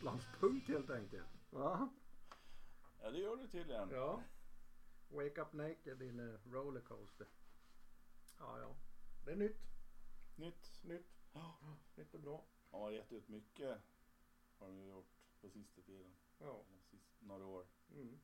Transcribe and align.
Gotlandspunk 0.00 0.68
helt 0.68 0.90
enkelt. 0.90 1.28
Ja. 1.50 1.88
Ja, 3.02 3.10
det 3.10 3.18
gör 3.18 3.36
du 3.36 3.48
tydligen. 3.48 3.90
ja. 3.90 4.22
Wake 5.08 5.40
up 5.40 5.52
naked 5.52 6.02
in 6.02 6.20
a 6.20 6.38
rollercoaster. 6.44 7.26
Ja, 8.38 8.58
ja. 8.58 8.76
Det 9.24 9.32
är 9.32 9.36
nytt. 9.36 9.60
Nytt. 10.36 10.80
Nytt. 10.82 11.06
Ja. 11.32 11.54
Nytt 11.94 12.14
och 12.14 12.20
bra. 12.20 12.44
Han 12.70 12.80
har 12.80 12.90
gett 12.90 13.12
ut 13.12 13.28
mycket. 13.28 13.78
Har 14.58 14.66
de 14.66 14.86
gjort 14.86 15.10
på 15.40 15.48
sista 15.48 15.82
tiden. 15.82 16.14
Ja. 16.38 16.64
Sist, 16.90 17.08
några 17.20 17.46
år. 17.46 17.66
Mm. 17.94 18.20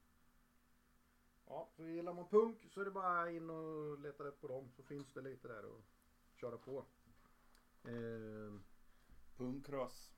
Ja, 1.47 1.69
så 1.77 1.83
gillar 1.85 2.13
man 2.13 2.29
punk 2.29 2.67
så 2.71 2.81
är 2.81 2.85
det 2.85 2.91
bara 2.91 3.31
in 3.31 3.51
och 3.51 3.99
leta 3.99 4.25
rätt 4.25 4.41
på 4.41 4.49
dem 4.49 4.71
så 4.71 4.83
finns 4.83 5.13
det 5.13 5.21
lite 5.21 5.49
där 5.49 5.77
att 5.77 5.85
köra 6.35 6.59
på. 6.59 6.85
Eh, 7.85 8.61
Punkross. 9.37 10.16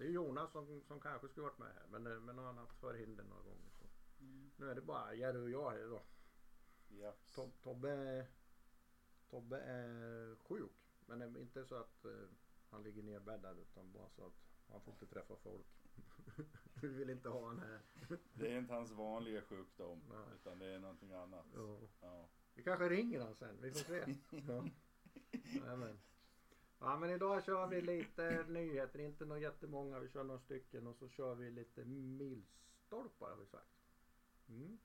Det 0.00 0.06
är 0.06 0.10
Jonas 0.10 0.52
som, 0.52 0.82
som 0.82 1.00
kanske 1.00 1.28
skulle 1.28 1.44
varit 1.44 1.58
med 1.58 1.74
här 1.74 1.86
men, 1.90 2.06
eh, 2.06 2.20
men 2.20 2.38
han 2.38 2.46
har 2.56 2.62
haft 2.62 2.80
förhinder 2.80 3.24
några 3.24 3.42
gånger. 3.42 3.70
Så. 3.70 3.84
Nu 4.56 4.70
är 4.70 4.74
det 4.74 4.80
bara 4.80 5.14
Jerry 5.14 5.40
och 5.40 5.50
jag 5.50 5.70
här 5.70 5.78
idag. 5.78 6.02
Japs. 6.88 7.34
To, 7.34 7.50
Tobbe, 7.62 8.26
Tobbe 9.30 9.60
är 9.60 10.34
sjuk 10.36 10.96
men 11.06 11.22
är 11.22 11.40
inte 11.40 11.64
så 11.64 11.74
att 11.74 12.04
eh, 12.04 12.28
han 12.70 12.82
ligger 12.82 13.02
nerbäddad 13.02 13.58
utan 13.58 13.92
bara 13.92 14.08
så 14.08 14.26
att 14.26 14.32
han 14.68 14.80
får 14.80 14.92
inte 14.92 15.06
träffa 15.06 15.36
folk. 15.36 15.66
Vi 16.82 16.88
vill 16.88 17.10
inte 17.10 17.28
ha 17.28 17.46
han 17.46 17.58
här. 17.58 17.80
Det 18.32 18.52
är 18.52 18.58
inte 18.58 18.74
hans 18.74 18.90
vanliga 18.90 19.42
sjukdom. 19.42 20.02
Nej. 20.08 20.34
Utan 20.34 20.58
det 20.58 20.66
är 20.66 20.78
någonting 20.78 21.12
annat. 21.12 21.46
Ja. 21.54 21.78
Ja. 22.00 22.28
Vi 22.54 22.62
kanske 22.62 22.88
ringer 22.88 23.20
han 23.20 23.34
sen, 23.34 23.58
vi 23.60 23.70
får 23.72 23.78
se. 23.78 24.16
Ja. 24.48 24.68
Jajamän. 25.32 25.98
Ja 26.80 26.98
men 26.98 27.10
idag 27.10 27.44
kör 27.44 27.66
vi 27.66 27.82
lite 27.82 28.44
nyheter, 28.48 28.98
inte 28.98 29.24
några 29.24 29.40
jättemånga, 29.40 29.98
vi 29.98 30.08
kör 30.08 30.24
några 30.24 30.40
stycken 30.40 30.86
och 30.86 30.96
så 30.96 31.08
kör 31.08 31.34
vi 31.34 31.50
lite 31.50 31.84
milstolpar 31.84 33.30
har 33.30 33.36
vi 33.36 33.46
sagt. 33.46 33.80
Mm. 34.48 34.78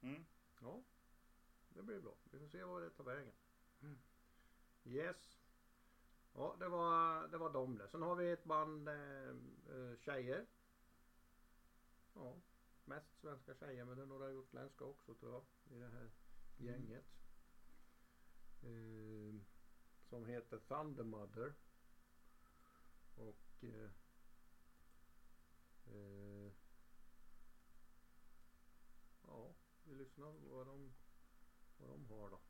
Mm. 0.00 0.24
Ja, 0.60 0.82
det 1.68 1.82
blir 1.82 2.00
bra. 2.00 2.14
Vi 2.30 2.38
får 2.38 2.46
se 2.46 2.64
vad 2.64 2.82
det 2.82 2.90
tar 2.90 3.04
vägen. 3.04 3.34
Yes. 4.84 5.40
Ja, 6.34 6.56
det 6.58 6.68
var, 6.68 7.28
det 7.28 7.38
var 7.38 7.52
de 7.52 7.78
där. 7.78 7.86
Sen 7.86 8.02
har 8.02 8.16
vi 8.16 8.30
ett 8.30 8.44
band 8.44 8.88
eh, 8.88 9.28
eh, 9.68 9.96
tjejer. 9.98 10.46
Ja, 12.14 12.40
mest 12.84 13.20
svenska 13.20 13.54
tjejer 13.54 13.84
men 13.84 13.96
det 13.96 14.02
är 14.02 14.06
några 14.06 14.28
utländska 14.28 14.84
också 14.84 15.14
tror 15.14 15.32
jag 15.32 15.76
i 15.76 15.80
det 15.80 15.88
här 15.88 16.10
gänget. 16.56 17.04
Eh, 18.62 19.34
som 20.10 20.26
heter 20.26 20.58
Thunder 20.58 21.04
Mother. 21.04 21.54
Och 23.14 23.64
eh, 23.64 23.90
eh, 25.86 26.52
ja, 29.26 29.54
vi 29.84 29.94
lyssnar 29.94 30.32
på 30.32 30.38
vad 30.56 30.66
de, 30.66 30.92
vad 31.78 31.90
de 31.90 32.06
har 32.08 32.30
då. 32.30 32.40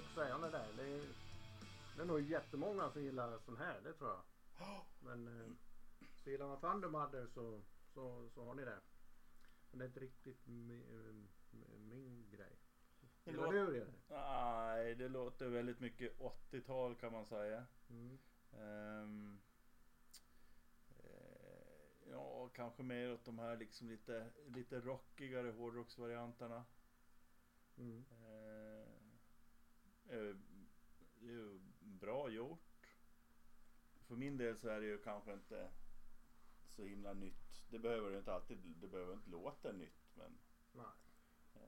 Mycket 0.00 0.18
att 0.18 0.24
säga 0.24 0.34
om 0.34 0.42
det 0.42 0.50
där. 0.50 0.68
Det 0.76 0.82
är, 0.82 1.08
det 1.96 2.02
är 2.02 2.06
nog 2.06 2.20
jättemånga 2.20 2.90
som 2.90 3.02
gillar 3.02 3.38
sån 3.38 3.56
här, 3.56 3.80
det 3.84 3.92
tror 3.92 4.10
jag. 4.10 4.22
Men 5.00 5.40
eh, 5.40 5.50
så 6.14 6.30
gillar 6.30 6.46
man 6.46 6.60
Thunder 6.60 6.88
Mother 6.88 7.26
så, 7.26 7.60
så, 7.94 8.28
så 8.34 8.44
har 8.44 8.54
ni 8.54 8.64
det. 8.64 8.80
Men 9.70 9.78
det 9.78 9.84
är 9.84 9.86
inte 9.86 10.00
riktigt 10.00 10.46
eh, 10.46 11.14
min 11.78 12.30
grej. 12.30 12.58
Det 13.24 13.30
Gillar 13.30 13.52
du 13.52 13.72
det? 13.72 13.86
Nej, 14.08 14.94
det 14.94 15.08
låter 15.08 15.48
väldigt 15.48 15.80
mycket 15.80 16.18
80-tal 16.18 16.94
kan 16.94 17.12
man 17.12 17.26
säga. 17.26 17.66
Mm. 17.90 18.18
Ehm, 18.52 19.40
eh, 20.98 22.10
ja, 22.10 22.48
kanske 22.48 22.82
mer 22.82 23.12
åt 23.12 23.24
de 23.24 23.38
här 23.38 23.56
liksom 23.56 23.88
lite, 23.88 24.26
lite 24.46 24.80
rockigare 24.80 25.50
hårdrocksvarianterna. 25.50 26.64
Mm. 27.78 28.04
Eh, 28.10 28.69
eh, 30.10 30.36
det 31.20 31.26
är 31.28 31.32
ju 31.32 31.58
bra 31.80 32.28
gjort. 32.30 32.60
För 34.06 34.16
min 34.16 34.36
del 34.36 34.56
så 34.56 34.68
är 34.68 34.80
det 34.80 34.86
ju 34.86 34.98
kanske 34.98 35.32
inte 35.32 35.70
så 36.66 36.84
himla 36.84 37.12
nytt. 37.12 37.64
Det 37.70 37.78
behöver 37.78 38.10
det 38.10 38.18
inte 38.18 38.32
alltid, 38.34 38.58
det 38.58 38.86
behöver 38.88 39.12
inte 39.14 39.30
låta 39.30 39.72
nytt 39.72 40.10
men. 40.14 40.38
Nej. 40.72 40.84
Eh, 41.54 41.60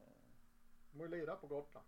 De 0.93 0.99
har 1.01 1.07
ju 1.07 1.11
lirat 1.11 1.41
på 1.41 1.47
Gotland. 1.47 1.87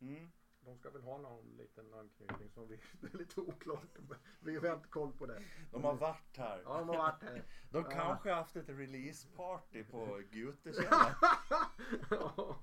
mm. 0.00 0.30
De 0.60 0.76
ska 0.76 0.90
väl 0.90 1.02
ha 1.02 1.18
någon 1.18 1.56
liten 1.56 1.94
anknytning 1.94 2.50
som 2.50 2.68
vi, 2.68 2.80
det 3.00 3.14
är 3.14 3.18
lite 3.18 3.40
oklart. 3.40 3.96
Vi 4.40 4.56
har 4.56 4.74
inte 4.74 4.88
koll 4.88 5.12
på 5.12 5.26
det. 5.26 5.42
De 5.70 5.84
har 5.84 5.94
varit 5.94 6.36
här. 6.36 6.62
Ja, 6.64 6.78
de 6.78 6.88
har 6.88 6.96
varit 6.96 7.22
här. 7.22 7.44
De 7.70 7.82
Ja. 7.84 7.90
kanske 7.90 8.28
har 8.30 8.36
haft 8.36 8.56
ett 8.56 8.68
releaseparty 8.68 9.84
på 9.84 10.22
Gutekällaren. 10.30 11.14
ja, 12.10 12.58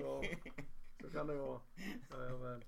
ja, 0.00 0.22
så 1.02 1.10
kan 1.10 1.26
det 1.26 1.34
vara. 1.34 1.60
Ja, 2.10 2.38
men. 2.38 2.64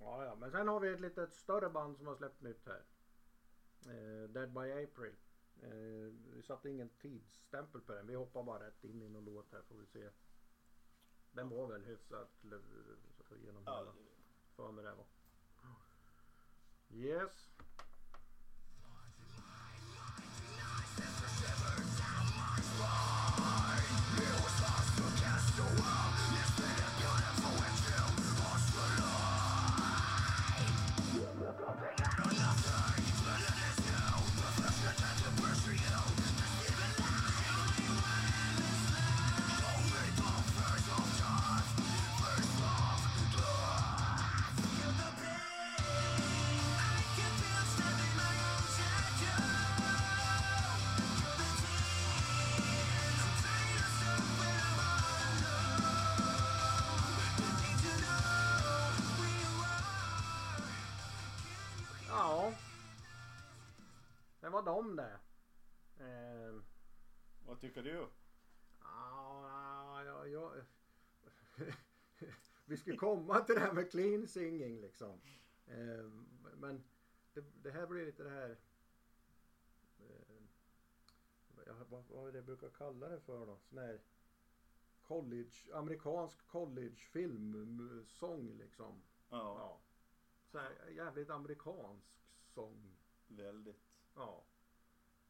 Ja, 0.00 0.24
ja, 0.24 0.34
men 0.34 0.50
sen 0.50 0.68
har 0.68 0.80
vi 0.80 0.88
ett 0.88 1.00
litet 1.00 1.34
större 1.34 1.70
band 1.70 1.96
som 1.96 2.06
har 2.06 2.16
släppt 2.16 2.40
nytt 2.42 2.66
här. 2.66 2.82
Eh, 3.86 4.28
Dead 4.28 4.52
by 4.52 4.84
April. 4.84 5.14
Eh, 5.62 6.12
vi 6.34 6.42
satte 6.42 6.70
ingen 6.70 6.88
tidsstämpel 6.88 7.80
på 7.80 7.92
den. 7.92 8.06
Vi 8.06 8.14
hoppar 8.14 8.42
bara 8.42 8.66
rätt 8.66 8.84
in 8.84 9.02
i 9.02 9.08
någon 9.08 9.24
låt 9.24 9.52
här 9.52 9.62
får 9.62 9.74
vi 9.74 9.86
se. 9.86 10.10
Den 11.32 11.48
var 11.48 11.66
väl 11.66 11.84
hyfsat 11.84 12.30
genom 13.44 13.66
hela. 13.66 13.92
För 14.56 14.72
mig 14.72 14.84
det 14.84 14.94
var. 14.94 15.06
Yes. 16.90 17.50
De 64.72 64.96
det. 64.96 65.18
Eh, 66.04 66.54
Vad 67.46 67.60
tycker 67.60 67.82
du? 67.82 68.06
Ja, 68.80 70.02
ja, 70.04 70.26
ja. 70.26 70.52
Vi 72.64 72.76
ska 72.76 72.96
komma 72.96 73.40
till 73.40 73.54
det 73.54 73.60
här 73.60 73.72
med 73.72 73.90
clean 73.90 74.26
singing 74.28 74.80
liksom. 74.80 75.20
Eh, 75.66 76.10
Men 76.56 76.84
det, 77.34 77.44
det 77.62 77.70
här 77.70 77.86
blir 77.86 78.06
lite 78.06 78.22
det 78.22 78.30
här. 78.30 78.50
eh, 79.98 81.74
Vad, 81.88 82.04
vad 82.08 82.28
är 82.28 82.32
det 82.32 82.38
jag 82.38 82.44
brukar 82.44 82.70
kalla 82.70 83.08
det 83.08 83.20
för 83.20 83.46
då? 83.46 83.58
Sån 83.68 83.78
här 83.78 84.00
college, 85.02 85.52
amerikansk 85.74 86.46
collegefilm, 86.46 88.04
sång 88.08 88.58
liksom. 88.58 89.02
Ja. 89.30 89.36
Ja. 89.58 89.80
Så 90.50 90.58
här, 90.58 90.88
jävligt 90.90 91.30
amerikansk 91.30 92.08
sång. 92.46 92.96
Väldigt. 93.26 93.82
Ja. 94.14 94.44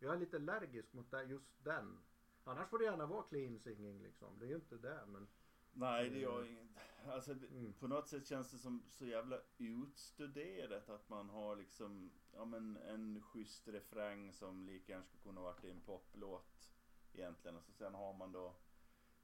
Jag 0.02 0.14
är 0.14 0.18
lite 0.18 0.36
allergisk 0.36 0.92
mot 0.92 1.12
just 1.28 1.64
den. 1.64 1.98
Annars 2.44 2.68
får 2.68 2.78
det 2.78 2.84
gärna 2.84 3.06
vara 3.06 3.22
clean 3.22 3.58
singing 3.58 4.02
liksom. 4.02 4.38
Det 4.38 4.44
är 4.44 4.48
ju 4.48 4.54
inte 4.54 4.76
det 4.76 5.06
men. 5.06 5.28
Nej, 5.72 6.10
det 6.10 6.18
gör 6.18 6.42
Mm. 6.42 6.52
inget. 6.52 6.68
Alltså, 7.06 7.32
Mm. 7.32 7.72
på 7.72 7.88
något 7.88 8.08
sätt 8.08 8.26
känns 8.26 8.50
det 8.50 8.58
som 8.58 8.82
så 8.88 9.06
jävla 9.06 9.40
utstuderat 9.58 10.88
att 10.88 11.08
man 11.08 11.30
har 11.30 11.56
liksom, 11.56 12.12
ja 12.32 12.44
men 12.44 12.76
en 12.76 13.22
schysst 13.22 13.68
refräng 13.68 14.32
som 14.32 14.66
lika 14.66 14.92
gärna 14.92 15.04
skulle 15.04 15.22
kunna 15.22 15.40
varit 15.40 15.64
i 15.64 15.70
en 15.70 15.80
poplåt 15.80 16.72
egentligen. 17.12 17.56
Och 17.56 17.64
så 17.64 17.72
sen 17.72 17.94
har 17.94 18.12
man 18.14 18.32
då 18.32 18.54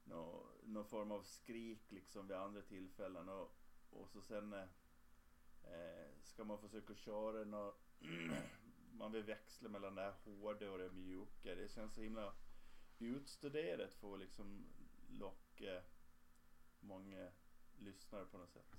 nå, 0.03 0.45
någon 0.63 0.85
form 0.85 1.11
av 1.11 1.23
skrik 1.23 1.91
liksom 1.91 2.27
vid 2.27 2.37
andra 2.37 2.61
tillfällen 2.61 3.29
och, 3.29 3.55
och 3.89 4.09
så 4.09 4.21
sen 4.21 4.53
eh, 4.53 4.67
eh, 5.63 6.07
ska 6.23 6.43
man 6.43 6.59
försöka 6.59 6.95
köra 6.95 7.43
nå, 7.43 7.75
man 8.91 9.11
vill 9.11 9.23
växla 9.23 9.69
mellan 9.69 9.95
det 9.95 10.01
här 10.01 10.13
hårda 10.23 10.71
och 10.71 10.77
det 10.77 10.91
mjuka. 10.91 11.55
Det 11.55 11.71
känns 11.71 11.93
så 11.93 12.01
himla 12.01 12.33
utstuderat 12.99 13.93
för 13.93 14.13
att 14.13 14.19
liksom 14.19 14.65
locka 15.09 15.81
många 16.79 17.31
lyssnare 17.79 18.25
på 18.25 18.37
något 18.37 18.51
sätt. 18.51 18.75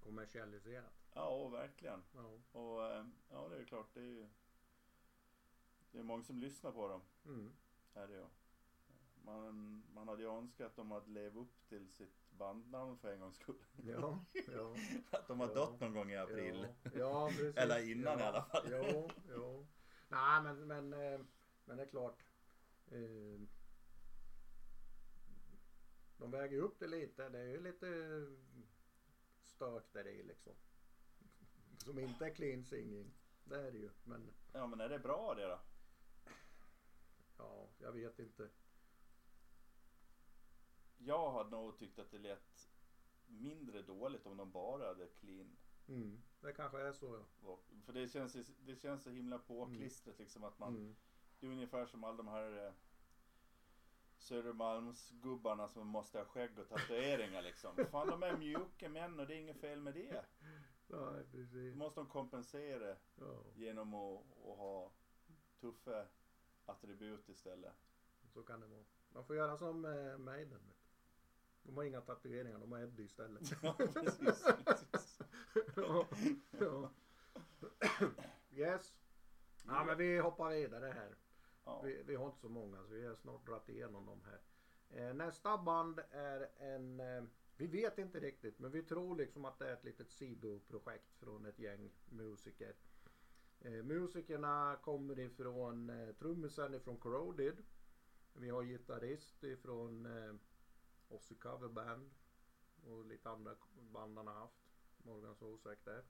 Kommersialiserat. 0.00 1.08
Ja, 1.14 1.48
verkligen. 1.48 2.02
Ja. 2.14 2.40
Och 2.52 2.86
eh, 2.86 3.06
ja, 3.30 3.48
det 3.48 3.56
är 3.56 3.64
klart, 3.64 3.94
det 3.94 4.00
är 4.00 4.04
ju 4.04 4.28
det 5.94 5.98
är 5.98 6.02
många 6.02 6.22
som 6.22 6.38
lyssnar 6.38 6.72
på 6.72 6.88
dem. 6.88 7.02
Mm. 7.24 7.52
Är 7.94 8.08
det 8.08 8.14
ju. 8.14 8.26
Man, 9.24 9.82
man 9.94 10.08
hade 10.08 10.22
ju 10.22 10.28
önskat 10.28 10.66
att 10.66 10.76
de 10.76 10.90
hade 10.90 11.10
levt 11.10 11.36
upp 11.36 11.68
till 11.68 11.88
sitt 11.92 12.30
bandnamn 12.30 12.98
för 12.98 13.12
en 13.12 13.20
gångs 13.20 13.36
skull. 13.36 13.64
Ja, 13.86 14.24
ja. 14.52 14.76
Att 15.18 15.28
de 15.28 15.40
har 15.40 15.48
Ja. 15.48 15.54
dött 15.54 15.80
någon 15.80 15.94
gång 15.94 16.10
i 16.10 16.16
april. 16.16 16.66
Ja, 16.82 16.90
ja 16.94 17.28
precis. 17.28 17.56
Eller 17.56 17.90
innan 17.90 18.18
ja, 18.18 18.24
i 18.24 18.28
alla 18.28 18.44
fall. 18.44 18.66
Jo, 18.70 19.10
jo. 19.30 19.66
Nej 20.08 20.42
men, 20.42 20.66
men, 20.66 20.92
eh, 20.92 21.20
men 21.64 21.76
det 21.76 21.82
är 21.82 21.86
klart. 21.88 22.24
eh, 22.86 23.40
De 26.16 26.30
väger 26.30 26.58
upp 26.58 26.78
det 26.78 26.86
lite. 26.86 27.28
Det 27.28 27.38
är 27.38 27.44
ju 27.48 27.60
lite 27.60 27.86
stört 29.44 29.92
där 29.92 30.06
i 30.06 30.22
liksom. 30.22 30.52
Som 31.78 31.98
inte 31.98 32.26
är 32.26 32.34
clean 32.34 32.64
singing. 32.64 33.14
Det 33.44 33.60
är 33.60 33.72
det 33.72 33.78
ju. 33.78 33.90
Men 34.04 34.34
Ja, 34.52 34.66
men 34.66 34.80
är 34.80 34.88
det 34.88 34.98
bra 34.98 35.34
det 35.34 35.46
då? 35.46 35.60
ja, 37.38 37.68
jag 37.78 37.92
vet 37.92 38.18
inte. 38.18 38.48
Jag 41.06 41.32
hade 41.32 41.50
nog 41.50 41.78
tyckt 41.78 41.98
att 41.98 42.10
det 42.10 42.18
lät 42.18 42.68
mindre 43.26 43.82
dåligt 43.82 44.26
om 44.26 44.36
de 44.36 44.50
bara 44.52 44.86
hade 44.86 45.06
clean. 45.06 45.56
Mm. 45.88 46.22
Det 46.40 46.52
kanske 46.52 46.80
är 46.80 46.92
så 46.92 47.24
ja. 47.42 47.58
För 47.84 47.92
det 47.92 48.08
känns, 48.08 48.32
det 48.60 48.76
känns 48.76 49.02
så 49.02 49.10
himla 49.10 49.38
påklistrat 49.38 50.18
liksom 50.18 50.44
att 50.44 50.58
man 50.58 50.76
Mm. 50.76 50.96
Det 51.40 51.46
är 51.46 51.50
ungefär 51.50 51.86
som 51.86 52.04
alla 52.04 52.16
de 52.16 52.28
här 52.28 52.66
eh, 52.66 52.72
Södermalmsgubbarna 54.18 55.68
som 55.68 55.86
måste 55.86 56.18
ha 56.18 56.24
skägg 56.24 56.58
och 56.58 56.68
tatueringar 56.68 57.42
liksom. 57.42 57.76
Fan 57.90 58.06
de 58.08 58.22
är 58.22 58.36
mjuka 58.36 58.88
män 58.88 59.20
och 59.20 59.26
det 59.26 59.34
är 59.34 59.38
inget 59.38 59.60
fel 59.60 59.80
med 59.80 59.94
det. 59.94 60.24
Nej 60.40 60.60
Då 60.88 61.22
precis. 61.32 61.74
måste 61.74 62.00
de 62.00 62.06
kompensera 62.06 62.96
Ja. 63.16 63.42
genom 63.54 63.94
att, 63.94 64.20
att 64.20 64.58
ha 64.58 64.92
tuffa 65.60 66.06
attribut 66.64 67.28
istället. 67.28 67.74
Så 68.32 68.42
kan 68.42 68.60
det 68.60 68.66
vara. 68.66 68.84
Man 69.08 69.24
får 69.24 69.36
göra 69.36 69.56
som 69.56 69.84
eh, 69.84 70.18
Maiden. 70.18 70.72
De 71.64 71.76
har 71.76 71.84
inga 71.84 72.00
tatueringar, 72.00 72.58
de 72.58 72.72
har 72.72 72.78
Eddie 72.78 73.02
istället. 73.02 73.52
Ja, 73.62 73.74
precis, 73.78 74.44
precis. 74.64 75.20
ja, 75.76 76.06
ja. 76.58 76.90
Yes. 78.54 78.94
Ja 79.66 79.84
men 79.84 79.98
vi 79.98 80.18
hoppar 80.18 80.50
vidare 80.50 80.86
här. 80.86 81.16
Ja. 81.64 81.82
Vi, 81.84 82.02
vi 82.06 82.14
har 82.14 82.26
inte 82.26 82.40
så 82.40 82.48
många 82.48 82.84
så 82.84 82.94
vi 82.94 83.06
har 83.06 83.14
snart 83.14 83.46
dragit 83.46 83.68
igenom 83.68 84.06
dem 84.06 84.20
här. 84.24 84.40
Eh, 84.90 85.14
nästa 85.14 85.58
band 85.58 86.00
är 86.10 86.48
en, 86.58 87.00
eh, 87.00 87.24
vi 87.56 87.66
vet 87.66 87.98
inte 87.98 88.20
riktigt 88.20 88.58
men 88.58 88.70
vi 88.70 88.82
tror 88.82 89.16
liksom 89.16 89.44
att 89.44 89.58
det 89.58 89.68
är 89.68 89.72
ett 89.72 89.84
litet 89.84 90.10
sidoprojekt 90.10 91.14
från 91.18 91.46
ett 91.46 91.58
gäng 91.58 91.90
musiker. 92.08 92.74
Eh, 93.60 93.82
musikerna 93.82 94.76
kommer 94.82 95.18
ifrån 95.18 95.90
eh, 95.90 96.14
trummisen 96.14 96.74
ifrån 96.74 96.96
Corroded. 96.96 97.62
Vi 98.32 98.50
har 98.50 98.62
gitarrist 98.62 99.44
ifrån 99.44 100.06
eh, 100.06 100.34
Ozzy 101.14 101.34
Cover 101.34 101.68
Band 101.68 102.10
och 102.84 103.06
lite 103.06 103.30
andra 103.30 103.56
band 103.74 104.16
han 104.16 104.26
har 104.26 104.34
haft. 104.34 104.64
Morgan 104.96 105.34
Sosek 105.34 105.84
där. 105.84 106.04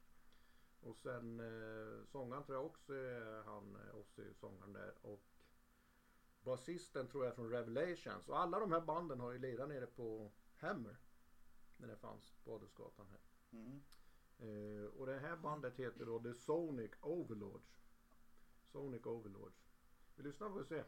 Och 0.81 0.97
sen 0.97 1.41
eh, 1.41 2.05
sångaren 2.06 2.45
tror 2.45 2.56
jag 2.59 2.67
också 2.67 2.95
är 2.95 3.43
han 3.43 3.77
eh, 3.77 3.97
Ozzy 3.97 4.35
sångaren 4.35 4.73
där 4.73 4.95
och 5.03 5.23
basisten 6.43 7.09
tror 7.09 7.25
jag 7.25 7.31
är 7.31 7.37
från 7.37 7.51
Revelations 7.51 8.29
och 8.29 8.39
alla 8.39 8.59
de 8.61 8.73
här 8.73 8.81
banden 8.81 9.21
har 9.21 9.33
ju 9.33 9.39
lirat 9.39 9.69
nere 9.69 9.87
på 9.87 10.33
Hammer. 10.56 10.97
När 11.77 11.89
det 11.89 11.97
fanns 11.97 12.35
på 12.45 12.55
Adelsgatan 12.55 13.07
här. 13.11 13.21
Mm. 13.50 13.83
Eh, 14.39 14.87
och 14.87 15.07
det 15.07 15.19
här 15.19 15.37
bandet 15.37 15.77
heter 15.77 16.07
då 16.07 16.23
The 16.23 16.35
Sonic 16.35 16.91
Overlords. 17.00 17.85
Sonic 18.62 19.07
Overlords. 19.07 19.69
Vi 20.17 20.23
lyssnar 20.23 20.49
får 20.49 20.59
vi 20.59 20.65
se. 20.65 20.85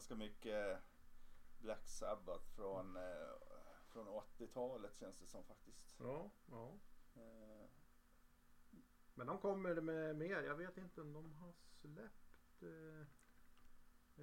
Ganska 0.00 0.14
mycket 0.14 0.78
Black 1.58 1.88
Sabbath 1.88 2.44
från, 2.56 2.96
eh, 2.96 3.02
från 3.88 4.08
80-talet 4.08 4.96
känns 4.96 5.18
det 5.18 5.26
som 5.26 5.44
faktiskt. 5.44 5.96
Ja, 5.98 6.30
ja. 6.50 6.78
Eh, 7.14 7.68
Men 9.14 9.26
de 9.26 9.38
kommer 9.38 9.80
med 9.80 10.16
mer. 10.16 10.42
Jag 10.42 10.56
vet 10.56 10.76
inte 10.76 11.00
om 11.00 11.12
de 11.12 11.32
har 11.32 11.52
släppt 11.52 12.62
eh, 12.62 13.00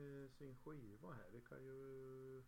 eh, 0.01 0.29
sin 0.29 0.57
skiva 0.57 1.13
här. 1.13 1.29
Vi 1.31 1.41
kan 1.41 1.63
ju... 1.63 2.43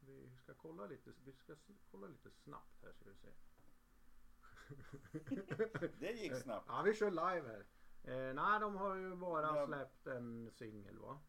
Vi 0.00 0.36
ska 0.36 0.54
kolla 0.54 0.86
lite, 0.86 1.12
vi 1.24 1.32
ska 1.32 1.56
kolla 1.90 2.06
lite 2.06 2.30
snabbt 2.30 2.82
här 2.82 2.92
ska 2.92 3.04
vi 3.10 3.16
se. 3.16 3.32
det 5.98 6.12
gick 6.12 6.36
snabbt. 6.36 6.66
Ja 6.68 6.82
vi 6.82 6.94
kör 6.94 7.10
live 7.10 7.48
här. 7.48 7.66
Eh, 8.02 8.34
nej 8.34 8.60
de 8.60 8.76
har 8.76 8.94
ju 8.96 9.14
bara 9.14 9.66
släppt 9.66 10.06
en 10.06 10.50
singel 10.50 10.98
va? 10.98 11.20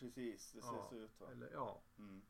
Precis, 0.00 0.52
det 0.52 0.62
ser 0.62 0.76
Ja, 0.76 0.86
så 0.90 0.96
ut 0.96 1.20
va. 1.20 1.30
Eller 1.30 1.50
ja, 1.52 1.82
Mm. 1.98 2.22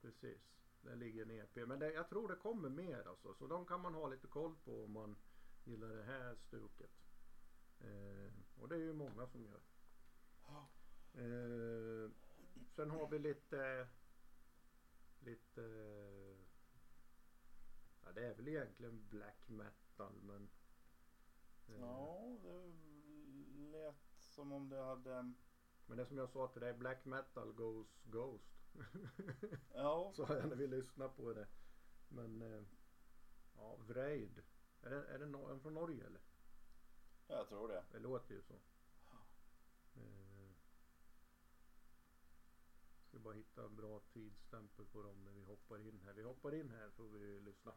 precis. 0.00 0.40
Det 0.82 0.94
ligger 0.96 1.22
en 1.22 1.30
EP. 1.30 1.66
Men 1.66 1.78
det, 1.78 1.92
jag 1.92 2.08
tror 2.08 2.28
det 2.28 2.36
kommer 2.36 2.68
mer 2.68 3.08
alltså. 3.08 3.34
Så 3.34 3.46
de 3.46 3.66
kan 3.66 3.80
man 3.80 3.94
ha 3.94 4.08
lite 4.08 4.26
koll 4.26 4.56
på 4.64 4.84
om 4.84 4.92
man 4.92 5.16
gillar 5.64 5.88
det 5.88 6.02
här 6.02 6.36
stuket. 6.36 6.90
Eh, 7.80 8.32
och 8.60 8.68
det 8.68 8.74
är 8.74 8.80
ju 8.80 8.92
många 8.92 9.26
som 9.26 9.44
gör. 9.44 9.60
Eh, 11.14 12.10
sen 12.76 12.90
har 12.90 13.08
vi 13.08 13.18
lite 13.18 13.88
lite 15.18 15.60
ja, 18.04 18.12
det 18.12 18.26
är 18.26 18.34
väl 18.34 18.48
egentligen 18.48 19.08
black 19.08 19.48
metal 19.48 20.14
men 20.22 20.48
eh, 21.68 21.80
Ja, 21.80 22.38
det 22.42 22.72
lät 23.70 24.14
som 24.18 24.52
om 24.52 24.68
det 24.68 24.82
hade... 24.84 25.32
men 25.86 25.96
det 25.98 26.06
som 26.06 26.18
jag 26.18 26.28
sa 26.30 26.48
till 26.48 26.60
dig 26.60 26.72
black 26.74 27.04
metal 27.04 27.52
goes 27.52 27.98
ghost 28.04 28.52
Ja, 29.74 30.12
sa 30.16 30.36
jag 30.36 30.48
när 30.48 30.56
vi 30.56 30.66
lyssnade 30.66 31.10
på 31.10 31.32
det 31.32 31.46
men 32.08 32.42
eh, 32.42 32.62
ja 33.56 33.76
Vreid 33.76 34.42
är 34.82 34.90
det, 34.90 35.06
är 35.06 35.18
det 35.18 35.26
no- 35.26 35.50
en 35.50 35.60
från 35.60 35.74
Norge 35.74 36.06
eller? 36.06 36.20
jag 37.28 37.48
tror 37.48 37.68
det. 37.68 37.84
Det 37.92 37.98
låter 37.98 38.34
ju 38.34 38.42
så. 38.42 38.54
Eh, 39.96 40.50
ska 43.08 43.18
bara 43.18 43.34
hitta 43.34 43.64
en 43.64 43.76
bra 43.76 44.00
tidsstämpel 44.12 44.86
på 44.86 45.02
dem 45.02 45.24
när 45.24 45.32
vi 45.32 45.42
hoppar 45.42 45.78
in 45.78 46.00
här. 46.04 46.12
Vi 46.12 46.22
hoppar 46.22 46.54
in 46.54 46.70
här 46.70 46.90
får 46.90 47.08
vi 47.08 47.40
lyssna. 47.40 47.72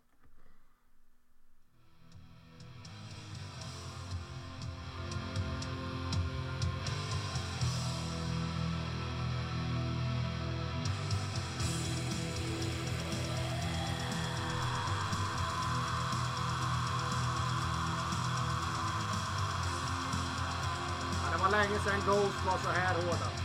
Ja, 21.85 21.91
det 21.91 21.91
var 21.91 21.95
länge 21.95 22.03
sedan 22.03 22.15
Ghost 22.15 22.45
var 22.45 22.57
så 22.57 22.69
här 22.79 22.95
hårda. 22.95 23.38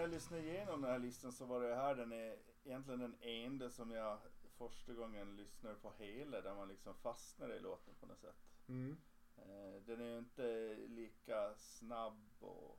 När 0.00 0.04
jag 0.04 0.14
lyssnade 0.14 0.42
igenom 0.42 0.82
den 0.82 0.90
här 0.90 0.98
listan 0.98 1.32
så 1.32 1.44
var 1.44 1.60
det 1.60 1.74
här 1.74 1.94
den 1.94 2.12
är 2.12 2.38
egentligen 2.64 3.00
den 3.00 3.16
enda 3.20 3.70
som 3.70 3.90
jag 3.90 4.18
första 4.58 4.92
gången 4.92 5.36
lyssnade 5.36 5.74
på 5.74 5.92
hela 5.98 6.40
där 6.40 6.54
man 6.54 6.68
liksom 6.68 6.94
fastnade 6.94 7.56
i 7.56 7.60
låten 7.60 7.94
på 8.00 8.06
något 8.06 8.20
sätt. 8.20 8.36
mm. 8.68 8.96
Eh, 9.36 9.82
den 9.86 10.00
är 10.00 10.04
ju 10.04 10.18
inte 10.18 10.74
lika 10.88 11.54
snabb 11.54 12.28
och, 12.40 12.78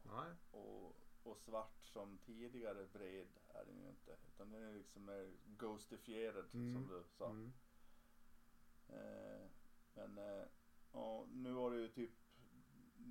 och, 0.52 0.96
och 1.24 1.38
svart 1.38 1.84
som 1.84 2.18
tidigare 2.18 2.88
bred 2.94 3.28
är 3.54 3.66
den 3.66 3.80
ju 3.82 3.90
inte. 3.90 4.18
Utan 4.28 4.52
den 4.52 4.64
är 4.64 4.74
liksom 4.74 5.06
mer 5.06 5.32
ghostifierad 5.46 6.46
Mm. 6.54 6.74
som 6.74 6.88
du 6.88 7.04
sa. 7.18 7.30
Mm. 7.30 7.54
Eh, 8.90 9.48
men 9.94 10.18
eh, 10.18 10.46
ja, 10.94 11.26
nu 11.32 11.52
var 11.52 11.72
det 11.72 11.78
ju 11.82 11.88
typ 11.88 12.12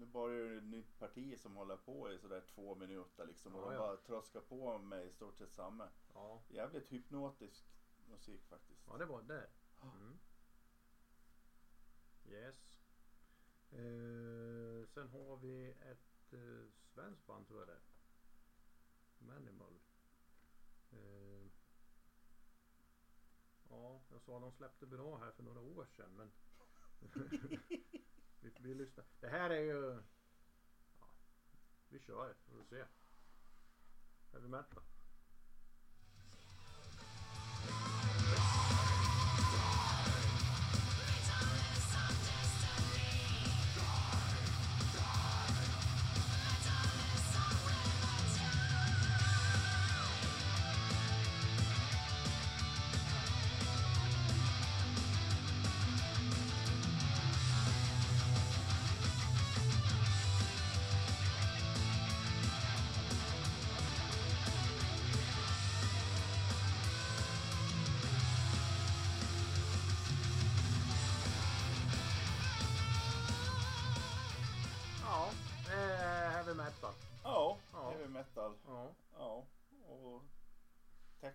nu 0.01 0.07
börjar 0.07 0.51
det 0.51 0.57
ett 0.57 0.65
nytt 0.65 0.99
parti 0.99 1.39
som 1.41 1.57
håller 1.57 1.77
på 1.77 2.13
i 2.13 2.19
sådär 2.19 2.45
två 2.55 2.75
minuter 2.75 3.27
liksom 3.27 3.55
och 3.55 3.61
Ja, 3.63 3.67
de 3.67 3.75
ja. 3.75 3.81
bara 3.81 3.97
tröskar 3.97 4.41
på 4.41 4.79
med 4.79 5.07
i 5.07 5.11
stort 5.13 5.39
sett 5.39 5.53
samma. 5.53 5.89
Ja. 6.15 6.43
Jävligt 6.49 6.93
hypnotisk 6.93 7.65
musik 8.11 8.47
faktiskt. 8.49 8.83
ja, 8.87 8.97
det 8.99 9.05
var 9.05 9.23
där. 9.23 9.51
Mm. 9.83 10.19
Yes. 12.29 12.79
Eh, 13.71 14.89
sen 14.89 15.09
har 15.09 15.37
vi 15.37 15.71
ett 15.71 16.33
eh, 16.33 16.71
svenskt 16.95 17.27
band 17.27 17.47
tror 17.47 17.59
jag 17.61 17.69
det 17.69 17.75
är. 17.75 17.83
Manimal. 19.19 19.81
Eh, 20.93 21.47
ja, 23.69 24.01
jag 24.11 24.21
sa 24.23 24.41
de 24.41 24.53
släppte 24.53 24.87
bra 24.87 25.17
här 25.19 25.31
för 25.31 25.43
några 25.43 25.61
år 25.61 25.87
sedan 25.87 26.17
men 26.17 26.33
vi, 28.41 28.53
vi 28.59 28.75
lyssnar. 28.75 29.05
Det 29.21 29.29
här 29.29 29.51
är 29.51 29.61
ju 29.61 30.03
ja, 31.01 31.07
vi 31.89 31.99
kör 31.99 32.35
får 32.47 32.57
vi 32.57 32.65
se. 32.65 32.85
Heavy 34.33 34.49
metal. 34.49 34.83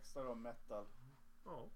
Texter 0.05 0.27
om 0.27 0.41
metal. 0.41 0.85
ja. 1.43 1.69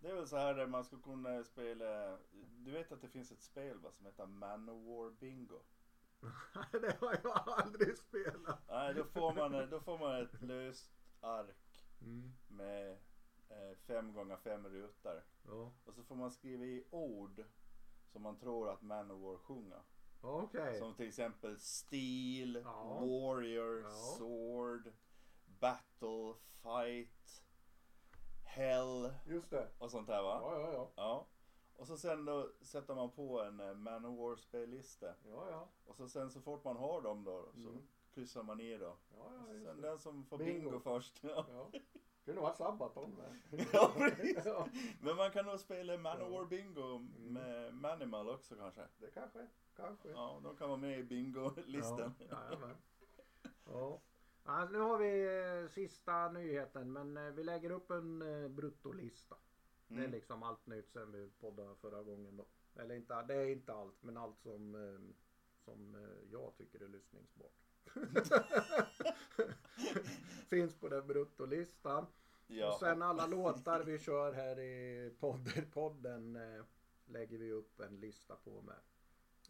Det 0.00 0.08
är 0.08 0.14
väl 0.14 0.28
så 0.28 0.36
här 0.36 0.54
där 0.54 0.66
man 0.66 0.84
ska 0.84 1.00
kunna 1.00 1.44
spela. 1.44 2.18
Du 2.32 2.70
vet 2.70 2.92
att 2.92 3.00
det 3.00 3.08
finns 3.08 3.32
ett 3.32 3.42
spel 3.42 3.78
va, 3.78 3.90
som 3.92 4.06
heter 4.06 4.26
Manowar 4.26 5.10
Bingo. 5.10 5.60
det 6.72 7.00
har 7.00 7.20
jag 7.24 7.42
aldrig 7.46 7.98
spelat. 7.98 8.60
Nej, 8.68 8.94
då 8.94 9.04
får 9.04 9.34
man, 9.34 9.70
då 9.70 9.80
får 9.80 9.98
man 9.98 10.22
ett 10.22 10.42
löst 10.42 10.90
ark 11.20 11.56
Mm. 12.02 12.32
med 12.48 12.90
eh, 13.48 13.76
fem 13.86 14.12
gånger 14.12 14.36
fem 14.36 14.68
rutor. 14.68 15.22
Ja, 15.46 15.72
Och 15.84 15.94
så 15.94 16.02
får 16.02 16.14
man 16.16 16.30
skriva 16.30 16.64
i 16.64 16.84
ord 16.90 17.44
som 18.12 18.22
man 18.22 18.38
tror 18.38 18.68
att 18.68 18.82
Manowar 18.82 19.36
sjunger. 19.38 19.82
okej. 20.20 20.78
Som 20.78 20.94
till 20.94 21.08
exempel 21.08 21.58
Steel, 21.60 22.54
Ja. 22.64 23.00
Warrior, 23.00 23.82
Ja. 23.82 23.90
Sword, 23.90 24.92
Battle, 25.44 26.34
Fight, 26.62 27.44
Hell 28.54 29.12
Just 29.26 29.50
det. 29.50 29.68
och 29.78 29.90
sånt 29.90 30.06
där 30.06 30.22
va? 30.22 30.38
Ja, 30.42 30.60
ja, 30.60 30.72
ja. 30.72 30.90
Ja. 30.96 31.26
Och 31.76 31.86
så 31.86 31.96
sen 31.96 32.24
då 32.24 32.48
sätter 32.60 32.94
man 32.94 33.10
på 33.10 33.40
en 33.40 33.60
eh, 33.60 33.74
Manowar 33.74 34.36
spellista. 34.36 35.06
Ja, 35.06 35.50
ja. 35.50 35.68
Och 35.86 35.96
så 35.96 36.08
sen 36.08 36.30
så 36.30 36.40
fort 36.40 36.64
man 36.64 36.76
har 36.76 37.02
dem 37.02 37.24
då 37.24 37.48
så 37.54 37.68
Mm. 37.68 37.82
kryssar 38.14 38.42
man 38.42 38.60
i 38.60 38.78
då. 38.78 38.96
Ja, 39.16 39.32
ja, 39.38 39.44
sen 39.64 39.76
det. 39.80 39.88
den 39.88 39.98
som 39.98 40.24
får 40.24 40.38
Bingo. 40.38 40.70
bingo, 40.70 40.80
först. 40.80 41.18
Ja. 41.24 41.46
Ja. 41.52 41.70
Kunde 42.24 42.40
vara 42.40 42.52
Sabaton 42.54 43.10
med. 43.10 43.66
Ja, 43.72 43.90
precis. 43.98 44.44
Ja, 44.46 44.68
Men 45.00 45.16
man 45.16 45.30
kan 45.30 45.44
nog 45.46 45.60
spela 45.60 45.96
Manowar 45.98 46.40
Ja. 46.40 46.44
Bingo 46.46 46.96
Mm. 46.96 47.32
med 47.32 47.74
Manimal 47.74 48.28
också 48.28 48.54
kanske. 48.56 48.86
det 48.98 49.10
kanske, 49.10 49.46
kanske. 49.76 50.08
Ja, 50.10 50.40
de 50.42 50.56
kan 50.56 50.68
vara 50.68 50.78
med 50.78 50.98
i 50.98 51.02
bingo-listan. 51.02 52.14
Ja, 52.30 52.36
jajamän. 52.44 52.76
ja. 53.64 54.00
Alltså, 54.44 54.72
nu 54.72 54.78
har 54.78 54.98
vi 54.98 55.24
eh, 55.62 55.68
sista 55.70 56.32
nyheten 56.32 56.92
men 56.92 57.16
eh, 57.16 57.32
vi 57.32 57.44
lägger 57.44 57.70
upp 57.70 57.90
en 57.90 58.22
eh, 58.22 58.48
bruttolista. 58.48 59.36
Det 59.88 59.94
är 59.94 59.98
Mm. 59.98 60.10
liksom 60.10 60.42
allt 60.42 60.66
nytt 60.66 60.90
sen 60.92 61.12
vi 61.12 61.30
poddade 61.40 61.74
förra 61.76 62.02
gången 62.02 62.36
då. 62.36 62.46
Eller 62.74 62.94
inte, 62.94 63.22
det 63.22 63.34
är 63.34 63.46
inte 63.46 63.72
allt 63.72 64.02
men 64.02 64.16
allt 64.16 64.40
som, 64.40 64.74
som 65.64 66.08
jag 66.30 66.56
tycker 66.56 66.80
är 66.82 66.88
lyssningsbart. 66.88 67.52
Finns 70.48 70.74
på 70.74 70.88
den 70.88 71.06
bruttolistan. 71.06 72.06
Ja. 72.46 72.72
Och 72.72 72.78
sen 72.78 73.02
alla 73.02 73.26
låtar 73.26 73.84
vi 73.84 73.98
kör 73.98 74.32
här 74.32 74.58
i 74.58 75.10
podden, 75.20 75.70
podden 75.72 76.36
eh, 76.36 76.64
lägger 77.04 77.38
vi 77.38 77.52
upp 77.52 77.80
en 77.80 78.00
lista 78.00 78.36
på 78.36 78.62
med. 78.62 78.78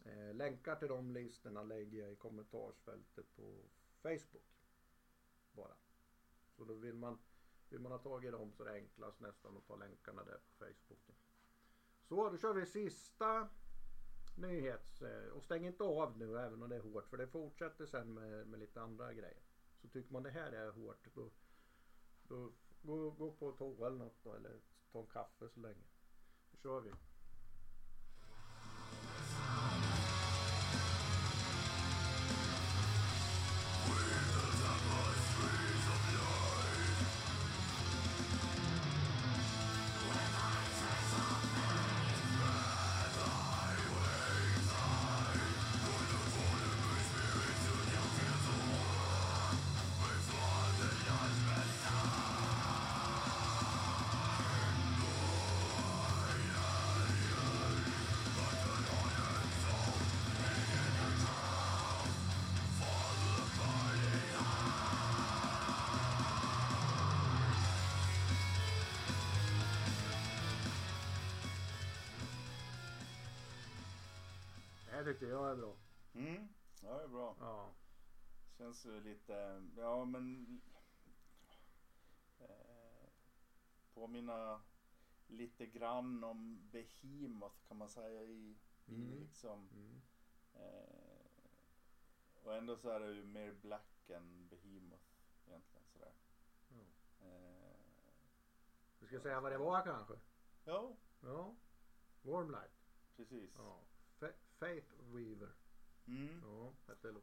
Eh, 0.05 0.33
länkar 0.35 0.75
till 0.75 0.87
de 0.87 1.11
listorna 1.11 1.63
lägger 1.63 1.99
jag 1.99 2.11
i 2.11 2.15
kommentarsfältet 2.15 3.35
på 3.35 3.55
Facebook. 4.01 4.60
Bara. 5.51 5.75
Så 6.57 6.65
då 6.65 6.73
vill 6.73 6.95
man, 6.95 7.19
vill 7.69 7.79
man 7.79 7.91
ha 7.91 7.99
tag 7.99 8.25
i 8.25 8.31
dem 8.31 8.53
så 8.53 8.63
är 8.63 8.67
det 8.67 8.73
enklast 8.73 9.19
nästan 9.19 9.57
att 9.57 9.67
ta 9.67 9.75
länkarna 9.75 10.23
där 10.23 10.37
på 10.37 10.65
Facebook. 10.65 10.99
Så 12.07 12.29
då 12.29 12.37
kör 12.37 12.53
vi 12.53 12.65
sista 12.65 13.49
nyhets... 14.37 15.01
Eh, 15.01 15.29
och 15.29 15.43
stäng 15.43 15.65
inte 15.65 15.83
av 15.83 16.17
nu 16.17 16.39
även 16.39 16.63
om 16.63 16.69
det 16.69 16.75
är 16.75 16.79
hårt 16.79 17.07
för 17.07 17.17
det 17.17 17.27
fortsätter 17.27 17.85
sen 17.85 18.13
med, 18.13 18.47
med 18.47 18.59
lite 18.59 18.81
andra 18.81 19.13
grejer. 19.13 19.43
Så 19.81 19.87
tycker 19.87 20.13
man 20.13 20.23
det 20.23 20.29
här 20.29 20.51
är 20.51 20.71
hårt 20.71 21.07
då, 21.13 21.31
då 22.27 22.51
gå, 22.81 23.09
gå 23.09 23.31
på 23.31 23.51
toa 23.51 23.87
eller 23.87 23.97
något 23.97 24.23
då, 24.23 24.33
eller 24.33 24.59
ta 24.91 24.99
en 24.99 25.07
kaffe 25.07 25.49
så 25.49 25.59
länge. 25.59 25.83
Då 26.51 26.57
kör 26.57 26.81
vi. 26.81 26.91
Det 75.03 75.13
tycker 75.13 75.25
jag 75.29 75.51
är 75.51 75.55
bra. 75.55 75.77
Mm, 76.13 76.47
ja 76.81 76.97
det 76.97 77.03
är 77.03 77.07
bra. 77.07 77.35
Ja. 77.39 77.71
Känns 78.57 78.85
lite, 78.85 79.63
ja 79.77 80.05
men 80.05 80.61
eh, 82.39 83.09
påminna 83.93 84.61
lite 85.27 85.65
grann 85.65 86.23
om 86.23 86.69
Behemoth 86.71 87.55
kan 87.67 87.77
man 87.77 87.89
säga 87.89 88.23
i, 88.23 88.57
i 88.85 88.95
Mm. 88.95 89.19
liksom 89.19 89.69
Mm. 89.73 90.01
eh, 90.53 92.43
och 92.43 92.55
ändå 92.55 92.77
så 92.77 92.89
är 92.89 92.99
det 92.99 93.13
ju 93.13 93.23
mer 93.25 93.53
black 93.53 94.09
än 94.09 94.47
Behemoth 94.49 95.03
egentligen 95.47 95.85
sådär. 95.93 96.13
Ja. 96.69 96.75
Eh, 97.27 97.75
Du 98.99 99.07
ska 99.07 99.19
säga 99.19 99.41
vad 99.41 99.51
det 99.51 99.57
var 99.57 99.83
kanske? 99.85 100.13
ja, 100.65 100.93
Ja. 101.21 101.55
Warmlight. 102.21 102.71
precis. 103.15 103.51
Ja. 103.57 103.79
Fa- 104.61 104.65
Faith 104.65 104.93
Weaver. 105.13 105.49
Mm. 106.07 106.41
Ja. 106.45 106.73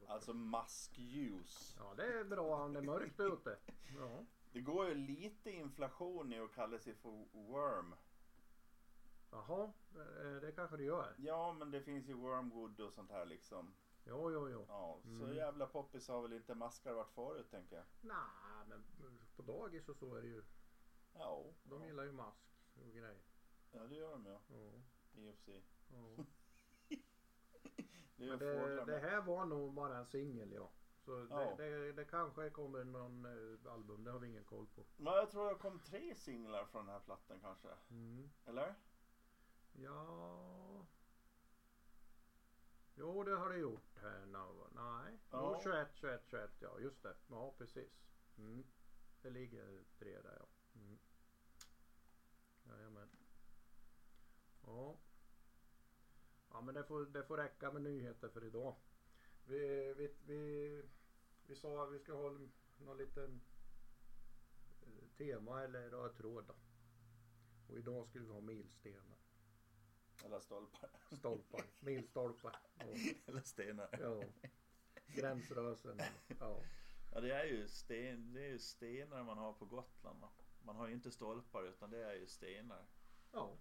Alltså 0.07 0.35
maskljus. 0.35 1.77
Ja, 1.79 1.95
det 1.97 2.19
är 2.19 2.25
bra 2.25 2.65
om 2.65 2.73
det 2.73 2.79
är 2.79 2.83
mörkt 2.85 3.21
ute. 3.21 3.59
Ja. 3.99 4.25
Det 4.53 4.61
går 4.61 4.89
ju 4.89 4.95
lite 4.95 5.51
inflation 5.51 6.33
i 6.33 6.39
att 6.39 6.53
kalla 6.55 6.79
sig 6.79 6.95
för 6.95 7.11
Worm. 7.33 7.95
Jaha, 9.31 9.73
eh, 9.95 10.41
det 10.41 10.53
kanske 10.55 10.77
det 10.77 10.83
gör. 10.85 11.15
Ja 11.19 11.53
men 11.53 11.71
det 11.71 11.81
finns 11.83 12.07
ju 12.09 12.13
Wormwood 12.15 12.81
och 12.81 12.93
sånt 12.93 13.11
här 13.11 13.27
liksom. 13.27 13.75
Jo, 14.07 14.31
jo, 14.33 14.49
jo. 14.49 14.65
Ja, 14.69 14.99
så 15.03 15.09
Mm. 15.25 15.37
jävla 15.37 15.67
poppis 15.67 16.09
har 16.09 16.23
väl 16.23 16.33
inte 16.33 16.55
maskar 16.55 16.93
varit 16.93 17.11
förut 17.11 17.51
tänker 17.51 17.77
jag. 17.77 17.85
Nej, 18.01 18.17
men 18.69 18.85
på 19.37 19.43
dagis 19.43 19.89
och 19.89 19.97
så 19.97 20.15
är 20.15 20.23
det 20.23 20.29
ju. 20.29 20.43
Ja, 21.15 21.45
De 21.65 21.81
ja. 21.83 21.87
gillar 21.87 22.05
ju 22.05 22.13
mask 22.13 22.45
och 22.87 22.93
grejer. 22.93 23.21
ja 23.73 23.81
det 23.87 23.95
gör 23.95 24.11
de 24.13 24.27
ja. 24.27 24.41
Ja. 24.49 24.71
I 25.23 25.31
och 25.31 25.35
för 25.37 25.43
sig. 25.45 25.63
Ja. 25.93 26.25
Det 28.19 28.37
det, 28.37 28.85
det 28.85 28.99
här 28.99 29.21
var 29.23 29.45
nog 29.47 29.73
bara 29.75 29.99
en 29.99 30.07
singel 30.07 30.53
ja. 30.53 30.71
Så 31.05 31.27
Ja. 31.31 31.55
det, 31.57 31.71
det, 31.71 31.93
det 31.93 32.05
kanske 32.05 32.51
kommer 32.51 32.85
någon 32.85 33.25
eh, 33.25 33.73
album, 33.73 34.05
det 34.05 34.11
har 34.11 34.19
vi 34.19 34.29
ingen 34.29 34.45
koll 34.45 34.67
på. 34.67 34.85
Men 34.97 35.15
jag 35.15 35.31
tror 35.31 35.49
det 35.49 35.55
kom 35.55 35.81
tre 35.81 36.15
singlar 36.15 36.65
från 36.65 36.87
den 36.87 36.95
här 36.95 37.01
plattan 37.01 37.41
kanske. 37.41 37.69
Mm. 37.91 38.31
Eller? 38.47 38.75
Ja. 39.73 40.87
Jo 42.95 43.25
det 43.25 43.37
har 43.37 43.51
det 43.51 43.59
gjort 43.59 43.97
här 44.03 44.27
nu. 44.27 44.39
Nej. 44.75 45.19
Ja. 45.31 45.53
Jo 45.55 45.61
21, 45.63 45.89
21, 45.95 46.23
21 46.27 46.51
ja 46.59 46.79
just 46.81 47.03
det. 47.03 47.17
Ja 47.29 47.55
precis. 47.59 48.09
Mm. 48.39 48.65
Det 49.23 49.31
ligger 49.31 49.85
tre 49.99 50.21
där 50.23 50.37
ja. 50.39 50.47
Mm. 50.81 50.99
Jajamän. 52.65 53.09
Ja. 54.67 54.97
Ja 56.59 56.63
men 56.63 56.75
det 56.75 56.85
får, 56.85 57.07
det 57.07 57.23
får 57.23 57.37
räcka 57.37 57.73
med 57.73 57.83
nyheter 57.83 58.29
för 58.29 58.45
idag. 58.45 58.77
Vi, 59.47 59.59
vi, 59.97 60.15
vi, 60.27 60.83
vi 61.47 61.55
sa 61.55 61.85
att 61.85 61.93
vi 61.93 61.99
ska 61.99 62.13
ha 62.13 62.39
någon 62.79 62.99
liten 62.99 63.41
eh, 64.83 65.09
tema 65.17 65.63
eller 65.63 65.91
röd. 65.91 66.51
Och 67.69 67.77
idag 67.79 68.09
skulle 68.09 68.25
vi 68.25 68.33
ha 68.33 68.41
milstenar. 68.41 69.19
Eller 70.25 70.41
stolpar. 70.41 70.91
Stolpar, 71.19 71.65
milstolpar. 71.81 72.57
Ja, 72.79 72.85
Eller 73.27 73.41
stenar. 73.41 73.89
ja. 74.01 74.23
Gränsrösen. 75.07 76.01
Ja. 76.41 76.63
Ja 77.13 77.21
det 77.21 77.33
är 77.33 77.45
ju 77.45 77.69
sten, 77.69 78.33
det 78.33 78.41
är 78.45 78.49
ju 78.49 78.59
stenar 78.59 79.25
man 79.25 79.39
har 79.39 79.53
på 79.53 79.65
Gotland? 79.65 80.25
Man 80.63 80.77
har 80.77 80.89
ju 80.89 80.95
inte 80.95 81.11
stolpar 81.11 81.65
utan 81.65 81.91
det 81.91 82.05
är 82.05 82.15
ju 82.15 82.27
stenar. 82.27 82.87
ja. 83.33 83.57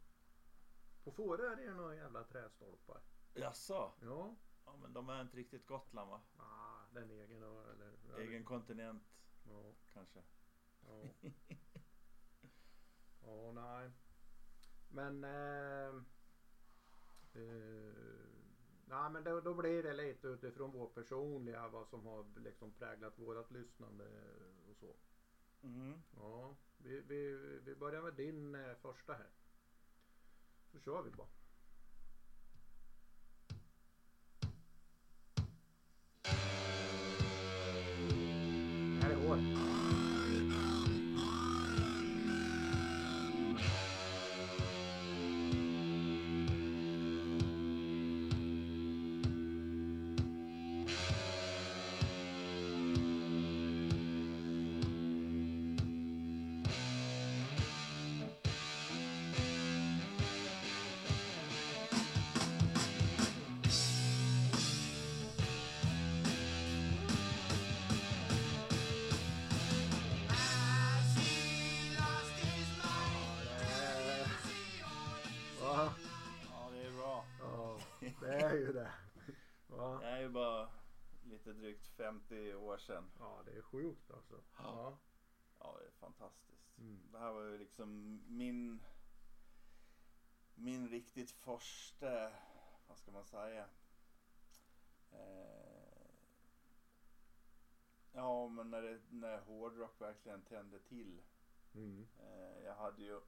På 1.07 1.11
Fårö 1.11 1.51
är 1.51 1.55
det 1.55 1.73
några 1.73 1.95
jävla 1.95 2.23
trästolpar. 2.23 3.01
Jaså? 3.33 3.91
Ja. 4.01 4.35
Ja 4.65 4.75
men 4.81 4.93
de 4.93 5.09
är 5.09 5.21
inte 5.21 5.37
riktigt 5.37 5.65
Gotland 5.65 6.09
va? 6.09 6.21
Ah, 6.37 6.93
den 6.93 7.11
egen 7.11 7.43
ö, 7.43 7.71
eller? 7.71 8.19
Egen 8.19 8.45
kontinent 8.45 9.03
Ja. 9.43 9.73
kanske. 9.93 10.19
Ja. 10.87 11.03
Ja, 13.25 13.51
nej. 13.51 13.91
Men... 14.89 15.23
Eh, 15.23 15.95
eh, 17.33 17.93
nej, 18.85 19.09
men 19.11 19.23
då, 19.23 19.41
då 19.41 19.53
blir 19.53 19.83
det 19.83 19.93
lite 19.93 20.27
utifrån 20.27 20.71
vår 20.71 20.87
personliga, 20.87 21.67
vad 21.67 21.87
som 21.87 22.05
har 22.05 22.25
liksom 22.39 22.71
präglat 22.71 23.19
vårat 23.19 23.51
lyssnande 23.51 24.05
och 24.69 24.77
så. 24.77 24.95
Mm. 25.63 26.01
Ja, 26.15 26.55
vi, 26.77 27.01
vi, 27.01 27.37
vi 27.63 27.75
börjar 27.75 28.01
med 28.01 28.13
din 28.13 28.55
eh, 28.55 28.75
första 28.75 29.13
här. 29.13 29.29
Så 30.77 30.83
kör 30.83 31.03
det 78.21 78.35
är 78.35 78.55
ju 78.55 78.73
det. 78.73 78.91
Va? 79.67 79.99
Det 79.99 80.07
är 80.07 80.19
ju 80.19 80.29
bara 80.29 80.69
lite 81.23 81.53
drygt 81.53 81.87
50 81.87 82.53
år 82.53 82.77
sedan. 82.77 83.11
Ja, 83.19 83.41
det 83.45 83.51
är 83.51 83.61
sjukt 83.61 84.11
alltså. 84.11 84.43
Ja. 84.57 84.97
Ja 85.59 85.77
det 85.79 85.87
är 85.87 85.91
fantastiskt. 85.91 86.77
Mm. 86.77 86.99
Det 87.11 87.19
här 87.19 87.31
var 87.31 87.43
ju 87.43 87.57
liksom 87.57 88.21
min 88.27 88.83
min 90.55 90.89
riktigt 90.89 91.31
första, 91.31 92.31
vad 92.87 92.97
ska 92.97 93.11
man 93.11 93.25
säga? 93.25 93.65
Eh, 95.11 96.11
ja 98.11 98.47
men 98.47 98.69
när, 98.69 98.81
det, 98.81 98.99
när 99.09 99.39
hårdrock 99.39 100.01
verkligen 100.01 100.41
tände 100.41 100.79
till. 100.79 101.21
Mm. 101.73 102.07
Eh, 102.19 102.63
jag 102.65 102.75
hade 102.75 103.03
ju 103.03 103.21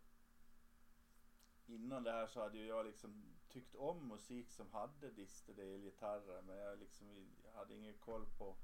Innan 1.65 2.04
det 2.04 2.12
här 2.12 2.28
så 2.28 2.41
hade 2.41 2.58
ju 2.58 2.65
jag 2.65 2.86
liksom 2.86 3.38
tyckt 3.49 3.75
om 3.75 4.07
musik 4.07 4.51
som 4.51 4.71
hade 4.71 5.09
distorted 5.09 5.73
elgitarrer 5.73 6.41
men 6.41 6.57
jag, 6.57 6.79
liksom, 6.79 7.07
jag 7.45 7.51
hade 7.51 7.75
ingen 7.75 7.97
koll 7.97 8.25
på 8.38 8.55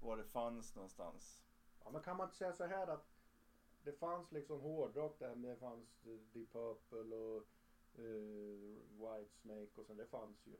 var 0.00 0.16
det 0.16 0.24
fanns 0.24 0.74
någonstans. 0.74 1.42
Ja, 1.84 1.90
men 1.90 2.02
kan 2.02 2.16
man 2.16 2.26
inte 2.26 2.36
säga 2.36 2.52
så 2.52 2.64
här 2.64 2.86
att 2.86 3.06
det 3.82 3.92
fanns 3.92 4.32
liksom 4.32 4.60
hårdrock 4.60 5.18
där, 5.18 5.34
men 5.34 5.50
det 5.50 5.56
fanns 5.56 6.06
eh, 6.06 6.18
Deep 6.32 6.52
Purple 6.52 7.16
och 7.16 7.42
uh, 7.98 8.76
White 8.90 9.34
Snake 9.34 9.80
och 9.80 9.86
sen 9.86 9.96
det 9.96 10.06
fanns 10.06 10.46
ju. 10.46 10.56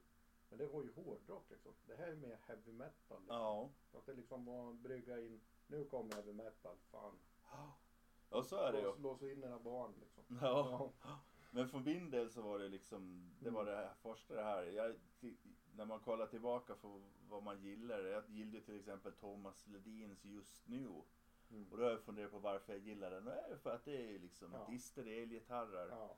Men 0.49 0.59
det 0.59 0.67
var 0.67 0.83
ju 0.83 0.93
hårdrock 0.93 1.51
liksom. 1.51 1.73
Det 1.87 1.97
här 1.97 2.09
är 2.09 2.17
mer 2.17 2.39
heavy 2.47 2.73
metal. 2.73 3.21
Liksom. 3.21 3.37
Ja. 3.37 3.71
Så 3.91 3.99
att 3.99 4.07
det 4.07 4.13
liksom 4.13 4.45
var 4.45 4.71
en 4.71 4.83
brygga 4.83 5.21
in, 5.21 5.41
nu 5.67 5.85
kommer 5.85 6.15
heavy 6.15 6.33
metal, 6.33 6.77
fan. 6.91 7.19
Ja 7.51 7.77
så 8.47 8.57
är 8.57 8.73
det 8.73 8.81
ju. 8.81 8.97
Lås, 8.99 9.23
in 9.23 9.45
era 9.45 9.59
barn 9.59 9.95
liksom. 10.01 10.25
Ja. 10.41 10.93
Men 11.57 11.69
för 11.69 11.81
min 11.81 12.11
del 12.11 12.31
så 12.31 12.43
var 12.43 12.59
det 12.59 12.69
liksom, 12.69 13.31
det 13.41 13.51
var 13.51 13.63
Mm. 13.63 13.75
det 13.75 13.81
här 13.81 13.95
första 14.03 14.35
det 14.35 14.43
här. 14.43 14.63
Jag, 14.63 14.95
när 15.77 15.85
man 15.87 16.01
kollar 16.01 16.27
tillbaka 16.27 16.75
på 16.75 17.03
vad 17.29 17.43
man 17.43 17.61
gillar. 17.63 17.99
Jag 17.99 18.23
gillade 18.29 18.61
till 18.61 18.77
exempel 18.79 19.13
Thomas 19.13 19.67
Ledins 19.67 20.25
Just 20.25 20.69
Nu. 20.69 21.03
Mm. 21.51 21.67
Och 21.73 21.79
då 21.79 21.85
har 21.85 21.91
jag 21.91 22.01
funderat 22.01 22.31
på 22.31 22.39
varför 22.39 22.73
jag 22.73 22.83
gillar 22.83 23.11
den. 23.11 23.29
Och 23.29 23.35
det 23.35 23.41
är 23.53 23.57
för 23.57 23.75
att 23.75 23.85
det 23.85 24.15
är 24.15 24.19
liksom 24.19 24.53
Ja. 24.53 24.67
distorted 24.71 25.23
elgitarrer. 25.23 25.89
Ja, 25.91 26.17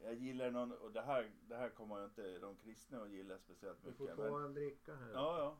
Jag 0.00 0.14
gillar 0.14 0.50
någon, 0.50 0.72
och 0.72 0.92
det 0.92 1.02
här, 1.02 1.30
det 1.48 1.56
här 1.56 1.68
kommer 1.70 1.98
ju 1.98 2.04
inte 2.04 2.38
de 2.38 2.56
kristna 2.56 3.02
att 3.02 3.10
gilla 3.10 3.38
speciellt 3.38 3.78
du 3.84 3.92
får 3.92 4.04
mycket. 4.04 4.16
ta 4.16 4.22
Men, 4.38 4.44
en 4.44 4.54
dricka 4.54 4.94
här. 4.94 5.10
ja, 5.12 5.38
ja. 5.38 5.56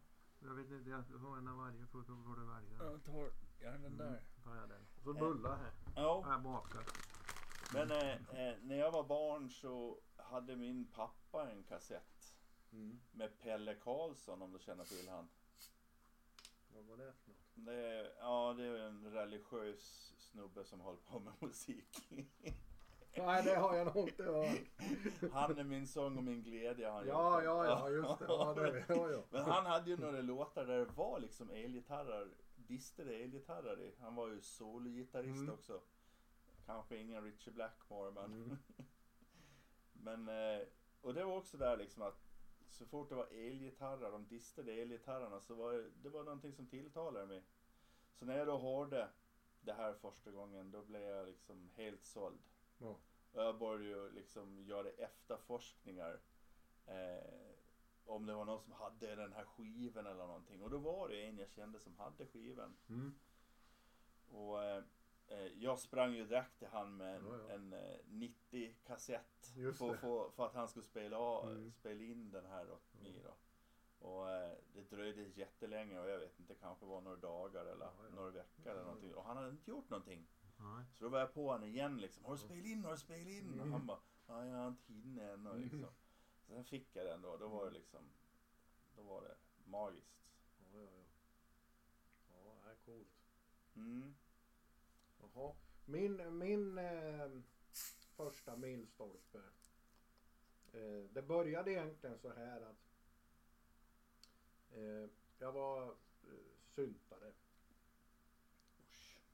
Jag 0.48 0.54
vet 0.54 0.70
inte, 0.70 0.90
jag 0.90 1.18
har 1.18 1.36
en 1.38 1.48
av 1.48 1.56
varje, 1.56 1.86
får, 1.86 2.02
får 2.02 2.36
du 2.36 2.44
välja. 2.46 2.92
Jag 2.92 3.04
tar 3.04 3.30
gärna 3.60 3.78
den 3.78 3.96
där. 3.96 4.08
Mm, 4.08 4.20
tar 4.44 4.56
jag 4.56 4.68
den. 4.68 4.82
Och 4.96 5.02
så 5.04 5.12
bullar 5.12 5.56
här. 5.56 5.72
Ja. 5.96 6.22
Här 6.26 6.38
bakar. 6.38 6.84
Men 7.74 7.90
eh, 7.90 8.12
eh, 8.12 8.54
när 8.62 8.76
jag 8.76 8.90
var 8.92 9.04
barn 9.04 9.50
så 9.50 9.98
hade 10.16 10.56
min 10.56 10.84
pappa 10.94 11.50
en 11.50 11.62
kassett 11.64 12.32
Mm. 12.72 13.00
med 13.12 13.38
Pelle 13.38 13.74
Karlsson 13.74 14.42
om 14.42 14.52
du 14.52 14.58
känner 14.58 14.84
till 14.84 15.08
han. 15.08 15.28
Vad 16.74 16.84
var 16.84 16.96
det 16.96 17.12
för 17.12 17.28
något? 17.30 17.66
Det 17.66 18.12
ja, 18.18 18.54
det 18.58 18.64
är 18.64 18.78
en 18.78 19.12
religiös 19.12 20.14
snubbe 20.18 20.64
som 20.64 20.80
håller 20.80 20.98
på 20.98 21.18
med 21.18 21.32
musik. 21.40 22.08
Nej 23.16 23.42
det 23.44 23.56
har 23.56 23.76
jag 23.76 23.94
nog 23.94 24.08
inte 24.08 24.22
hört. 24.24 24.58
Han 25.32 25.58
är 25.58 25.64
min 25.64 25.86
sång 25.86 26.16
och 26.18 26.24
min 26.24 26.42
glädje. 26.42 26.90
Han 26.90 27.06
Ja, 27.06 27.42
ja, 27.42 27.64
ja, 27.64 27.90
just 27.90 28.18
det. 28.18 28.24
Ja, 28.28 28.54
det 28.54 28.84
ja, 28.88 29.10
ja. 29.10 29.22
Men 29.30 29.42
han 29.42 29.66
hade 29.66 29.90
ju 29.90 29.96
några 29.96 30.20
låtar 30.20 30.66
där 30.66 30.78
det 30.78 30.84
var 30.92 31.20
liksom 31.20 31.50
elgitarrer, 31.50 32.28
distade 32.56 33.14
elgitarrer 33.16 33.80
i. 33.80 33.94
Han 34.00 34.14
var 34.14 34.28
ju 34.28 34.40
sologitarrist 34.40 35.40
Mm. 35.40 35.54
också. 35.54 35.80
Kanske 36.66 36.96
ingen 36.96 37.24
Richie 37.24 37.52
Blackmore 37.52 38.10
men. 38.10 38.32
Mm. 38.32 38.56
men 39.92 40.28
eh, 40.28 40.66
och 41.00 41.14
det 41.14 41.24
var 41.24 41.36
också 41.36 41.56
där 41.56 41.76
liksom 41.76 42.02
att 42.02 42.26
så 42.68 42.86
fort 42.86 43.08
det 43.08 43.14
var 43.14 43.26
elgitarrer, 43.26 44.10
de 44.10 44.26
distade 44.26 44.72
elgitarrerna 44.72 45.40
så 45.40 45.54
var 45.54 45.72
det, 45.72 45.90
det 46.02 46.08
var 46.08 46.24
någonting 46.24 46.52
som 46.52 46.66
tilltalade 46.66 47.26
mig. 47.26 47.44
Så 48.14 48.24
när 48.24 48.38
jag 48.38 48.46
då 48.46 48.58
hörde 48.58 49.08
det 49.60 49.72
här 49.72 49.94
första 49.94 50.30
gången 50.30 50.70
då 50.70 50.84
blev 50.84 51.02
jag 51.02 51.26
liksom 51.26 51.70
helt 51.74 52.04
såld. 52.04 52.40
Ja. 52.78 52.98
Och 53.32 53.42
jag 53.42 53.58
började 53.58 53.84
ju 53.84 54.10
liksom 54.10 54.64
göra 54.64 54.88
efterforskningar. 54.88 56.20
Eh, 56.86 57.56
om 58.04 58.26
det 58.26 58.34
var 58.34 58.44
någon 58.44 58.60
som 58.60 58.72
hade 58.72 59.16
den 59.16 59.32
här 59.32 59.44
skivan 59.44 60.06
eller 60.06 60.26
någonting. 60.26 60.62
Och 60.62 60.70
då 60.70 60.78
var 60.78 61.08
det 61.08 61.26
en 61.26 61.38
jag 61.38 61.50
kände 61.50 61.80
som 61.80 61.96
hade 61.96 62.26
skivan. 62.26 62.76
Mm. 62.88 63.14
Och 64.28 64.64
eh, 64.64 64.84
jag 65.58 65.78
sprang 65.78 66.12
ju 66.14 66.24
direkt 66.26 66.58
till 66.58 66.68
han 66.68 66.96
med 66.96 67.16
en, 67.16 67.26
Ja, 67.26 67.38
ja. 67.48 67.54
en 67.54 67.72
eh, 67.72 67.96
90 68.06 68.74
kassett. 68.86 69.52
Just 69.56 69.78
För, 69.78 69.92
det. 69.92 69.98
för, 69.98 70.30
för 70.30 70.46
att 70.46 70.54
han 70.54 70.68
skulle 70.68 70.84
spela, 70.84 71.42
Mm. 71.42 71.72
spela 71.72 72.02
in 72.02 72.30
den 72.30 72.46
här 72.46 72.70
åt 72.72 72.94
mig 73.02 73.20
då. 73.24 73.34
Och 74.06 74.30
eh, 74.30 74.56
det 74.74 74.90
dröjde 74.90 75.22
jättelänge 75.22 76.00
och 76.00 76.08
jag 76.08 76.18
vet 76.18 76.40
inte, 76.40 76.54
kanske 76.54 76.86
var 76.86 77.00
några 77.00 77.16
dagar 77.16 77.66
eller 77.66 77.84
Ja, 77.86 78.14
några 78.14 78.30
veckor 78.30 78.66
eller 78.72 78.84
någonting. 78.84 79.14
Och 79.14 79.24
han 79.24 79.36
hade 79.36 79.48
inte 79.50 79.70
gjort 79.70 79.90
någonting. 79.90 80.26
Så 80.98 81.04
då 81.04 81.08
var 81.08 81.18
jag 81.20 81.34
på 81.34 81.46
honom 81.50 81.68
igen 81.68 82.00
liksom. 82.00 82.24
Har 82.24 82.32
du 82.32 82.38
spelat 82.38 82.64
in? 82.66 82.84
Har 82.84 82.92
du 82.92 82.98
spelat 82.98 83.26
in? 83.28 83.48
Och 83.48 83.54
Mm. 83.66 83.72
han 83.72 83.86
bara, 83.86 83.98
ja 84.26 84.46
jag 84.46 84.56
har 84.56 84.68
inte 84.68 84.92
hinner 84.92 85.32
än 85.34 85.46
och 85.46 85.58
liksom. 85.58 85.86
Sen 86.46 86.64
fick 86.64 86.96
jag 86.96 87.06
den 87.06 87.22
då. 87.22 87.36
Då 87.36 87.48
var 87.48 87.64
det 87.64 87.70
liksom, 87.70 88.00
då 88.96 89.02
var 89.02 89.22
det 89.22 89.36
magiskt. 89.70 90.22
Ja, 90.58 90.78
ja, 90.80 90.82
ja. 90.82 91.04
Ja, 92.44 92.54
det 92.64 92.70
är 92.70 92.76
coolt. 92.84 93.08
Mm. 93.76 94.14
Jaha. 95.36 95.54
Min, 95.84 96.38
min 96.38 96.78
eh, 96.78 97.30
första 98.16 98.56
milstolpe. 98.56 99.38
Eh, 100.72 101.04
det 101.12 101.22
började 101.22 101.72
egentligen 101.72 102.18
så 102.18 102.32
här 102.32 102.60
att 102.60 102.76
eh, 104.70 105.10
jag 105.38 105.52
var 105.52 105.82
eh, 105.82 106.56
syntare. 106.74 107.32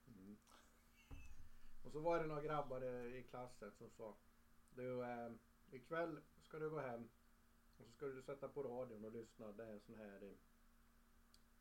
Mm. 0.07 0.37
Och 1.85 1.93
så 1.93 2.01
var 2.01 2.21
det 2.21 2.27
några 2.27 2.43
grabbar 2.43 2.85
i 2.85 3.17
i 3.19 3.23
klassen 3.23 3.73
som 3.73 3.91
sa 3.91 4.17
Du 4.75 5.05
eh, 5.05 5.33
ikväll 5.71 6.21
ska 6.43 6.59
du 6.59 6.71
gå 6.71 6.81
hem 6.81 7.09
och 7.79 7.87
så 7.87 7.93
ska 7.93 8.07
du 8.07 8.23
sätta 8.23 8.49
på 8.49 8.63
radion 8.63 9.05
och 9.05 9.13
lyssna. 9.13 9.53
Det 9.53 9.65
är 9.65 9.73
en 9.73 9.81
sån 9.81 9.95
här 9.95 10.23
eh, 10.23 10.37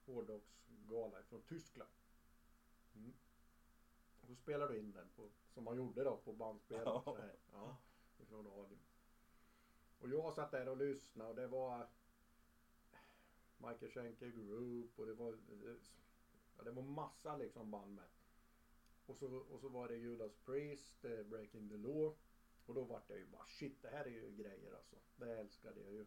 hårdrocksgala 0.06 1.24
från 1.24 1.42
Tyskland. 1.42 1.92
Mm. 2.96 3.14
Så 4.32 4.36
spelar 4.36 4.68
du 4.68 4.80
in 4.80 4.92
den 4.92 5.10
på, 5.16 5.30
som 5.54 5.64
man 5.64 5.78
gjorde 5.78 6.04
då 6.04 6.18
på 6.18 6.34
bandspelare. 6.34 7.02
Ja. 7.06 7.34
Ja, 7.52 7.78
ifrån 8.20 8.46
radion. 8.46 8.80
Och 10.00 10.10
jag 10.10 10.34
satt 10.34 10.52
där 10.52 10.70
och 10.70 10.78
lyssnade 10.78 11.30
och 11.30 11.36
det 11.36 11.48
var 11.48 11.88
Michael 13.58 13.92
Schenker 13.92 14.28
Group 14.28 15.00
och 15.00 15.06
det 15.06 15.14
var, 15.14 15.38
ja, 16.58 16.64
det 16.64 16.72
var 16.72 16.84
massa 16.84 17.38
liksom 17.38 17.72
band 17.72 17.96
med. 17.96 18.06
Och 19.06 19.18
så, 19.18 19.38
och 19.38 19.60
så 19.60 19.70
var 19.70 19.88
det 19.88 19.96
Judas 19.96 20.36
Priest, 20.46 21.06
eh, 21.06 21.24
Breaking 21.24 21.70
the 21.70 21.78
Law. 21.78 22.16
Och 22.66 22.74
då 22.74 22.84
vart 22.84 23.10
jag 23.10 23.20
ju 23.20 23.26
bara 23.26 23.46
shit 23.46 23.82
det 23.82 23.90
här 23.90 24.06
är 24.06 24.10
ju 24.10 24.36
grejer 24.36 24.74
alltså. 24.74 24.96
Det 25.16 25.40
älskade 25.40 25.82
jag 25.82 25.92
ju. 25.92 26.06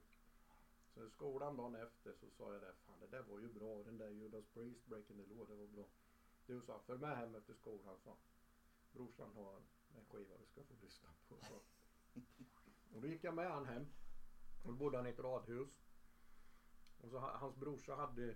Så 0.95 1.05
i 1.05 1.11
skolan 1.11 1.57
dagen 1.57 1.75
efter 1.75 2.13
så 2.13 2.31
sa 2.31 2.53
jag 2.53 2.63
det, 2.63 2.73
fan 2.87 3.01
det 3.01 3.17
där 3.17 3.23
var 3.23 3.39
ju 3.39 3.49
bra. 3.49 3.83
Den 3.83 3.99
där 3.99 4.11
Judas 4.11 4.45
Priest, 4.47 4.87
Breaking 4.87 5.17
the 5.17 5.35
Law, 5.35 5.47
det 5.49 5.55
var 5.55 5.67
bra. 5.67 5.85
Du 6.47 6.61
sa, 6.63 6.79
följ 6.87 7.01
med 7.01 7.17
hem 7.17 7.35
efter 7.35 7.55
skolan 7.55 7.99
sa 7.99 8.17
Brorsan 8.93 9.33
har 9.35 9.63
en 9.97 10.05
skiva 10.05 10.37
vi 10.37 10.47
ska 10.47 10.63
få 10.65 10.75
lyssna 10.81 11.09
på. 11.29 11.37
Så. 11.41 11.55
Och 12.95 13.01
då 13.01 13.07
gick 13.09 13.25
jag 13.25 13.35
med 13.35 13.51
han 13.51 13.67
hem. 13.67 13.87
Och 14.63 14.69
då 14.73 14.79
bodde 14.79 14.97
han 14.97 15.07
i 15.07 15.11
ett 15.11 15.19
radhus. 15.19 15.85
Och 17.01 17.11
så 17.11 17.19
ha- 17.19 17.37
hans 17.37 17.57
brorsa 17.57 17.95
hade 17.95 18.31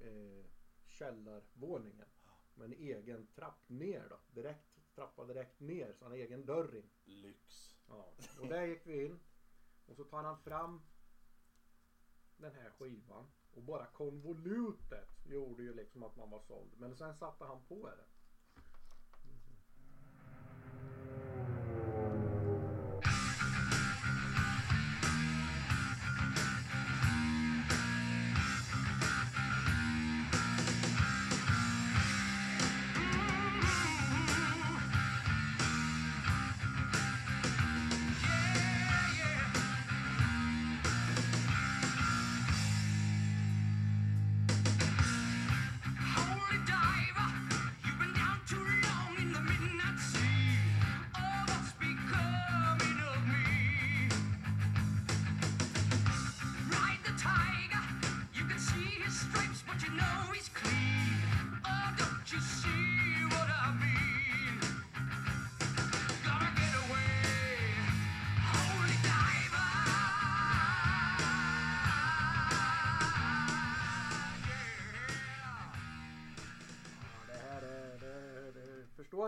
eh, 0.00 0.44
källarvåningen. 0.86 2.06
Med 2.54 2.64
en 2.64 2.72
egen 2.72 3.26
trapp 3.26 3.68
ner 3.68 4.08
då. 4.08 4.18
Direkt, 4.30 4.94
trappa 4.94 5.24
direkt 5.24 5.60
ner 5.60 5.92
så 5.92 6.04
han 6.04 6.12
har 6.12 6.18
egen 6.18 6.46
dörr 6.46 6.76
in. 6.76 6.90
Lyx. 7.04 7.76
Ja. 7.88 8.12
Och 8.40 8.48
där 8.48 8.62
gick 8.66 8.86
vi 8.86 9.04
in. 9.04 9.20
Och 9.86 9.96
så 9.96 10.04
tar 10.04 10.22
han 10.22 10.38
fram 10.38 10.82
den 12.36 12.54
här 12.54 12.70
skivan. 12.70 13.26
Och 13.58 13.64
bara 13.64 13.86
konvolutet 13.86 15.08
gjorde 15.24 15.62
ju 15.62 15.74
liksom 15.74 16.02
att 16.02 16.16
man 16.16 16.30
var 16.30 16.40
såld. 16.40 16.70
Men 16.76 16.96
sen 16.96 17.14
satte 17.14 17.44
han 17.44 17.64
på 17.68 17.88
det. 17.88 18.04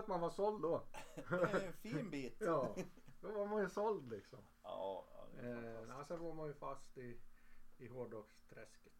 Att 0.01 0.07
man 0.07 0.21
var 0.21 0.29
såld 0.29 0.61
då. 0.61 0.83
Det 1.15 1.35
är 1.35 1.67
en 1.67 1.73
fin 1.73 2.09
bit. 2.09 2.35
Ja, 2.39 2.75
då 3.21 3.31
var 3.31 3.47
man 3.47 3.61
ju 3.61 3.69
såld 3.69 4.09
liksom. 4.09 4.39
Ja, 4.63 5.05
ja 5.11 5.21
Eh, 5.39 6.03
sen 6.07 6.19
var 6.19 6.33
man 6.33 6.47
ju 6.47 6.53
fast 6.53 6.97
i, 6.97 7.19
i 7.77 7.87
hårdrocksträsket. 7.87 8.93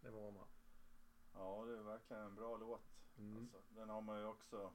Det 0.00 0.10
var 0.10 0.30
man. 0.30 0.46
Ja, 1.34 1.64
det 1.64 1.72
är 1.78 1.82
verkligen 1.82 2.22
en 2.22 2.34
bra 2.34 2.56
låt. 2.56 2.82
Mm. 3.18 3.48
Alltså, 3.54 3.74
den 3.74 3.88
har 3.88 4.00
man 4.00 4.18
ju 4.18 4.26
också. 4.26 4.72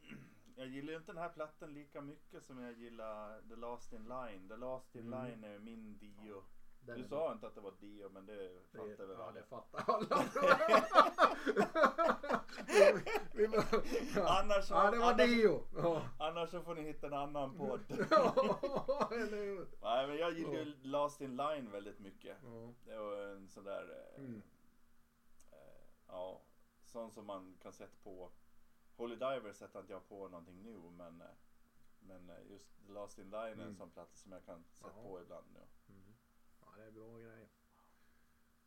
Jag 0.56 0.66
gillar 0.66 0.92
ju 0.92 0.98
inte 0.98 1.12
den 1.12 1.22
här 1.22 1.28
plattan 1.28 1.74
lika 1.74 2.00
mycket 2.00 2.44
som 2.44 2.58
jag 2.58 2.72
gillar 2.72 3.42
The 3.48 3.56
Last 3.56 3.92
In 3.92 4.04
Line. 4.04 4.48
The 4.48 4.56
Last 4.56 4.94
In 4.94 5.06
Mm. 5.12 5.24
Line 5.24 5.44
är 5.44 5.58
min 5.58 5.98
Dio. 5.98 6.44
Den 6.80 6.98
Du 6.98 7.04
sa 7.08 7.32
inte 7.32 7.46
att 7.46 7.54
det 7.54 7.60
var 7.60 7.72
Dio 7.80 8.08
men 8.08 8.26
det 8.26 8.50
fattar 8.72 9.06
väl 9.06 9.16
ja, 9.18 9.32
det 9.32 9.42
fattar 9.42 9.84
alla. 9.86 10.24
Vi- 12.66 13.46
vi- 13.46 14.12
ja. 14.16 14.40
Annars, 14.42 14.70
ja, 14.70 14.90
det 14.90 14.98
var 14.98 15.12
annars, 15.12 15.26
Dio. 15.26 15.64
Ja. 15.76 16.02
annars 16.18 16.50
så 16.50 16.62
får 16.62 16.74
ni 16.74 16.82
hitta 16.82 17.06
en 17.06 17.12
annan 17.14 17.54
podd. 17.58 17.80
Ja, 18.10 19.08
eller 19.12 19.36
hur? 19.36 19.68
Nej 19.82 20.06
men 20.06 20.16
jag 20.16 20.32
gillar 20.32 20.52
ju 20.52 20.74
Last 20.82 21.20
In 21.20 21.36
Line 21.36 21.70
väldigt 21.70 21.98
mycket. 21.98 22.36
Ja. 22.44 22.72
Det 22.84 22.96
var 22.98 23.16
en 23.16 23.48
sån 23.48 23.64
där, 23.64 24.12
eh, 24.16 24.24
Mm. 24.24 24.42
eh, 25.50 25.86
ja, 26.08 26.40
sån 26.84 27.10
som 27.10 27.26
man 27.26 27.56
kan 27.62 27.72
sätta 27.72 27.96
på. 28.02 28.30
Holy 28.96 29.16
Diver 29.16 29.52
sätter 29.52 29.80
inte 29.80 29.92
jag 29.92 30.08
på 30.08 30.28
någonting 30.28 30.62
nu 30.62 30.78
men, 30.90 31.20
eh, 31.20 31.26
men 32.00 32.30
eh, 32.30 32.50
just 32.50 32.68
Last 32.88 33.18
In 33.18 33.30
Line 33.30 33.34
är 33.36 33.52
en 33.52 33.60
Mm. 33.60 33.76
sån 33.76 33.90
platta 33.90 34.16
som 34.16 34.32
jag 34.32 34.44
kan 34.44 34.64
sätta 34.64 34.90
på 35.02 35.20
ibland 35.20 35.46
nu. 35.54 35.60
Det 36.80 36.86
är 36.86 36.90
bra 36.90 37.18
grejer. 37.18 37.48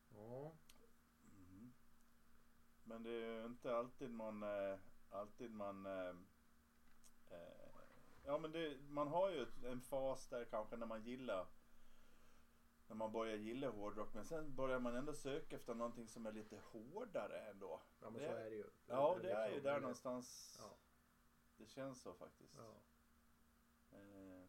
Ja. 0.10 0.52
Mm. 1.38 1.73
Men 2.84 3.04
det 3.04 3.10
är 3.10 3.39
ju 3.39 3.45
inte 3.45 3.76
alltid 3.78 4.10
man, 4.12 4.43
eh, 4.43 4.80
alltid 5.10 5.52
man, 5.52 5.86
eh, 5.86 6.15
eh, 7.30 7.69
ja 8.23 8.38
men 8.38 8.52
det, 8.52 8.78
man 8.89 9.08
har 9.08 9.30
ju 9.30 9.47
en 9.65 9.82
fas 9.82 10.28
där 10.28 10.45
kanske 10.45 10.76
när 10.78 10.86
man 10.86 11.04
gillar, 11.04 11.47
när 12.88 12.95
man 12.95 13.12
börjar 13.12 13.36
gilla 13.38 13.69
hårdrock 13.69 14.13
men 14.13 14.26
sen 14.26 14.56
börjar 14.56 14.80
man 14.80 14.95
ändå 14.95 15.13
söka 15.13 15.56
efter 15.56 15.73
någonting 15.73 16.08
som 16.08 16.26
är 16.26 16.32
lite 16.32 16.58
hårdare 16.58 17.39
ändå. 17.49 17.82
ja, 18.02 18.10
men 18.10 18.21
Det- 18.21 18.28
så 18.28 18.34
är 18.36 18.49
det 18.49 18.56
ju. 18.56 18.69
Ja 18.88 19.17
det 19.21 19.32
är 19.32 19.47
ju 19.47 19.54
liksom- 19.54 19.71
där 19.71 19.80
någonstans. 19.80 20.56
Ja. 20.60 20.78
Det 21.58 21.65
känns 21.65 22.02
så 22.02 22.13
faktiskt. 22.13 22.56
Ja. 22.58 22.76
Eh, 23.97 24.45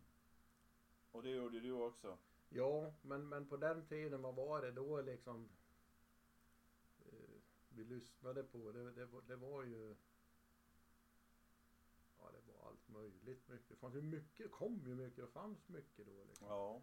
och 1.13 1.23
det 1.23 1.31
gjorde 1.31 1.61
du 1.61 1.73
också. 1.73 2.19
Ja, 2.49 2.93
men, 3.03 3.29
men 3.29 3.47
på 3.47 3.57
den 3.57 3.87
tiden, 3.87 4.23
vad 4.23 4.35
var 4.35 4.63
det 4.63 4.71
då 4.71 5.01
liksom? 5.01 5.49
Eh, 7.07 7.41
vi 7.69 7.85
lyssnade 7.85 8.43
på, 8.43 8.73
det, 8.73 8.91
det, 8.93 9.05
var- 9.07 9.23
det 9.23 9.37
var 9.37 9.63
ju... 9.65 9.95
Ja, 12.19 12.31
det 12.33 12.53
var 12.53 12.69
allt 12.69 12.89
möjligt 12.89 13.49
mycket. 13.49 13.69
Det 13.69 13.77
fanns 13.77 13.95
ju 13.95 14.03
mycket, 14.03 14.51
kom 14.53 14.83
ju 14.87 14.95
mycket, 14.95 15.17
det 15.25 15.31
fanns 15.33 15.69
mycket 15.69 16.07
då 16.07 16.25
liksom. 16.25 16.47
Ja. 16.49 16.83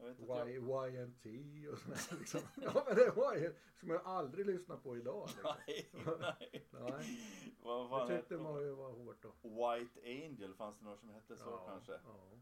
Jag 0.00 0.06
vet 0.06 0.20
att 0.20 0.28
jag... 0.28 0.50
Y, 0.50 0.98
YNT 0.98 1.26
och 1.72 1.78
sådär 1.78 2.16
liksom. 2.18 2.40
Ja 2.56 2.82
men 2.86 2.96
det 2.96 3.10
var 3.16 3.34
ju 3.34 3.54
som 3.80 3.90
jag 3.90 4.02
aldrig 4.04 4.46
lyssnar 4.46 4.76
på 4.76 4.96
idag 4.96 5.28
liksom. 5.28 5.54
Nej, 5.66 5.90
nej. 6.20 6.66
Nej, 6.70 7.54
Vad 7.62 7.84
det 7.84 7.88
fan 7.88 8.08
tyckte 8.08 8.14
hette 8.34 8.38
man 8.38 8.62
ju 8.62 8.70
var 8.70 8.92
hårt 8.92 9.22
då. 9.22 9.32
White 9.48 10.00
Angel, 10.04 10.54
fanns 10.54 10.78
det 10.78 10.84
någon 10.84 10.98
som 10.98 11.10
hette 11.10 11.36
så 11.36 11.58
kanske? 11.66 11.92
Ja. 11.92 12.38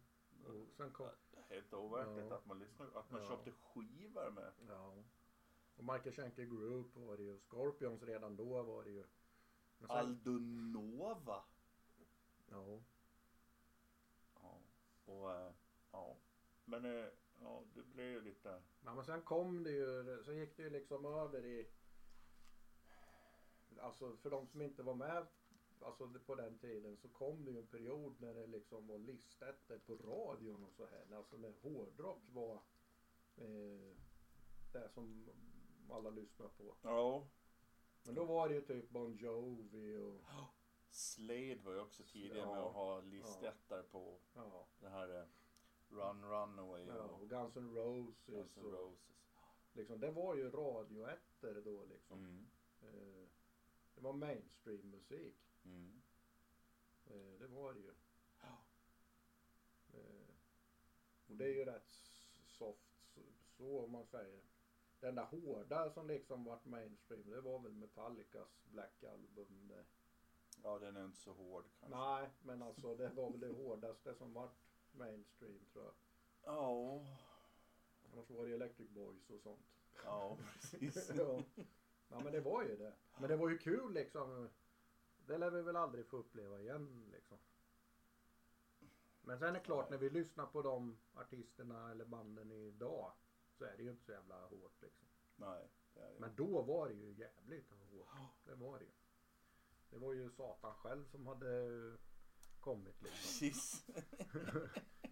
Och 0.46 0.66
sen 0.77 0.90
kom, 0.92 1.09
Helt 1.48 1.72
overkligt 1.74 2.30
Ja. 2.30 2.37
att 2.37 2.46
man 2.46 2.59
lyssnade, 2.59 2.98
att 2.98 3.11
man 3.11 3.22
Ja. 3.22 3.28
köpte 3.28 3.52
skivor 3.52 4.30
med. 4.30 4.52
ja. 4.68 4.94
Och 5.76 5.85
Michael 5.85 6.12
Schenker 6.12 6.44
Group 6.44 6.96
var 6.96 7.16
det 7.16 7.22
ju. 7.22 7.38
Scorpions 7.38 8.02
redan 8.02 8.37
då 8.37 8.62
var 8.62 8.85
det 8.85 8.90
ju. 8.90 9.04
Sen- 9.78 9.90
Aldo 9.90 10.30
Nova. 10.72 11.44
Ja. 12.50 12.80
Ja. 14.42 14.59
Och, 15.04 15.32
eh, 15.35 15.52
ja. 15.92 16.16
Men, 16.64 16.85
eh, 16.85 17.09
ja, 17.40 17.62
det 17.74 17.82
blev 17.82 18.06
ju 18.06 18.20
lite... 18.20 18.62
Ja, 18.85 18.94
men 18.94 19.04
sen 19.04 19.22
kom 19.22 19.62
det 19.64 19.70
ju, 19.70 20.22
så 20.24 20.32
gick 20.32 20.56
det 20.56 20.62
ju 20.62 20.70
liksom 20.70 21.04
över 21.04 21.44
i... 21.44 21.68
Alltså 23.80 24.16
för 24.16 24.30
de 24.30 24.46
som 24.46 24.62
inte 24.62 24.82
var 24.82 24.94
med 24.94 25.26
alltså 25.82 26.08
på 26.26 26.34
den 26.34 26.58
tiden 26.58 26.96
så 26.96 27.08
kom 27.08 27.44
det 27.44 27.50
ju 27.50 27.58
en 27.58 27.66
period 27.66 28.14
när 28.20 28.34
det 28.34 28.46
liksom 28.46 28.86
var 28.86 28.98
listettor 28.98 29.78
på 29.78 29.94
radion 29.96 30.64
och 30.64 30.72
så 30.72 30.86
här. 30.86 31.16
Alltså 31.16 31.36
när 31.36 31.52
hårdrock 31.62 32.22
var 32.32 32.54
eh, 33.36 33.96
det 34.72 34.88
som 34.88 35.30
alla 35.90 36.10
lyssnade 36.10 36.50
på. 36.56 36.74
Ja. 36.82 37.26
Men 38.02 38.14
då 38.14 38.24
var 38.24 38.48
det 38.48 38.54
ju 38.54 38.60
typ 38.60 38.90
Bon 38.90 39.16
Jovi 39.16 39.96
och 39.96 40.20
Slade 40.90 41.60
var 41.64 41.72
ju 41.72 41.80
också 41.80 42.02
tidiga 42.02 42.36
Ja. 42.38 42.54
med 42.54 42.62
att 42.62 42.72
ha 42.74 43.00
listettor 43.00 43.82
på 43.82 44.18
ja, 44.34 44.66
det 44.80 44.88
här 44.88 45.20
eh, 45.20 45.26
Run 45.88 46.24
Runaway 46.24 46.86
ja, 46.86 46.94
och 47.02 47.20
och 47.22 47.28
Guns 47.28 47.56
N' 47.56 47.74
Roses. 47.74 48.26
Guns 48.26 48.56
N' 48.56 48.64
och, 48.64 48.72
Roses. 48.72 49.16
liksom, 49.72 50.00
det 50.00 50.10
var 50.10 50.34
ju 50.34 50.50
radioettor 50.50 51.62
då 51.64 51.84
liksom. 51.84 52.18
Mm. 52.18 52.46
Eh, 52.82 53.28
det 53.94 54.00
var 54.00 54.12
mainstream 54.12 54.90
musik. 54.90 55.36
Mm. 55.66 56.02
Eh, 57.07 57.38
det 57.38 57.46
var 57.46 57.72
det 57.72 57.81
ju. 57.81 57.94
Ja. 58.40 58.59
Eh, 59.92 60.35
och 61.26 61.37
det 61.37 61.44
är 61.44 61.55
ju 61.55 61.64
rätt 61.64 61.90
soft 62.46 62.98
så, 63.14 63.20
så 63.57 63.85
om 63.85 63.92
man 63.92 64.07
säger. 64.07 64.40
Den 65.00 65.14
där 65.14 65.24
hårda 65.24 65.90
som 65.90 66.07
liksom 66.07 66.44
vart 66.44 66.64
mainstream 66.64 67.31
det 67.31 67.40
var 67.40 67.59
väl 67.59 67.72
Metallicas 67.72 68.62
Black 68.72 69.05
Album. 69.05 69.68
Det. 69.68 69.85
Ja, 70.62 70.79
den 70.79 70.96
är 70.96 71.05
inte 71.05 71.18
så 71.18 71.33
hård 71.33 71.64
kanske. 71.81 71.98
Nej 71.98 72.29
men 72.42 72.62
alltså 72.62 72.94
det 72.94 73.09
var 73.09 73.31
väl 73.31 73.40
det 73.40 73.52
hårdaste 73.52 74.14
som 74.14 74.33
vart 74.33 74.57
mainstream 74.92 75.61
tror 75.72 75.85
jag. 75.85 75.94
Ja. 76.42 77.05
Annars 78.12 78.31
var 78.31 78.46
det 78.46 78.55
Electric 78.55 78.90
Boys 78.90 79.31
och 79.31 79.40
sånt. 79.40 79.66
Ja, 80.05 80.38
precis. 80.52 81.11
ja. 81.16 81.42
ja 82.09 82.20
men 82.20 82.33
det 82.33 82.40
var 82.40 82.62
ju 82.62 82.76
det. 82.76 82.92
Men 83.18 83.29
det 83.29 83.37
var 83.37 83.48
ju 83.48 83.59
kul 83.59 83.94
liksom. 83.94 84.48
Det 85.26 85.38
lär 85.38 85.50
vi 85.50 85.62
väl 85.62 85.76
aldrig 85.76 86.06
få 86.06 86.16
uppleva 86.16 86.60
igen 86.60 87.10
liksom. 87.12 87.38
Men 89.20 89.38
sen 89.38 89.48
är 89.48 89.52
det 89.52 89.60
klart 89.60 89.90
när 89.90 89.98
vi 89.98 90.10
lyssnar 90.10 90.46
på 90.46 90.62
de 90.62 90.98
artisterna 91.14 91.90
eller 91.90 92.04
banden 92.04 92.52
idag 92.52 93.12
så 93.58 93.64
är 93.64 93.76
det 93.76 93.82
ju 93.82 93.90
inte 93.90 94.04
så 94.04 94.12
jävla 94.12 94.46
hårt 94.46 94.82
liksom. 94.82 95.06
Nej, 95.36 95.68
det 95.94 96.00
är 96.00 96.12
det. 96.12 96.20
Men 96.20 96.36
då 96.36 96.62
var 96.62 96.88
det 96.88 96.94
ju 96.94 97.12
jävligt 97.12 97.70
hårt. 97.70 98.08
Det 98.44 98.54
var 98.54 98.78
det 98.78 98.84
ju. 98.84 98.90
Det 99.90 99.98
var 99.98 100.12
ju 100.12 100.30
Satan 100.30 100.74
själv 100.74 101.04
som 101.04 101.26
hade 101.26 101.96
kommit 102.60 103.02
liksom. 103.02 103.18
Precis. 103.22 103.86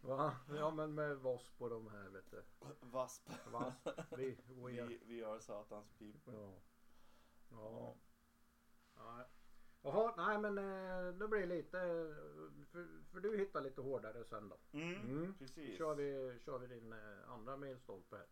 Va? 0.02 0.36
Ja 0.48 0.70
men 0.70 0.94
med 0.94 1.16
Wasp 1.16 1.62
och 1.62 1.70
de 1.70 1.88
här 1.88 2.08
vet 2.08 2.30
du. 2.30 2.44
Wasp. 2.80 3.30
Wasp. 3.52 3.88
Vi, 4.16 4.38
we 4.48 4.62
are, 4.82 4.86
Vi, 4.86 5.00
vi 5.06 5.20
är 5.20 5.38
satans 5.38 5.92
people. 5.98 6.32
ja. 6.32 6.54
Ja. 7.50 7.96
Ja. 8.96 9.24
Jaha, 9.84 10.14
nej 10.16 10.38
men 10.38 10.58
eh, 10.58 11.14
det 11.14 11.28
blir 11.28 11.46
lite, 11.46 11.78
eh, 11.78 12.64
för, 12.72 12.86
för 13.12 13.20
du 13.20 13.36
hittar 13.38 13.60
lite 13.60 13.80
hårdare 13.80 14.24
sen 14.24 14.48
då. 14.48 14.56
Mm, 14.78 14.94
Mm. 15.00 15.34
precis. 15.38 15.78
Kör 15.78 15.94
vi, 15.94 16.38
kör 16.44 16.58
vi 16.58 16.66
din 16.66 16.92
eh, 16.92 17.30
andra 17.32 17.56
milstolpe 17.56 18.16
här. 18.16 18.26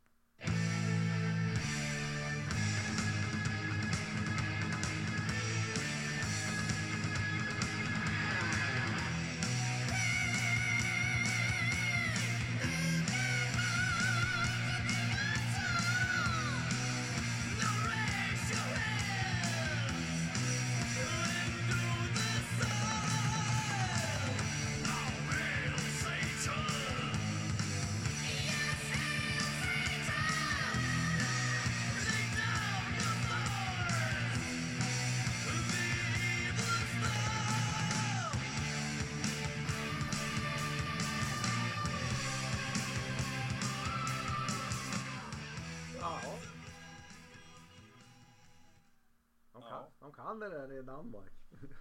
Ja. 50.33 50.38
de 50.38 50.40
kan 50.40 50.51
det 50.51 50.59
där 50.59 50.73
i 50.73 50.83
Danmark. 50.83 51.33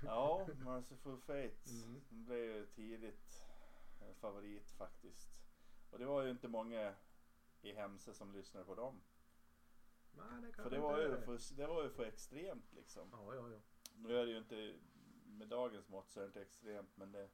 Ja, 0.03 0.47
Merciful 0.65 1.17
Fate. 1.17 1.69
Mm. 1.69 2.01
Den 2.09 2.25
blev 2.25 2.39
ju 2.39 2.65
tidigt 2.65 3.43
eh, 4.01 4.13
favorit 4.13 4.71
faktiskt. 4.71 5.29
Och 5.91 5.99
det 5.99 6.05
var 6.05 6.23
ju 6.23 6.31
inte 6.31 6.47
många 6.47 6.95
i 7.61 7.73
Hemse 7.73 8.13
som 8.13 8.33
lyssnade 8.33 8.65
på 8.65 8.75
dem. 8.75 9.01
Nej, 10.11 10.41
det 10.41 10.63
För 10.63 10.69
det 10.69 10.79
var, 10.79 10.99
ju 10.99 11.21
för, 11.21 11.55
det 11.55 11.67
var 11.67 11.83
ju 11.83 11.89
för 11.89 12.03
extremt 12.03 12.73
liksom. 12.73 13.09
Ja, 13.11 13.35
ja, 13.35 13.49
ja. 13.49 13.59
Nu 13.95 14.17
är 14.17 14.25
det 14.25 14.31
ju 14.31 14.37
inte, 14.37 14.75
med 15.25 15.47
dagens 15.47 15.89
mått 15.89 16.09
så 16.09 16.19
är 16.19 16.23
det 16.23 16.27
inte 16.27 16.41
extremt 16.41 16.97
men 16.97 17.11
det, 17.11 17.29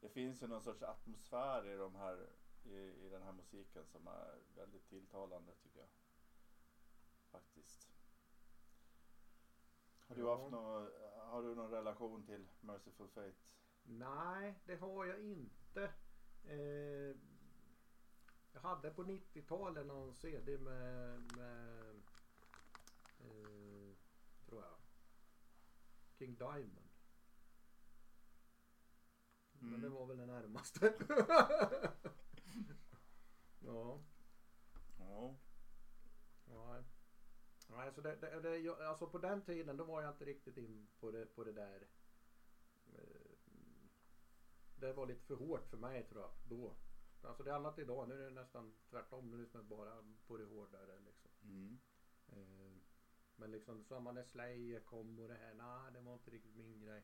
det 0.00 0.08
finns 0.08 0.42
ju 0.42 0.46
någon 0.46 0.62
sorts 0.62 0.82
atmosfär 0.82 1.66
i, 1.66 1.76
de 1.76 1.94
här, 1.94 2.26
i, 2.64 2.76
i 2.76 3.08
den 3.08 3.22
här 3.22 3.32
musiken 3.32 3.86
som 3.86 4.06
är 4.06 4.38
väldigt 4.56 4.88
tilltalande 4.88 5.52
tycker 5.62 5.80
jag. 5.80 5.88
Faktiskt. 7.30 7.87
Har 10.08 10.14
du, 10.16 10.20
Ja. 10.22 10.36
haft 10.38 10.50
någon, 10.52 10.90
har 11.30 11.42
du 11.42 11.54
någon 11.54 11.70
relation 11.70 12.22
till 12.26 12.48
Merciful 12.60 13.08
Fate? 13.08 13.34
Nej, 13.82 14.54
det 14.64 14.76
har 14.76 15.04
jag 15.04 15.20
inte. 15.20 15.92
Eh, 16.44 17.16
jag 18.52 18.60
hade 18.60 18.90
på 18.90 19.02
90-talet 19.04 19.86
någon 19.86 20.14
CD 20.14 20.58
med, 20.58 21.20
med 21.36 21.94
eh, 23.20 23.94
tror 24.46 24.62
jag, 24.62 24.74
King 26.18 26.34
Diamond. 26.36 26.88
Men 29.52 29.68
Mm. 29.68 29.80
det 29.80 29.88
var 29.88 30.06
väl 30.06 30.16
det 30.18 30.26
närmaste. 30.26 30.94
ja. 33.60 34.00
Ja. 34.98 35.34
Nej. 36.44 36.84
Nej, 37.70 37.92
så 37.92 38.00
det, 38.00 38.16
det, 38.16 38.40
det, 38.40 38.88
alltså 38.88 39.06
på 39.06 39.18
den 39.18 39.42
tiden 39.42 39.76
då 39.76 39.84
var 39.84 40.02
jag 40.02 40.10
inte 40.12 40.24
riktigt 40.24 40.56
in 40.56 40.88
på 41.00 41.10
det, 41.10 41.26
på 41.26 41.44
det 41.44 41.52
där. 41.52 41.86
eh, 42.86 43.38
Det 44.76 44.92
var 44.92 45.06
lite 45.06 45.24
för 45.26 45.34
hårt 45.34 45.66
för 45.70 45.76
mig 45.76 46.04
tror 46.08 46.22
jag 46.22 46.30
då. 46.48 46.74
Alltså 47.22 47.42
det 47.42 47.50
är 47.50 47.54
annat 47.54 47.78
idag. 47.78 48.08
Nu 48.08 48.14
är 48.14 48.24
det 48.24 48.30
nästan 48.30 48.74
tvärtom. 48.90 49.30
Nu 49.30 49.36
lyssnar 49.36 49.60
jag 49.60 49.66
bara 49.68 50.04
på 50.26 50.36
det 50.36 50.44
hårdare 50.44 50.98
liksom. 50.98 51.30
Mm. 51.42 51.78
Eh, 52.28 52.72
Men 53.36 53.50
liksom 53.50 53.84
samma 53.84 54.12
när 54.12 54.24
Slayer 54.24 54.80
kom 54.80 55.18
och 55.18 55.28
det 55.28 55.34
här. 55.34 55.54
Nej, 55.54 55.92
det 55.92 56.00
var 56.00 56.12
inte 56.14 56.30
riktigt 56.30 56.54
min 56.56 56.80
grej. 56.80 57.02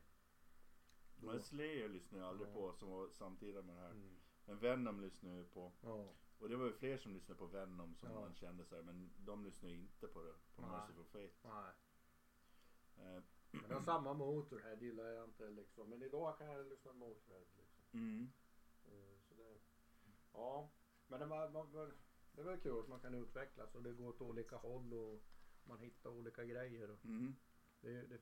Då. 1.17 1.25
Men 1.27 1.41
Slayer 1.43 1.89
lyssnade 1.89 2.23
jag 2.23 2.29
aldrig 2.29 2.49
Ja. 2.49 2.53
på 2.53 2.73
som 2.73 2.89
var 2.89 3.09
samtida 3.09 3.61
med 3.61 3.75
det 3.75 3.81
här. 3.81 3.91
Mm. 3.91 4.15
Men 4.45 4.59
Venom 4.59 5.01
lyssnade 5.01 5.35
jag 5.35 5.43
ju 5.43 5.49
på. 5.49 5.71
Ja. 5.81 6.13
Och 6.39 6.49
det 6.49 6.55
var 6.55 6.65
ju 6.65 6.73
fler 6.73 6.97
som 6.97 7.13
lyssnade 7.13 7.39
på 7.39 7.45
Venom 7.45 7.95
som 7.95 8.09
Ja. 8.11 8.19
man 8.19 8.33
kände 8.35 8.65
så 8.65 8.75
här, 8.75 8.81
men 8.83 9.11
de 9.17 9.45
lyssnade 9.45 9.73
ju 9.73 9.79
inte 9.79 10.07
på 10.07 10.21
det. 10.21 10.33
På 10.55 10.61
Nej. 10.61 10.71
Merciful 10.71 11.05
Fate. 11.05 11.33
Nej. 11.43 11.71
Eh, 12.97 13.23
Men 13.51 13.69
det 13.69 13.75
var 13.75 13.81
samma 13.81 14.13
Motorhead 14.13 14.75
gillar 14.75 15.03
jag 15.05 15.23
inte 15.25 15.49
liksom. 15.49 15.89
Men 15.89 16.01
idag 16.03 16.37
kan 16.37 16.47
jag 16.47 16.67
lyssna 16.67 16.91
på 16.91 16.97
Motorhead 16.97 17.45
liksom. 17.57 17.83
mm. 17.91 18.31
Eh, 18.85 19.57
Ja, 20.33 20.69
men 21.07 21.19
det 21.19 21.25
var, 21.25 21.49
man, 21.49 21.91
det 22.31 22.43
var 22.43 22.57
kul 22.57 22.79
att 22.79 22.87
man 22.87 22.99
kan 22.99 23.13
utvecklas 23.13 23.75
och 23.75 23.83
det 23.83 23.93
går 23.93 24.07
åt 24.09 24.21
olika 24.21 24.55
håll 24.55 24.93
och 24.93 25.23
man 25.63 25.79
hittar 25.79 26.09
olika 26.09 26.43
grejer. 26.45 26.89
Och 26.91 27.05
Mm. 27.05 27.35
det, 27.81 28.01
det 28.07 28.19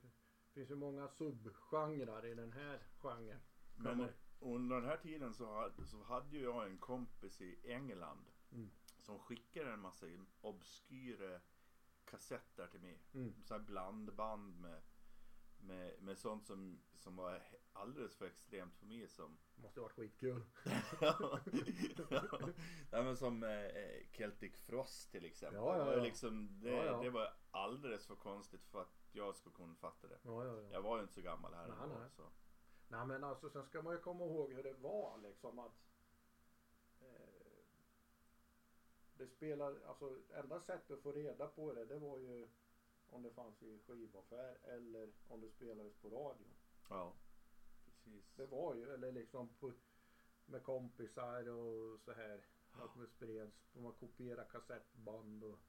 finns 0.54 0.71
ju 0.71 0.76
många 0.76 1.08
subgenrer 1.08 2.26
i 2.26 2.34
den 2.34 2.52
här 2.52 2.80
genren. 2.97 3.39
Men 3.76 4.10
under 4.39 4.76
den 4.76 4.86
här 4.86 4.98
tiden 4.98 5.34
så 5.34 5.54
hade, 5.54 5.86
så 5.86 6.04
hade 6.04 6.38
ju 6.38 6.43
jag 6.43 6.65
en 6.65 6.78
kompis 6.78 7.41
i 7.41 7.60
England 7.72 8.26
Mm. 8.52 8.72
som 9.00 9.19
skickade 9.19 9.72
en 9.72 9.80
massa 9.80 10.06
obskyra 10.41 11.39
kassetter 12.06 12.67
till 12.67 12.82
mig. 12.82 13.02
Mm. 13.13 13.34
Så 13.43 13.54
här 13.54 13.62
blandband 13.62 14.60
med, 14.62 14.82
med, 15.58 16.02
med 16.02 16.17
sånt 16.17 16.46
som, 16.46 16.80
som 16.96 17.15
var 17.15 17.41
alldeles 17.74 18.15
för 18.15 18.26
extremt 18.26 18.76
för 18.78 18.86
mig 18.86 19.08
som 19.08 19.38
Måste 19.56 19.80
ha 19.80 19.84
varit 19.86 19.96
skitkul. 19.96 20.43
ja, 21.02 21.39
ja, 22.91 23.04
men 23.04 23.17
som 23.17 23.43
eh, 23.43 24.08
Celtic 24.17 24.58
Frost 24.58 25.12
till 25.12 25.26
exempel. 25.26 25.60
Ja, 25.62 25.78
ja, 25.78 25.80
Det, 25.80 25.86
var 25.86 25.98
ja. 25.98 26.04
liksom, 26.04 26.60
det, 26.62 26.69
Ja, 26.69 26.86
ja. 26.86 27.02
det 27.04 27.10
var 27.10 27.34
alldeles 27.52 28.06
för 28.08 28.15
konstigt 28.15 28.65
för 28.65 28.82
att 28.82 28.93
jag 29.12 29.36
skulle 29.36 29.56
kunna 29.56 29.76
fatta 29.76 30.08
det. 30.08 30.19
Ja, 30.24 30.46
ja, 30.46 30.62
ja. 30.62 30.69
Jag 30.72 30.82
var 30.82 30.98
ju 30.98 31.02
inte 31.02 31.13
så 31.13 31.22
gammal 31.22 31.54
här 31.54 31.67
Nej, 31.67 31.98
nej. 32.00 32.10
Så. 32.10 32.32
Nej 32.94 33.06
men 33.06 33.24
alltså 33.24 33.50
sen 33.50 33.66
ska 33.66 33.82
man 33.82 33.94
ju 33.94 34.00
komma 34.00 34.26
ihåg 34.26 34.54
hur 34.54 34.64
det 34.64 34.74
var 34.74 35.18
liksom 35.18 35.60
att 35.60 35.78
eh, 37.02 37.66
det 39.18 39.28
spelar, 39.28 39.80
alltså 39.88 40.20
enda 40.34 40.62
sättet 40.62 40.92
att 40.92 41.02
få 41.04 41.12
reda 41.12 41.48
på 41.48 41.74
det 41.74 41.86
det 41.86 42.00
var 42.00 42.18
ju 42.18 42.48
om 43.10 43.24
det 43.24 43.32
fanns 43.32 43.64
i 43.64 43.80
skivaffär 43.80 44.58
eller 44.64 45.14
om 45.28 45.42
det 45.42 45.50
spelades 45.50 45.94
på 45.96 46.10
radio. 46.10 46.48
Ja, 46.90 47.14
precis. 47.86 48.34
Det 48.36 48.46
var 48.46 48.76
ju, 48.76 48.94
eller 48.94 49.12
liksom 49.12 49.50
på, 49.60 49.74
med 50.46 50.64
kompisar 50.64 51.50
och 51.50 52.00
så 52.00 52.12
här. 52.14 52.46
Att 52.72 53.00
det 53.00 53.08
spreds, 53.08 53.76
man 53.76 53.94
kopierade 53.94 54.50
kassettband 54.52 55.44
och 55.44 55.60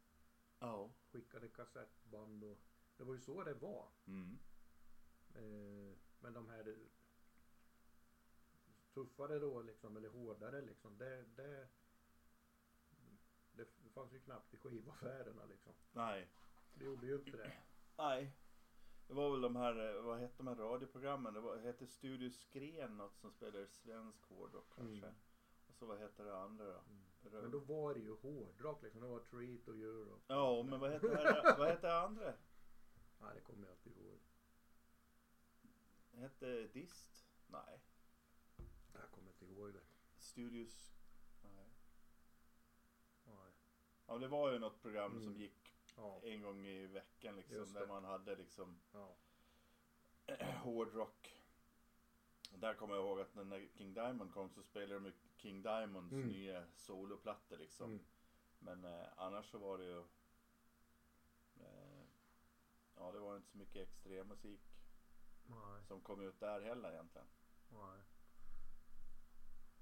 Ja. 0.58 0.90
skickade 1.12 1.48
kassettband 1.48 2.44
och 2.44 2.58
det 2.96 3.04
var 3.04 3.14
ju 3.14 3.20
så 3.20 3.42
det 3.44 3.54
var. 3.54 3.88
Mm. 4.06 4.38
Eh, 5.34 5.96
men 6.18 6.32
de 6.32 6.48
här 6.48 6.76
tuffare 8.94 9.38
då 9.38 9.62
liksom, 9.62 9.96
eller 9.96 10.08
hårdare 10.08 10.60
liksom, 10.60 10.98
det, 10.98 11.24
det, 11.36 11.68
det 13.52 13.66
fanns 13.94 14.12
ju 14.12 14.20
knappt 14.20 14.54
i 14.54 14.56
skivaffärerna 14.56 15.44
liksom. 15.44 15.72
Nej. 15.92 16.28
Det 16.74 16.84
gjorde 16.84 17.06
ju 17.06 17.14
inte 17.14 17.36
det. 17.36 17.52
Nej. 17.96 18.32
Det 19.06 19.14
var 19.14 19.30
väl 19.30 19.40
de 19.40 19.56
här, 19.56 19.96
eh, 19.96 20.02
vad 20.02 20.18
hette 20.18 20.34
de 20.36 20.46
här 20.46 20.54
radioprogrammen? 20.54 21.34
Det 21.34 21.40
var, 21.40 21.56
hette 21.56 21.86
Studio 21.86 22.30
Skren 22.30 22.96
något 22.96 23.16
som 23.18 23.30
spelade 23.30 23.66
svensk 23.66 24.24
hårdrock 24.24 24.74
kanske. 24.74 25.06
Mm. 25.06 25.14
Och 25.66 25.74
så 25.74 25.86
vad 25.86 25.98
hette 25.98 26.22
det 26.22 26.38
andra 26.38 26.64
då? 26.64 26.80
Rö- 27.22 27.42
Men 27.42 27.50
då 27.50 27.58
var 27.58 27.94
det 27.94 28.00
ju 28.00 28.16
hårdrock 28.16 28.82
liksom. 28.82 29.00
Det 29.00 29.06
var 29.06 29.20
Treat 29.20 29.68
och 29.68 29.76
Europe. 29.76 30.22
Ja, 30.26 30.62
men 30.62 30.80
vad 30.80 30.90
hette 30.90 31.08
det, 31.08 31.54
vad 31.58 31.68
hette 31.68 31.86
det 31.86 31.98
andra? 32.00 32.34
Nej, 33.20 33.30
det 33.34 33.40
kommer 33.40 33.66
jag 33.66 33.76
inte 33.76 33.90
ihåg. 34.00 34.20
Hette 36.12 36.66
Dist? 36.66 37.26
Nej. 37.46 37.80
Inte 39.54 39.62
ihåg 39.62 39.72
det. 39.74 39.80
Studios? 40.18 40.92
Nej. 41.42 41.66
Nej. 43.26 43.52
Ja, 44.06 44.18
det 44.18 44.28
var 44.28 44.52
ju 44.52 44.58
något 44.58 44.82
program 44.82 45.12
Mm. 45.12 45.24
som 45.24 45.36
gick 45.36 45.70
Ja, 45.96 46.20
en 46.24 46.42
gång 46.42 46.66
i 46.66 46.86
veckan 46.86 47.36
liksom. 47.36 47.72
Där 47.72 47.86
man 47.86 48.04
hade 48.04 48.36
liksom 48.36 48.80
ja. 48.92 49.16
hårdrock. 50.62 51.34
Där 52.54 52.74
kommer 52.74 52.94
jag 52.94 53.04
ihåg 53.04 53.20
att 53.20 53.34
när 53.34 53.68
King 53.74 53.94
Diamond 53.94 54.32
kom 54.32 54.50
så 54.50 54.62
spelade 54.62 54.94
de 54.94 55.04
ju 55.06 55.12
King 55.36 55.62
Diamonds 55.62 56.12
Mm. 56.12 56.28
nya 56.28 56.66
soloplattor 56.76 57.56
liksom. 57.58 57.90
Mm. 57.90 58.04
Men 58.58 58.84
eh, 58.84 59.06
annars 59.16 59.50
så 59.50 59.58
var 59.58 59.78
det 59.78 59.84
ju 59.84 59.98
eh, 61.60 62.04
Ja 62.96 63.12
det 63.12 63.18
var 63.18 63.36
inte 63.36 63.48
så 63.48 63.58
mycket 63.58 63.82
extremmusik 63.88 64.60
Nej. 65.46 65.84
som 65.86 66.00
kom 66.00 66.20
ut 66.20 66.40
där 66.40 66.60
heller 66.60 66.92
egentligen. 66.92 67.26
Nej. 67.68 68.00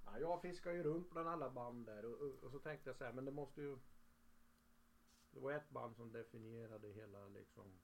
Ja, 0.05 0.19
jag 0.19 0.43
fiskar 0.43 0.73
ju 0.73 0.83
runt 0.83 1.11
bland 1.11 1.29
alla 1.29 1.51
band 1.51 1.87
där 1.87 2.05
och, 2.05 2.21
och, 2.21 2.45
och 2.45 2.51
så 2.51 2.59
tänkte 2.59 2.91
jag 2.91 2.97
så 2.97 3.05
här, 3.05 3.13
men 3.13 3.25
det 3.25 3.31
måste 3.31 3.63
ju... 3.63 3.79
Det 5.31 5.41
var 5.41 5.53
ett 5.53 5.71
band 5.71 5.97
som 5.97 6.13
definierade 6.13 6.89
hela 6.89 7.29
liksom 7.29 7.81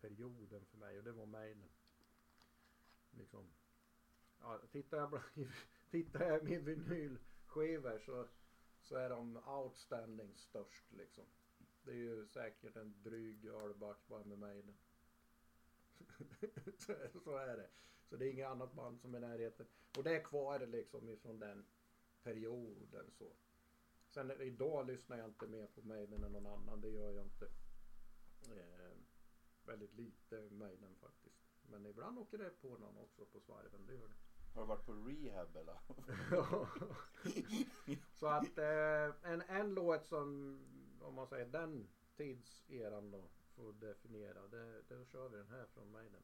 perioden 0.00 0.64
för 0.66 0.78
mig 0.78 0.98
och 0.98 1.04
det 1.04 1.12
var 1.12 1.26
Maiden. 1.26 1.70
Liksom. 3.10 3.50
Ja, 4.40 4.60
tittar 4.72 4.98
jag, 4.98 5.10
bland, 5.10 5.24
tittar 5.90 6.24
jag 6.24 6.40
i 6.40 6.44
min 6.44 6.64
vinylskivor 6.64 7.98
så, 7.98 8.28
så 8.82 8.96
är 8.96 9.10
de 9.10 9.36
outstanding 9.36 10.36
störst 10.36 10.92
liksom. 10.92 11.24
Det 11.82 11.90
är 11.90 11.96
ju 11.96 12.26
säkert 12.26 12.76
en 12.76 13.02
dryg 13.02 13.44
ölback 13.44 14.08
bara 14.08 14.24
med 14.24 14.38
Maiden. 14.38 14.76
så, 16.78 16.94
så 17.24 17.36
är 17.36 17.56
det. 17.56 17.70
Så 18.08 18.16
det 18.16 18.26
är 18.26 18.30
inget 18.30 18.48
annat 18.48 18.72
band 18.72 19.00
som 19.00 19.14
är 19.14 19.18
i 19.18 19.20
närheten. 19.20 19.66
Och 19.96 20.04
det 20.04 20.16
är 20.16 20.24
kvar 20.24 20.66
liksom 20.66 21.08
ifrån 21.08 21.38
den 21.38 21.64
perioden 22.22 23.10
så. 23.10 23.32
Sen 24.08 24.30
idag 24.30 24.86
lyssnar 24.86 25.18
jag 25.18 25.28
inte 25.28 25.46
mer 25.46 25.66
på 25.66 25.82
Maiden 25.82 26.24
än 26.24 26.32
någon 26.32 26.46
annan. 26.46 26.80
Det 26.80 26.88
gör 26.88 27.12
jag 27.12 27.24
inte. 27.24 27.44
Eh, 28.42 28.96
väldigt 29.66 29.94
lite 29.94 30.48
Maiden 30.50 30.94
faktiskt. 31.00 31.36
Men 31.62 31.86
ibland 31.86 32.18
åker 32.18 32.38
det 32.38 32.50
på 32.60 32.68
någon 32.68 32.98
också 32.98 33.24
på 33.24 33.40
svarven. 33.40 33.86
Det 33.86 33.94
gör 33.94 34.08
det. 34.08 34.14
Har 34.54 34.62
du 34.62 34.68
varit 34.68 34.86
på 34.86 34.92
rehab 34.92 35.56
eller? 35.56 35.78
så 38.18 38.26
att 38.26 38.58
eh, 38.58 39.32
en, 39.32 39.42
en 39.42 39.74
låt 39.74 40.06
som 40.06 40.58
om 41.00 41.14
man 41.14 41.26
säger 41.26 41.46
den 41.46 41.88
tidseran 42.16 43.10
då 43.10 43.24
får 43.56 43.72
definiera. 43.72 44.46
Det, 44.46 44.82
då 44.88 45.04
kör 45.04 45.28
vi 45.28 45.36
den 45.36 45.48
här 45.48 45.66
från 45.74 45.90
Maiden. 45.90 46.22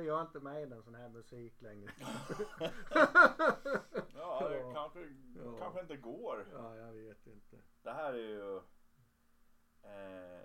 Varför 0.00 0.08
gör 0.12 0.22
inte 0.22 0.40
Maiden 0.40 0.82
sån 0.82 0.94
här 0.94 1.08
musik 1.08 1.60
längre? 1.62 1.92
Ja, 4.14 4.48
det 4.48 4.58
Ja. 4.58 4.72
kanske, 4.74 5.00
Ja. 5.44 5.58
kanske 5.58 5.80
inte 5.80 5.96
går. 5.96 6.46
ja, 6.52 6.76
jag 6.76 6.92
vet 6.92 7.26
inte. 7.26 7.56
Det 7.82 7.90
här 7.92 8.12
är 8.12 8.18
ju... 8.18 8.56
Eh, 9.82 10.40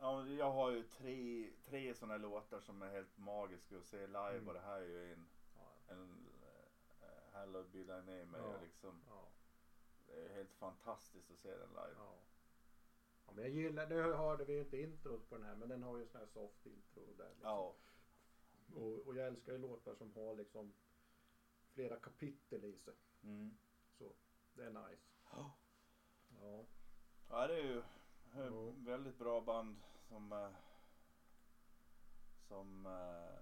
ja, 0.00 0.26
jag 0.26 0.50
har 0.52 0.70
ju 0.70 0.82
tre, 0.82 1.50
tre 1.64 1.94
sådana 1.94 2.16
låtar 2.16 2.60
som 2.60 2.82
är 2.82 2.88
helt 2.90 3.16
magiska 3.18 3.76
att 3.78 3.84
se 3.84 4.06
live 4.06 4.30
Mm. 4.36 4.48
och 4.48 4.54
det 4.54 4.60
här 4.60 4.80
är 4.80 4.86
ju 4.86 5.12
en, 5.12 5.26
en 5.88 6.26
uh, 7.02 7.08
Hallowed 7.32 7.70
be 7.70 7.78
thy 7.84 7.86
name. 7.92 8.38
Är 8.38 8.42
Ja. 8.52 8.60
liksom, 8.62 9.00
ja, 9.08 9.28
det 10.06 10.24
är 10.24 10.28
helt 10.34 10.52
fantastiskt 10.54 11.30
att 11.30 11.38
se 11.38 11.50
den 11.50 11.68
live. 11.68 11.94
ja. 11.96 12.14
ja 13.26 13.32
men 13.32 13.44
jag 13.44 13.52
gillar, 13.52 13.86
nu 13.86 14.02
hörde 14.12 14.44
vi 14.44 14.52
ju 14.52 14.60
inte 14.60 14.76
introt 14.80 15.28
på 15.28 15.36
den 15.36 15.44
här 15.46 15.54
men 15.56 15.68
den 15.68 15.82
har 15.82 15.96
ju 15.98 16.06
sån 16.06 16.20
här 16.20 16.26
soft 16.28 16.66
intro 16.66 17.02
där. 17.16 17.28
Liksom. 17.28 17.48
Ja, 17.50 17.74
Och, 18.72 19.06
och 19.06 19.16
jag 19.16 19.26
älskar 19.26 19.52
ju 19.52 19.58
låtar 19.58 19.94
som 19.94 20.12
har 20.14 20.34
liksom 20.34 20.74
flera 21.72 21.96
kapitel 21.96 22.64
i 22.64 22.76
sig. 22.78 22.94
mm. 23.22 23.56
Så 23.98 24.12
det 24.54 24.62
är 24.64 24.70
nice. 24.70 25.02
Ja. 25.30 25.50
Ja, 26.40 26.64
ja 27.28 27.46
det 27.46 27.54
är 27.54 27.62
ju 27.64 27.82
Ja. 28.34 28.72
väldigt 28.76 29.18
bra 29.18 29.40
band 29.40 29.76
som 30.08 30.32
eh, 30.32 30.50
som 32.48 32.86
eh, 32.86 33.38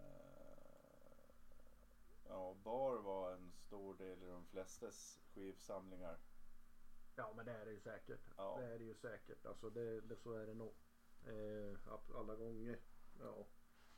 ja, 2.28 2.54
Bar 2.64 2.96
var 2.96 3.32
en 3.32 3.52
stor 3.52 3.94
del 3.94 4.22
i 4.22 4.26
de 4.26 4.46
flestas 4.46 5.20
skivsamlingar. 5.34 6.18
ja 7.16 7.32
men 7.36 7.46
det 7.46 7.52
är 7.52 7.64
det 7.64 7.72
ju 7.72 7.80
säkert. 7.80 8.20
Ja. 8.36 8.56
Det 8.60 8.66
är 8.66 8.78
det 8.78 8.84
ju 8.84 8.94
säkert. 8.94 9.46
Alltså 9.46 9.70
det, 9.70 10.00
det, 10.00 10.16
så 10.16 10.32
är 10.32 10.46
det 10.46 10.54
nog. 10.54 10.74
Eh, 11.26 11.78
alla 12.14 12.36
gånger. 12.36 12.80
Ja. 13.20 13.46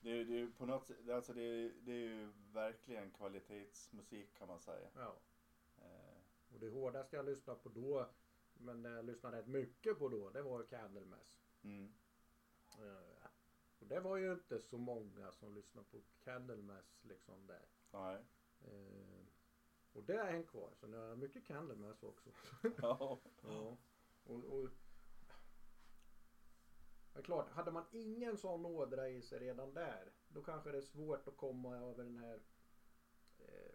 Det 0.05 0.21
är, 0.21 0.25
det 0.25 0.41
är 0.41 0.47
på 0.47 0.67
något 0.67 0.87
sätt, 0.87 1.09
alltså 1.09 1.33
det 1.33 1.43
är, 1.43 1.73
det 1.81 1.93
är 1.93 1.97
ju 2.09 2.33
verkligen 2.53 3.11
kvalitetsmusik 3.11 4.35
kan 4.39 4.49
man 4.49 4.61
säga. 4.61 4.89
ja. 4.95 5.17
Eh, 5.79 6.55
Och 6.55 6.61
det 6.61 6.69
hårdaste 6.69 7.17
jag 7.17 7.25
lyssnade 7.27 7.59
på 7.61 7.69
då, 7.69 8.09
men 8.55 8.83
det 8.83 8.91
jag 8.91 9.05
lyssnade 9.05 9.39
rätt 9.39 9.47
mycket 9.47 9.99
på 9.99 10.09
då, 10.09 10.31
det 10.31 10.43
var 10.43 10.61
ju 10.61 10.67
Candlemass. 10.67 11.37
mm. 11.63 11.95
Eh, 12.79 13.27
och 13.79 13.87
det 13.87 14.01
var 14.01 14.17
ju 14.17 14.33
inte 14.33 14.61
så 14.61 14.79
många 14.79 15.33
som 15.33 15.55
lyssnade 15.55 15.87
på 15.91 15.99
Candlemass 16.25 17.01
liksom 17.03 17.47
där. 17.47 17.67
Nej. 17.91 18.19
Eh, 18.61 19.25
och 19.93 20.05
det 20.05 20.15
är 20.17 20.33
en 20.33 20.45
kvar, 20.47 20.71
så 20.75 20.87
nu 20.87 20.97
har 20.97 21.05
jag 21.05 21.19
mycket 21.19 21.47
Candlemass 21.47 22.03
också. 22.03 22.31
Ja. 22.83 23.21
Ja. 23.43 23.77
Och, 24.25 24.45
och, 24.45 24.69
är 27.19 27.23
klart, 27.23 27.51
hade 27.51 27.71
man 27.71 27.85
ingen 27.91 28.37
sån 28.37 28.67
ådra 28.67 29.09
i 29.09 29.23
sig 29.23 29.39
redan 29.39 29.75
där, 29.75 30.13
då 30.29 30.43
kanske 30.43 30.71
det 30.73 30.79
är 30.79 30.83
svårt 30.83 31.29
att 31.29 31.37
komma 31.37 31.77
över 31.77 32.05
den 32.05 32.17
här 32.17 32.43
eh, 33.39 33.75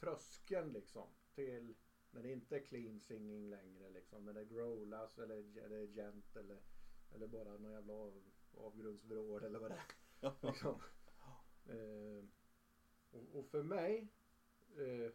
tröskeln 0.00 0.72
liksom 0.72 1.08
till 1.34 1.74
när 2.10 2.22
det 2.22 2.32
inte 2.32 2.56
är 2.56 2.64
clean 2.64 3.00
singing 3.00 3.50
längre 3.50 3.90
liksom. 3.90 4.24
När 4.24 4.32
det 4.32 4.44
growlas 4.44 5.18
eller 5.18 5.58
eller 5.58 5.86
gent 5.86 6.36
eller, 6.36 6.60
eller 7.14 7.26
bara 7.26 7.58
någon 7.58 7.72
jävla 7.72 7.92
av, 7.92 8.22
avgrundsvrål 8.56 9.44
eller 9.44 9.58
vad 9.58 9.70
det 9.70 9.74
är. 10.20 10.32
Liksom. 10.46 10.80
Eh, 11.66 12.24
och, 13.10 13.38
och 13.38 13.46
för 13.46 13.62
mig 13.62 14.08
eh, 14.76 15.12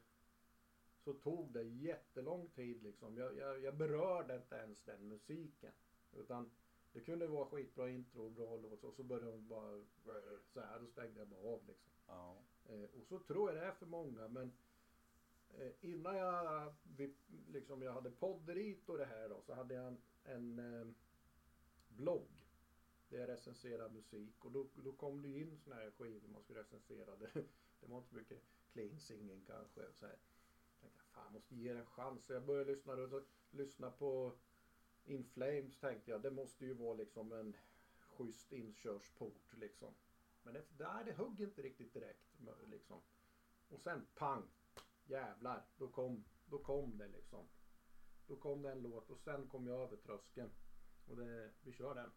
så 0.97 1.13
tog 1.13 1.53
det 1.53 1.63
jättelång 1.63 2.49
tid 2.49 2.83
liksom. 2.83 3.17
Jag, 3.17 3.37
jag, 3.37 3.63
jag 3.63 3.77
berörde 3.77 4.35
inte 4.35 4.55
ens 4.55 4.83
den 4.83 5.07
musiken. 5.07 5.71
Utan 6.13 6.51
det 6.93 7.01
kunde 7.01 7.27
vara 7.27 7.45
skitbra 7.45 7.89
intro 7.89 8.25
och 8.25 8.31
bra 8.31 8.57
låt 8.57 8.83
och 8.83 8.93
så 8.93 9.03
började 9.03 9.31
hon 9.31 9.47
bara 9.47 9.81
så 10.53 10.59
här. 10.59 10.79
Då 10.79 10.87
stängde 10.87 11.19
jag 11.19 11.27
bara 11.27 11.53
av 11.53 11.67
liksom. 11.67 11.91
Ja. 12.07 12.37
Eh, 12.69 12.89
och 12.99 13.05
så 13.07 13.19
tror 13.19 13.49
jag 13.49 13.61
det 13.61 13.67
är 13.67 13.71
för 13.71 13.85
många 13.85 14.27
men 14.27 14.51
eh, 15.49 15.71
innan 15.81 16.17
jag, 16.17 16.73
vi, 16.97 17.13
liksom, 17.47 17.81
jag 17.81 17.93
hade 17.93 18.11
podderit 18.11 18.89
och 18.89 18.97
det 18.97 19.05
här 19.05 19.29
då 19.29 19.41
så 19.41 19.53
hade 19.53 19.73
jag 19.73 19.87
en, 19.87 19.97
en 20.23 20.59
eh, 20.59 20.87
blogg 21.87 22.27
där 23.09 23.19
jag 23.19 23.29
recenserade 23.29 23.93
musik 23.93 24.45
och 24.45 24.51
då, 24.51 24.67
då 24.75 24.91
kom 24.91 25.21
det 25.21 25.29
in 25.29 25.57
såna 25.57 25.75
här 25.75 25.91
skivor 25.91 26.27
man 26.27 26.41
skulle 26.41 26.59
recensera. 26.59 27.15
Det, 27.15 27.29
det 27.79 27.87
var 27.87 27.97
inte 27.97 28.09
så 28.09 28.15
mycket 28.15 28.41
clean 28.73 28.99
singing 28.99 29.41
kanske. 29.47 29.87
Och 29.87 29.95
så 29.95 30.05
här. 30.05 30.15
Jag 30.71 30.81
tänkte 30.81 31.03
fan 31.03 31.33
måste 31.33 31.55
ge 31.55 31.73
det 31.73 31.79
en 31.79 31.85
chans. 31.85 32.25
Så 32.25 32.33
jag 32.33 32.45
började 32.45 32.71
lyssna, 32.71 32.93
och 32.93 33.23
lyssna 33.51 33.91
på 33.91 34.33
in 35.09 35.23
Flames 35.23 35.77
tänkte 35.77 36.11
jag. 36.11 36.21
Det 36.21 36.31
måste 36.31 36.65
ju 36.65 36.73
vara 36.73 36.93
liksom 36.93 37.31
en 37.31 37.55
schysst 37.99 38.51
inkörsport 38.51 39.53
liksom. 39.57 39.93
Men 40.43 40.53
det, 40.53 40.63
där, 40.77 41.03
det 41.03 41.11
högg 41.11 41.41
inte 41.41 41.61
riktigt 41.61 41.93
direkt. 41.93 42.35
Liksom. 42.67 43.01
Och 43.69 43.81
sen 43.81 44.07
pang! 44.15 44.43
Jävlar, 45.05 45.65
då 45.77 45.87
kom, 45.87 46.23
då 46.45 46.57
kom 46.57 46.97
det 46.97 47.07
liksom. 47.07 47.47
Då 48.27 48.35
kom 48.35 48.61
det 48.61 48.71
en 48.71 48.81
låt 48.81 49.09
och 49.09 49.19
sen 49.19 49.47
kom 49.47 49.67
jag 49.67 49.81
över 49.81 49.97
tröskeln. 49.97 50.51
Och 51.07 51.17
det, 51.17 51.51
vi 51.61 51.71
kör 51.71 51.95
den. 51.95 52.11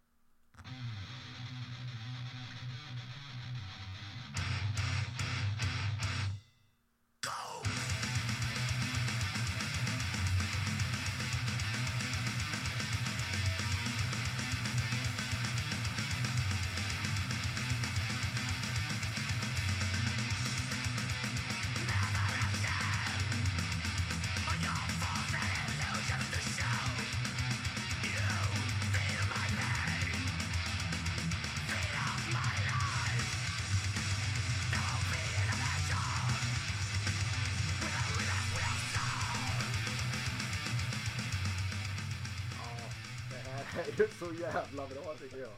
är 43.99 44.09
så 44.09 44.35
jävla 44.35 44.87
bra 44.87 45.15
tycker 45.21 45.39
jag. 45.39 45.53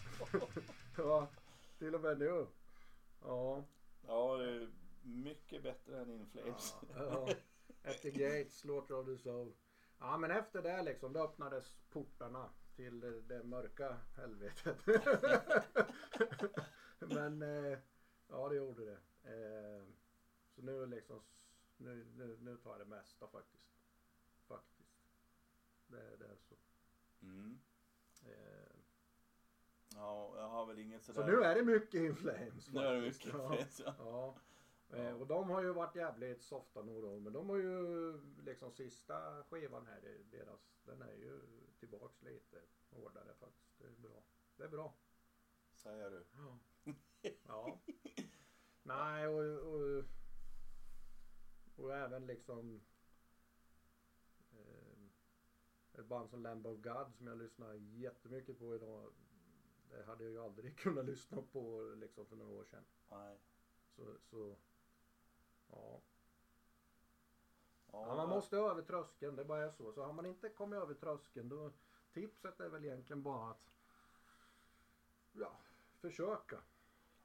ja, 0.97 1.29
till 1.79 1.95
och 1.95 2.01
med 2.01 2.19
nu. 2.19 2.47
Ja, 3.23 3.65
Ja, 4.07 4.37
det 4.37 4.51
är 4.51 4.69
mycket 5.03 5.63
bättre 5.63 6.01
än 6.01 6.11
In 6.11 6.27
Flames. 6.27 6.75
ja. 6.95 7.29
Efter 7.83 8.11
Gates, 8.11 8.59
Slaughter 8.59 8.95
of 8.95 9.07
the 9.07 9.19
Soul. 9.19 9.53
Ja, 9.99 10.19
men 10.19 10.31
efter 10.31 10.63
det 10.63 10.83
liksom, 10.83 11.13
då 11.13 11.25
öppnades 11.25 11.77
portarna 11.91 12.51
till 12.77 13.01
det, 13.01 13.21
det 13.21 13.43
mörka 13.43 13.97
helvetet. 14.17 14.87
men 16.99 17.43
eh, 17.43 17.79
ja, 18.29 18.49
det 18.49 18.57
gjorde 18.57 18.85
det. 18.85 18.99
Eh, 19.31 19.83
så 20.55 20.63
nu 20.63 20.87
liksom, 20.87 21.23
nu, 21.77 22.05
nu, 22.17 22.37
nu 22.41 22.57
tar 22.57 22.71
jag 22.71 22.81
det 22.81 22.85
mesta 22.97 23.29
faktiskt. 23.29 23.71
Faktiskt. 24.49 24.95
Det, 25.87 26.17
det 26.17 26.25
är 26.25 26.37
så. 26.37 26.55
Mm. 27.23 27.61
Eh, 28.25 28.77
Ja, 29.95 30.33
jag 30.37 30.49
har 30.49 30.67
väl 30.67 30.79
inget 30.79 31.05
sådär. 31.05 31.21
Så 31.21 31.27
nu 31.27 31.43
är 31.45 31.55
det 31.55 31.63
mycket 31.65 31.95
In 31.95 32.17
Flames. 32.17 32.73
Nu 32.73 32.81
är 32.81 32.95
det 32.95 33.01
mycket 33.01 33.27
ja. 33.27 33.31
Flames, 33.49 33.81
ja. 33.85 33.95
ja. 33.99 34.39
Ja. 34.91 34.97
Eh, 34.97 35.21
Och 35.21 35.27
de 35.27 35.51
har 35.51 35.63
ju 35.63 35.73
varit 35.73 35.95
jävligt 35.97 36.43
softa 36.43 36.83
några 36.83 37.07
år. 37.07 37.21
Men 37.21 37.33
de 37.33 37.49
har 37.49 37.57
ju 37.57 38.13
liksom 38.45 38.73
sista 38.73 39.45
skivan 39.45 39.87
här, 39.87 40.19
deras, 40.31 40.81
den 40.85 41.03
är 41.03 41.13
ju 41.15 41.41
tillbaks 41.79 42.23
lite 42.23 42.61
hårdare 42.91 43.35
faktiskt. 43.41 43.79
Det 43.79 43.85
är 43.87 43.91
bra. 44.09 44.23
Det 44.57 44.65
är 44.65 44.69
bra. 44.69 44.95
Säger 45.75 46.11
du. 46.11 46.25
Ja. 46.33 46.59
ja. 47.47 47.81
Nej 48.83 49.27
och, 49.29 49.75
och, 49.75 50.05
och 51.77 51.95
även 51.97 52.27
liksom 52.27 52.81
eh, 54.53 54.99
ett 55.99 56.07
band 56.07 56.31
som 56.31 56.43
Lamb 56.43 56.67
of 56.67 56.81
God 56.81 57.15
som 57.15 57.27
jag 57.27 57.39
lyssnar 57.39 57.75
jättemycket 57.75 58.59
på 58.59 58.75
idag. 58.75 59.13
Det 59.91 60.05
hade 60.05 60.25
jag 60.25 60.33
ju 60.33 60.45
aldrig 60.45 60.79
kunnat 60.79 61.05
lyssna 61.05 61.43
på 61.53 61.95
liksom 61.97 62.27
för 62.27 62.37
några 62.37 62.53
år 62.53 62.65
sedan. 62.65 62.85
Nej. 63.11 63.39
Så, 63.97 64.19
så 64.31 64.57
ja. 65.71 66.01
Ja, 67.93 68.07
ja. 68.07 68.15
Man 68.17 68.29
måste 68.29 68.57
över 68.57 68.83
tröskeln, 68.83 69.37
det 69.37 69.45
bara 69.45 69.65
är 69.65 69.71
så. 69.71 69.93
Så 69.93 70.03
har 70.05 70.13
man 70.13 70.27
inte 70.27 70.49
kommit 70.49 70.77
över 70.77 70.95
tröskeln 70.95 71.49
då 71.49 71.73
tipset 72.13 72.61
är 72.61 72.69
väl 72.69 72.85
egentligen 72.85 73.23
bara 73.23 73.51
att 73.51 73.73
ja, 75.33 75.59
försöka. 75.99 76.63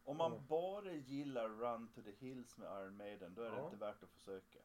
Om 0.03 0.17
man 0.17 0.33
Ja. 0.33 0.39
bara 0.49 0.93
gillar 0.93 1.49
Run 1.49 1.87
to 1.87 2.01
the 2.01 2.11
Hills 2.11 2.57
med 2.57 2.81
Iron 2.81 2.97
Maiden, 2.97 3.33
då 3.33 3.41
är 3.41 3.51
det 3.51 3.57
Ja. 3.57 3.65
inte 3.65 3.77
värt 3.77 4.03
att 4.03 4.11
försöka. 4.11 4.59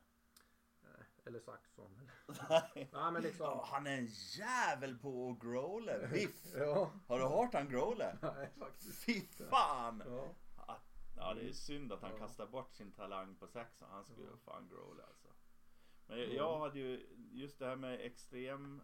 Eller 1.26 1.40
Saxon. 1.40 2.10
Nej. 2.48 2.88
Ja 2.92 3.10
men 3.10 3.22
liksom. 3.22 3.46
Ja, 3.46 3.64
han 3.70 3.86
är 3.86 3.98
en 3.98 4.06
jävel 4.38 4.98
på 4.98 5.30
att 5.30 5.40
growla. 5.44 6.08
Biff! 6.08 6.54
Ja. 6.54 6.90
Har 7.06 7.18
du 7.18 7.24
hört 7.24 7.54
han 7.54 7.68
growla? 7.68 8.18
Nej 8.22 8.50
faktiskt. 8.58 9.04
Fy 9.04 9.20
fan! 9.50 10.02
Ja. 10.06 10.34
Ja, 11.16 11.34
det 11.34 11.48
är 11.48 11.52
synd 11.52 11.92
att 11.92 12.02
han 12.02 12.10
Ja. 12.12 12.18
kastar 12.18 12.46
bort 12.46 12.72
sin 12.74 12.92
talang 12.92 13.36
på 13.36 13.46
saxon. 13.46 13.88
Han 13.90 14.04
skulle 14.04 14.26
ju 14.26 14.36
fan 14.36 14.68
growla 14.68 15.02
alltså. 15.02 15.28
Men 16.06 16.18
jag, 16.18 16.28
Ja. 16.28 16.34
jag 16.34 16.58
hade 16.58 16.78
ju 16.78 17.06
just 17.32 17.58
det 17.58 17.66
här 17.66 17.76
med 17.76 18.00
extrem. 18.00 18.82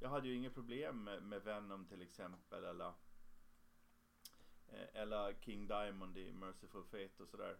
Jag 0.00 0.08
hade 0.08 0.28
ju 0.28 0.34
inget 0.34 0.54
problem 0.54 1.04
med, 1.04 1.22
med 1.22 1.42
Venom 1.42 1.86
till 1.86 2.02
exempel 2.02 2.64
eller 2.64 2.92
eh, 4.68 4.88
eller 5.02 5.34
King 5.40 5.66
Diamond 5.66 6.18
i 6.18 6.32
Merciful 6.32 6.84
Fate 6.84 7.22
och 7.22 7.28
sådär. 7.28 7.56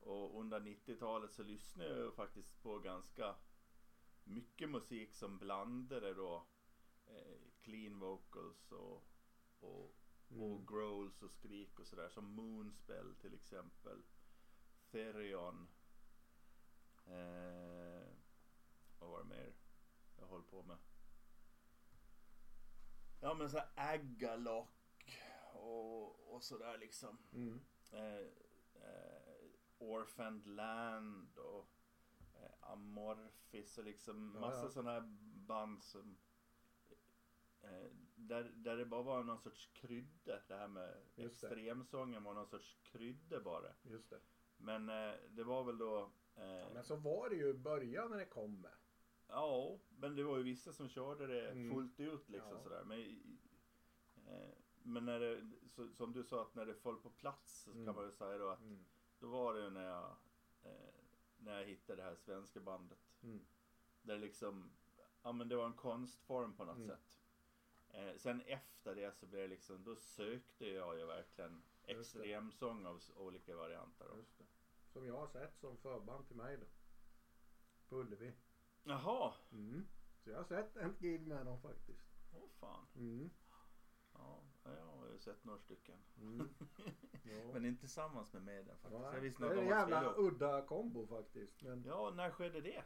Och 0.00 0.40
under 0.40 0.60
90-talet 0.60 1.32
så 1.32 1.42
lyssnade 1.42 2.00
jag 2.00 2.14
faktiskt 2.14 2.62
på 2.62 2.78
ganska 2.78 3.34
mycket 4.24 4.70
musik 4.70 5.14
som 5.14 5.38
blandade 5.38 6.14
då 6.14 6.46
eh, 7.06 7.38
clean 7.62 7.98
vocals 7.98 8.72
och, 8.72 9.04
och 9.60 9.94
Mm. 10.30 10.42
och 10.42 10.68
growls 10.68 11.22
och 11.22 11.30
skrik 11.30 11.80
och 11.80 11.86
sådär 11.86 12.08
som 12.08 12.24
Moonspell 12.24 13.14
till 13.20 13.34
exempel. 13.34 14.02
Therion. 14.90 15.68
Eh, 17.06 18.06
vad 18.98 19.10
var 19.10 19.18
det 19.18 19.28
mer 19.28 19.52
jag 20.18 20.26
höll 20.26 20.42
på 20.42 20.62
med? 20.62 20.76
Ja 23.20 23.34
men 23.34 23.50
såhär 23.50 23.68
Agalock 23.74 25.20
och, 25.54 26.34
och 26.34 26.44
sådär 26.44 26.78
liksom. 26.78 27.18
Mm. 27.32 27.60
Eh, 27.92 28.26
eh, 28.82 29.17
Orphaned 29.78 30.46
Land 30.46 31.38
och 31.38 31.68
eh, 32.34 32.70
Amorphis 32.72 33.78
och 33.78 33.84
liksom 33.84 34.32
Ja, 34.34 34.40
massa 34.40 34.62
ja. 34.62 34.70
sådana 34.70 34.90
här 34.90 35.16
band 35.46 35.82
som 35.84 36.18
eh, 37.62 37.86
där, 38.16 38.44
där 38.54 38.76
det 38.76 38.84
bara 38.84 39.02
var 39.02 39.22
någon 39.22 39.38
sorts 39.38 39.66
krydda. 39.72 40.40
Det 40.48 40.54
här 40.54 40.68
med 40.68 40.96
Just 41.16 41.44
extremsången 41.44 42.22
var 42.24 42.34
någon 42.34 42.46
sorts 42.46 42.76
krydda 42.82 43.40
bara. 43.40 43.72
Just 43.82 44.10
det. 44.10 44.20
Men 44.56 44.88
eh, 44.88 45.14
det 45.30 45.44
var 45.44 45.64
väl 45.64 45.78
då... 45.78 45.86
Ja, 45.94 46.10
Eh, 46.42 46.72
men 46.74 46.84
så 46.84 46.96
var 46.96 47.28
det 47.30 47.36
ju 47.36 47.48
i 47.48 47.54
början 47.54 48.10
när 48.10 48.18
det 48.18 48.24
kom 48.26 48.60
med. 48.60 48.74
Ja, 49.28 49.78
men 49.88 50.16
det 50.16 50.22
var 50.22 50.36
ju 50.36 50.42
vissa 50.42 50.72
som 50.72 50.88
körde 50.88 51.26
det 51.26 51.50
Mm. 51.50 51.70
fullt 51.74 52.00
ut 52.00 52.28
liksom 52.28 52.52
Ja. 52.52 52.62
sådär. 52.62 52.84
Men, 52.84 53.00
eh, 54.26 54.50
men 54.82 55.04
när 55.04 55.20
det, 55.20 55.50
så, 55.68 55.88
som 55.88 56.12
du 56.12 56.24
sa 56.24 56.42
att 56.42 56.54
när 56.54 56.66
det 56.66 56.74
föll 56.74 56.96
på 56.96 57.10
plats 57.10 57.62
så 57.62 57.70
Mm. 57.70 57.86
kan 57.86 57.94
man 57.94 58.04
ju 58.04 58.12
säga 58.12 58.38
då 58.38 58.48
att 58.48 58.60
Mm. 58.60 58.84
Då 59.20 59.26
var 59.28 59.54
det 59.54 59.60
ju 59.60 59.70
när 59.70 59.84
jag, 59.84 60.16
eh, 60.62 60.94
när 61.38 61.58
jag 61.60 61.66
hittade 61.66 62.02
det 62.02 62.08
här 62.08 62.16
svenska 62.16 62.60
bandet. 62.60 62.98
Mm. 63.22 63.40
Där 64.02 64.18
liksom, 64.18 64.70
ja 65.22 65.32
men 65.32 65.48
det 65.48 65.56
var 65.56 65.66
en 65.66 65.72
konstform 65.76 66.52
på 66.56 66.64
något 66.64 66.76
Mm. 66.76 66.88
sätt. 66.88 67.18
Eh, 67.90 68.16
sen 68.16 68.40
efter 68.40 68.94
det 68.94 69.12
så 69.16 69.26
blev 69.26 69.42
det 69.42 69.48
liksom, 69.48 69.84
då 69.84 69.96
sökte 69.96 70.66
jag 70.66 70.98
ju 70.98 71.06
verkligen 71.06 71.62
extremsång 71.84 72.86
av 72.86 73.02
olika 73.16 73.56
varianter. 73.56 74.06
Då. 74.08 74.44
Som 74.92 75.06
jag 75.06 75.14
har 75.18 75.26
sett 75.28 75.58
som 75.58 75.76
förband 75.76 76.26
till 76.26 76.36
mig 76.36 76.56
då. 76.56 76.66
På 77.88 77.96
Ullevi. 77.96 78.32
Jaha, 78.82 79.34
Mm. 79.52 79.86
Så 80.24 80.30
jag 80.30 80.36
har 80.36 80.44
sett 80.44 80.76
en 80.76 80.96
gig 81.00 81.26
med 81.26 81.46
dem 81.46 81.60
faktiskt. 81.60 82.06
åh 82.34 82.48
fan. 82.60 82.86
Mm. 82.96 83.30
Ja, 84.18 84.42
jag 84.64 84.86
har 84.86 85.08
ju 85.08 85.18
sett 85.18 85.44
några 85.44 85.58
stycken. 85.58 85.98
Mm. 86.20 86.48
Ja. 87.22 87.52
Men 87.52 87.64
inte 87.64 87.80
tillsammans 87.80 88.32
med 88.32 88.42
Maiden 88.42 88.76
faktiskt. 88.78 89.02
Ja, 89.02 89.14
Jag 89.14 89.20
visste 89.20 89.44
det 89.48 89.54
är 89.54 89.56
en 89.62 89.66
jävla 89.66 90.14
udda 90.16 90.62
kombo 90.66 91.06
faktiskt. 91.06 91.62
Men 91.62 91.84
Ja, 91.84 92.10
när 92.14 92.30
skedde 92.30 92.60
det? 92.60 92.84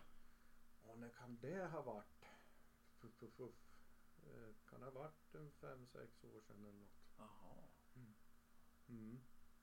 och 0.83 0.99
när 0.99 1.09
kan 1.09 1.37
det 1.41 1.67
ha 1.67 1.83
varit? 1.83 2.25
Puff, 3.01 3.13
puff, 3.19 3.37
puff. 3.37 3.55
Eh, 4.27 4.55
Kan 4.71 4.81
det 4.81 4.87
ha 4.87 4.93
varit 4.93 5.35
en 5.35 5.51
fem, 5.51 5.87
sex 5.87 6.25
år 6.25 6.41
sedan 6.41 6.57
eller 6.65 6.79
något? 6.79 6.91
Jaha. 7.19 7.55
Mm. 7.95 8.15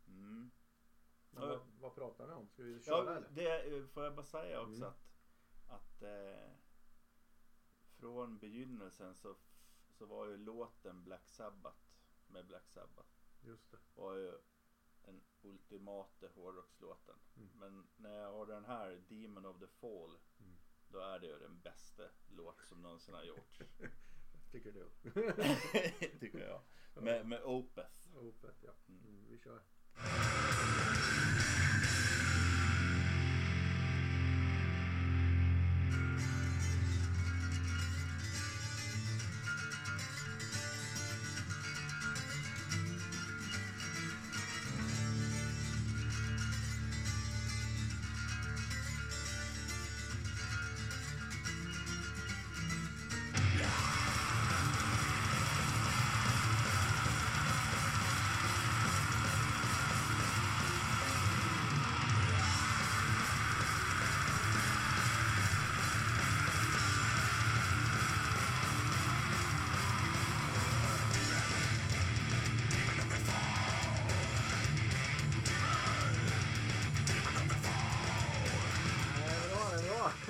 Mm. 0.05 0.51
Men 1.31 1.43
Ja. 1.43 1.49
vad, 1.49 1.61
vad 1.79 1.95
pratar 1.95 2.27
vi 2.27 2.33
om? 2.33 2.47
Ska 2.47 2.63
vi 2.63 2.81
köra 2.81 2.95
Ja, 3.05 3.15
eller? 3.17 3.29
det 3.29 3.77
eh, 3.77 3.85
får 3.85 4.03
jag 4.03 4.15
bara 4.15 4.25
säga 4.25 4.61
också 4.61 4.75
Mm. 4.75 4.89
att, 4.89 5.09
att 5.67 6.01
eh, 6.01 6.51
från 7.97 8.37
begynnelsen 8.37 9.15
så, 9.15 9.35
så 9.99 10.05
var 10.05 10.25
ju 10.27 10.37
låten 10.37 11.03
Black 11.03 11.27
Sabbath 11.27 11.77
med 12.27 12.45
Black 12.47 12.67
Sabbath 12.67 13.09
Just 13.41 13.71
det. 13.71 13.77
var 13.95 14.15
ju 14.15 14.31
den 15.05 15.21
ultimata 15.41 16.27
hårdrockslåten. 16.35 17.15
Mm. 17.37 17.49
Men 17.59 17.87
när 17.97 18.17
jag 18.19 18.31
har 18.31 18.45
den 18.45 18.65
här 18.65 19.01
Demon 19.09 19.45
of 19.45 19.59
the 19.59 19.67
Fall 19.67 20.17
Mm. 20.39 20.55
då 20.89 20.99
är 20.99 21.19
det 21.19 21.27
ju 21.27 21.39
den 21.39 21.59
bästa 21.59 22.03
låt 22.29 22.65
som 22.65 22.81
någonsin 22.81 23.13
har 23.13 23.23
gjorts. 23.23 23.61
Tycker 24.51 24.71
du? 24.71 24.89
Tycker 26.19 26.39
jag. 26.47 26.61
Med, 27.03 27.25
med 27.25 27.43
Opeth. 27.43 28.15
Opet 28.15 28.55
ja. 28.63 28.71
Mm. 28.87 29.03
Mm, 29.05 29.25
vi 29.29 29.37
kör. 29.39 29.61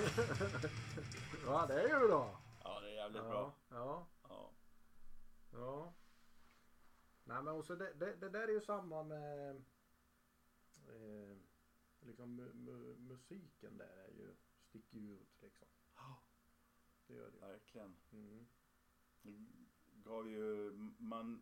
ja, 1.46 1.66
det 1.68 1.82
är 1.82 1.88
ju 2.02 2.08
bra. 2.08 2.42
Ja, 2.64 2.80
det 2.80 2.90
är 2.90 2.94
jävligt 2.96 3.22
Ja, 3.24 3.30
bra. 3.30 3.54
ja, 3.70 4.08
Ja. 4.30 4.52
ja. 5.52 5.94
Nej 7.24 7.44
men 7.44 7.48
också 7.54 7.76
det, 7.76 7.94
det, 7.94 8.16
det 8.16 8.30
där 8.30 8.48
är 8.48 8.52
ju 8.52 8.62
samma 8.62 9.04
med 9.04 9.56
eh, 10.88 11.38
liksom 12.00 12.36
mu, 12.36 12.54
mu, 12.54 12.96
musiken 13.00 13.78
där 13.78 13.98
är 13.98 14.10
ju, 14.12 14.36
sticker 14.62 14.98
ju 14.98 15.14
ut 15.14 15.42
liksom. 15.42 15.68
Det 17.08 17.14
gör 17.14 17.32
det 17.32 17.38
ju. 17.38 17.40
Verkligen. 17.40 17.96
Mm. 18.12 18.48
Det 19.22 19.46
gav 20.04 20.30
ju 20.30 20.72
man 20.98 21.42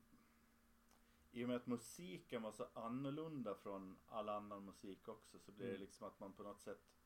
i 1.31 1.43
och 1.43 1.47
med 1.47 1.57
att 1.57 1.67
musiken 1.67 2.41
var 2.41 2.51
så 2.51 2.67
annorlunda 2.73 3.55
från 3.55 3.97
all 4.07 4.29
annan 4.29 4.65
musik 4.65 5.07
också 5.07 5.39
så 5.39 5.51
blev 5.51 5.67
det 5.67 5.73
Mm. 5.75 5.81
liksom 5.81 6.07
att 6.07 6.19
man 6.19 6.33
på 6.33 6.43
något 6.43 6.61
sätt 6.61 6.96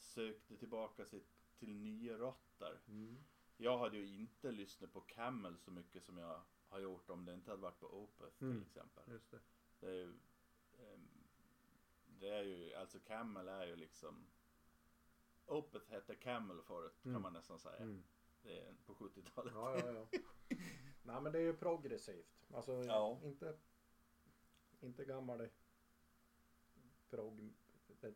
sökte 0.00 0.56
tillbaka 0.56 1.04
sig 1.06 1.24
till 1.58 1.74
nya 1.74 2.18
rötter. 2.18 2.80
Mm. 2.88 3.24
Jag 3.56 3.78
hade 3.78 3.96
ju 3.98 4.06
inte 4.20 4.50
lyssnat 4.52 4.92
på 4.92 5.00
Camel 5.00 5.58
så 5.58 5.70
mycket 5.70 6.02
som 6.04 6.18
jag 6.18 6.40
har 6.68 6.78
gjort 6.80 7.10
om 7.10 7.24
det 7.24 7.34
inte 7.34 7.50
hade 7.50 7.62
varit 7.62 7.80
på 7.80 7.86
Opeth 8.02 8.38
till 8.38 8.46
Mm. 8.46 8.62
exempel. 8.62 9.02
Just 9.10 9.30
det. 9.30 9.40
Det 9.80 9.86
är 9.86 9.94
ju, 9.94 10.12
ehm, 10.78 11.08
det 12.06 12.28
är 12.28 12.42
ju, 12.42 12.74
alltså 12.74 12.98
Camel 13.00 13.48
är 13.48 13.66
ju 13.66 13.76
liksom 13.76 14.26
Opeth 15.46 15.90
hette 15.90 16.14
Camel 16.14 16.62
förut 16.62 16.98
kan 17.02 17.10
Mm. 17.10 17.22
man 17.22 17.32
nästan 17.32 17.58
säga. 17.58 17.76
Mm. 17.76 18.02
Det 18.42 18.60
är 18.60 18.74
på 18.86 18.94
70-talet. 18.94 19.52
Ja, 19.54 19.78
ja, 19.78 19.92
ja. 19.92 20.18
Nej 21.02 21.20
men 21.20 21.32
det 21.32 21.38
är 21.38 21.42
ju 21.42 21.56
progressivt. 21.56 22.46
Alltså 22.54 22.72
Ja. 22.72 23.20
inte, 23.24 23.58
inte 24.80 25.04
gammal 25.04 25.48
prog, 27.10 27.52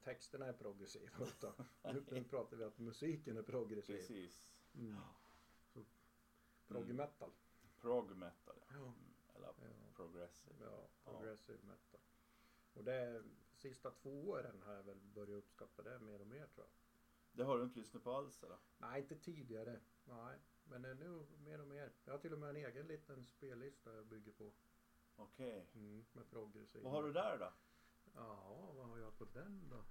texterna 0.04 0.46
är 0.46 0.52
progressiva 0.52 1.10
utan 1.26 1.52
nu, 1.82 2.04
nu 2.10 2.24
pratar 2.24 2.56
vi 2.56 2.64
att 2.64 2.78
musiken 2.78 3.36
är 3.36 3.42
progressiv. 3.42 3.96
Precis. 3.96 4.50
Mm. 4.74 4.96
Så, 5.66 5.84
prog 6.66 6.82
Mm. 6.84 6.96
metal. 6.96 7.30
Prog 7.80 8.16
metal. 8.16 8.56
Ja. 8.68 8.74
Mm. 8.76 8.92
Eller 9.34 9.46
Ja. 9.46 9.52
progressive. 9.96 10.54
Ja, 10.64 10.88
progressive 11.04 11.58
metal. 11.62 12.00
Och 12.74 12.84
det 12.84 13.24
sista 13.54 13.90
två 13.90 14.28
åren 14.28 14.62
har 14.62 14.72
jag 14.72 14.82
väl 14.82 15.00
börjat 15.14 15.44
uppskatta 15.44 15.82
det 15.82 15.98
mer 15.98 16.20
och 16.20 16.26
mer 16.26 16.46
tror 16.46 16.66
jag. 16.66 16.72
Det 17.32 17.44
har 17.44 17.58
du 17.58 17.64
inte 17.64 17.78
lyssnat 17.78 18.04
på 18.04 18.12
alls 18.12 18.42
eller? 18.42 18.58
Nej, 18.78 19.00
inte 19.02 19.16
tidigare. 19.16 19.80
Nej, 20.04 20.38
men 20.64 20.82
nu 20.82 21.26
mer 21.44 21.60
och 21.60 21.66
mer. 21.66 21.92
Jag 22.04 22.12
har 22.12 22.18
till 22.18 22.32
och 22.32 22.38
med 22.38 22.50
en 22.50 22.56
egen 22.56 22.86
liten 22.86 23.26
spellista 23.26 23.94
jag 23.94 24.06
bygger 24.06 24.32
på. 24.32 24.52
Okej. 25.16 25.66
Mm, 25.74 26.04
med 26.12 26.30
progressiv. 26.30 26.82
Vad 26.82 26.92
har 26.92 27.02
du 27.02 27.12
där 27.12 27.38
då? 27.38 27.52
Ja, 28.14 28.72
vad 28.76 28.88
har 28.88 28.98
jag 28.98 29.18
på 29.18 29.24
den 29.24 29.68
då? 29.68 29.84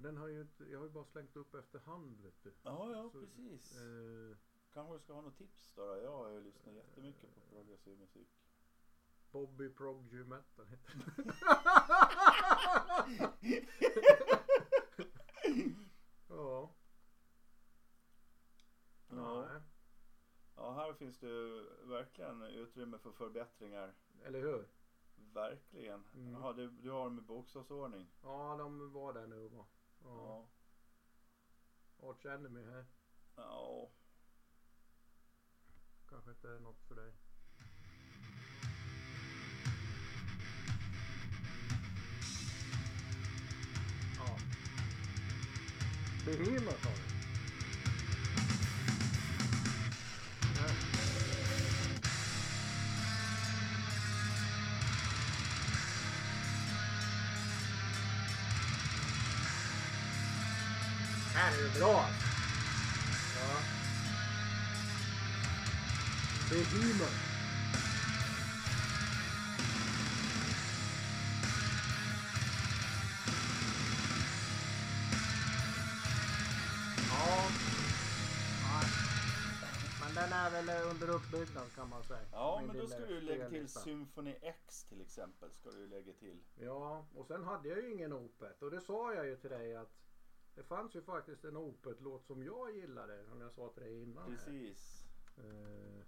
Den 0.00 0.16
har 0.16 0.28
ju 0.28 0.40
inte, 0.40 0.64
jag 0.64 0.78
har 0.78 0.86
ju 0.86 0.92
bara 0.92 1.04
slängt 1.04 1.36
upp 1.36 1.54
efterhand 1.54 2.20
vet 2.20 2.42
du. 2.42 2.54
Ja, 2.62 2.92
ja 2.92 3.10
Så, 3.10 3.20
precis. 3.20 3.76
Eh, 3.76 4.36
Kanske 4.72 4.94
du 4.94 5.00
ska 5.00 5.12
ha 5.12 5.20
något 5.20 5.38
tips 5.38 5.72
då, 5.74 5.86
då? 5.86 5.96
Jag 6.02 6.10
har 6.10 6.28
ju 6.30 6.40
lyssnat 6.40 6.74
jättemycket 6.74 7.34
på 7.34 7.40
progressiv 7.40 7.98
musik. 7.98 8.28
Bobby 9.30 9.68
Prog 9.68 10.12
Metal 10.12 10.66
heter 10.66 10.92
den. 11.16 11.32
ja. 16.28 16.74
Ja. 19.08 19.46
Nej. 19.48 19.60
Ja, 20.56 20.72
här 20.72 20.92
finns 20.92 21.18
det 21.18 21.26
ju 21.26 21.68
verkligen 21.84 22.42
utrymme 22.42 22.98
för 22.98 23.12
förbättringar. 23.12 23.94
Eller 24.24 24.40
hur? 24.40 24.68
Verkligen. 25.32 26.04
Mm. 26.14 26.32
Jaha, 26.32 26.52
du, 26.52 26.70
du 26.70 26.90
har 26.90 27.04
dem 27.04 27.18
i 27.18 27.22
bokstavsordning. 27.22 28.06
Ja, 28.22 28.56
de 28.58 28.92
var 28.92 29.12
där 29.12 29.26
nu 29.26 29.48
va. 29.48 29.66
Ja. 30.04 30.08
Ja. 30.08 30.48
Arch 32.08 32.26
Enemy 32.26 32.64
här. 32.64 32.86
Ja. 33.36 33.90
Kanske 36.08 36.30
inte 36.30 36.48
är 36.48 36.60
något 36.60 36.82
för 36.88 36.94
dig. 36.94 37.12
Ja. 44.18 44.38
Behemoth 46.26 46.86
har 46.86 46.94
vi. 46.94 47.09
Här 66.72 66.98
bra. 66.98 67.06
Ja. 77.10 77.48
Ja. 78.62 78.80
Men 80.00 80.14
den 80.14 80.32
är 80.32 80.50
väl 80.50 80.90
under 80.90 81.10
uppbyggnad 81.10 81.72
kan 81.74 81.88
man 81.88 82.02
säga. 82.02 82.26
Ja, 82.32 82.62
men 82.66 82.76
då 82.76 82.86
ska 82.86 83.06
du 83.06 83.20
lägga 83.20 83.48
till. 83.48 83.68
Symphony 83.68 84.34
X 84.42 84.84
till 84.84 85.00
exempel. 85.00 85.50
Ska 85.52 85.70
du 85.70 85.86
lägga 85.86 86.12
till. 86.12 86.40
Ja, 86.54 87.06
och 87.14 87.26
sen 87.26 87.44
hade 87.44 87.68
jag 87.68 87.78
ju 87.78 87.92
ingen 87.92 88.12
Opet 88.12 88.62
och 88.62 88.70
det 88.70 88.80
sa 88.80 89.14
jag 89.14 89.26
ju 89.26 89.36
till 89.36 89.50
dig 89.50 89.76
att 89.76 89.92
det 90.54 90.62
fanns 90.62 90.94
ju 90.94 91.02
faktiskt 91.02 91.44
en 91.44 91.56
Opet-låt 91.56 92.26
som 92.26 92.42
jag 92.44 92.76
gillade 92.76 93.24
som 93.26 93.40
jag 93.40 93.52
sa 93.52 93.68
till 93.68 93.82
dig 93.82 94.02
innan. 94.02 94.30
här. 94.30 94.36
Precis. 94.36 95.04
Eh, 95.36 96.04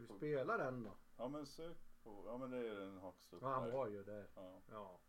vi 0.02 0.06
på, 0.08 0.16
spela 0.16 0.56
den 0.56 0.82
då? 0.82 0.96
ja 1.16 1.28
men 1.28 1.46
sök 1.46 1.76
på. 2.02 2.22
Ja 2.26 2.38
men 2.38 2.50
det 2.50 2.68
är 2.68 2.74
den 2.74 2.98
högst 2.98 3.32
upp 3.32 3.42
Ja, 3.42 3.48
han 3.48 3.64
där. 3.64 3.72
var 3.72 3.88
ju 3.88 4.04
där. 4.04 4.26
Ja. 4.34 4.60
Ja. 4.70 5.00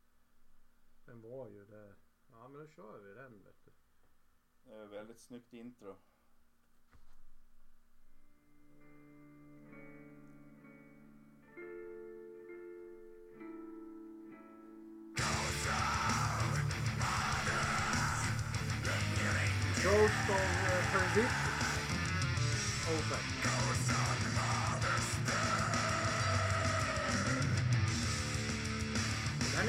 Den 1.06 1.22
var 1.22 1.48
ju 1.48 1.66
där. 1.66 1.96
Ja, 2.32 2.48
men 2.48 2.62
då 2.62 2.68
kör 2.68 2.98
vi 3.00 3.14
den 3.14 3.44
vet 3.44 3.66
du. 3.66 3.72
Det 4.64 4.76
är 4.76 4.86
väldigt 4.86 5.20
snyggt 5.20 5.54
intro. 5.54 5.96
Ghost 19.84 20.30
of 20.30 20.36
uh, 20.36 20.82
Perdition. 20.92 21.54
Opet. 22.90 23.39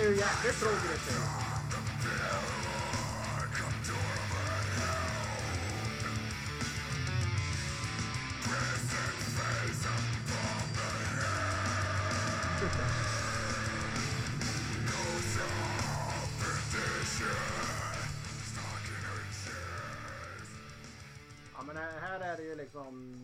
Är 0.00 0.04
ju 0.04 0.16
jävligt 0.16 0.60
progressiv. 0.60 1.14
Ja 21.54 21.62
men 21.66 21.76
här 21.76 22.20
är 22.20 22.36
det 22.36 22.42
ju 22.42 22.54
liksom 22.54 23.14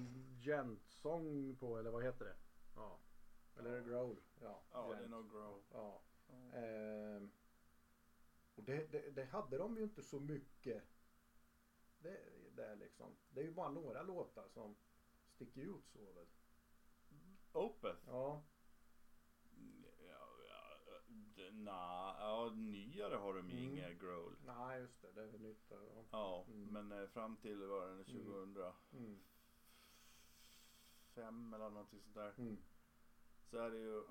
gent-sång 0.40 1.56
på 1.60 1.78
eller 1.78 1.90
vad 1.90 2.04
heter 2.04 2.24
det? 2.24 2.34
Ja. 2.76 2.98
Eller 3.58 3.80
growl? 3.80 4.16
Ja. 4.42 4.62
Ja, 4.72 4.94
det 4.98 5.04
är 5.04 5.08
nog 5.08 5.30
grow. 5.30 5.62
Ja. 5.72 6.00
Ehm, 6.56 7.30
och 8.54 8.62
det, 8.64 8.92
det, 8.92 9.10
det 9.10 9.24
hade 9.24 9.58
de 9.58 9.76
ju 9.76 9.82
inte 9.82 10.02
så 10.02 10.20
mycket. 10.20 10.82
Det, 11.98 12.20
det, 12.56 12.64
är 12.66 12.76
liksom. 12.76 13.16
det 13.30 13.40
är 13.40 13.44
ju 13.44 13.52
bara 13.54 13.70
några 13.70 14.02
låtar 14.02 14.48
som 14.48 14.76
sticker 15.34 15.60
ut 15.60 15.88
så 15.92 16.12
väl. 16.12 16.26
Opeth? 17.52 18.00
Ja. 18.06 18.42
Ja, 20.08 20.28
ja, 20.48 21.00
Nja, 21.52 22.16
ja, 22.18 22.50
nyare 22.54 23.14
har 23.14 23.34
de 23.34 23.50
ju 23.50 23.56
Mm. 23.58 23.72
inga 23.72 23.92
growl. 23.92 24.36
Nej 24.46 24.80
just 24.80 25.02
det, 25.02 25.12
det 25.12 25.22
är 25.22 25.38
nytt. 25.38 25.64
Ja. 25.70 26.04
Ja, 26.10 26.44
Mm. 26.48 26.68
men 26.88 26.92
eh, 27.02 27.08
fram 27.08 27.36
till 27.36 27.66
var 27.66 27.88
det 27.88 28.04
2005 28.04 28.74
Mm. 31.16 31.54
eller 31.54 31.70
någonting 31.70 32.00
sånt 32.02 32.14
där. 32.14 32.34
Mm. 32.38 32.56
Så 33.50 33.58
är 33.58 33.70
det 33.70 33.78
ju. 33.78 34.02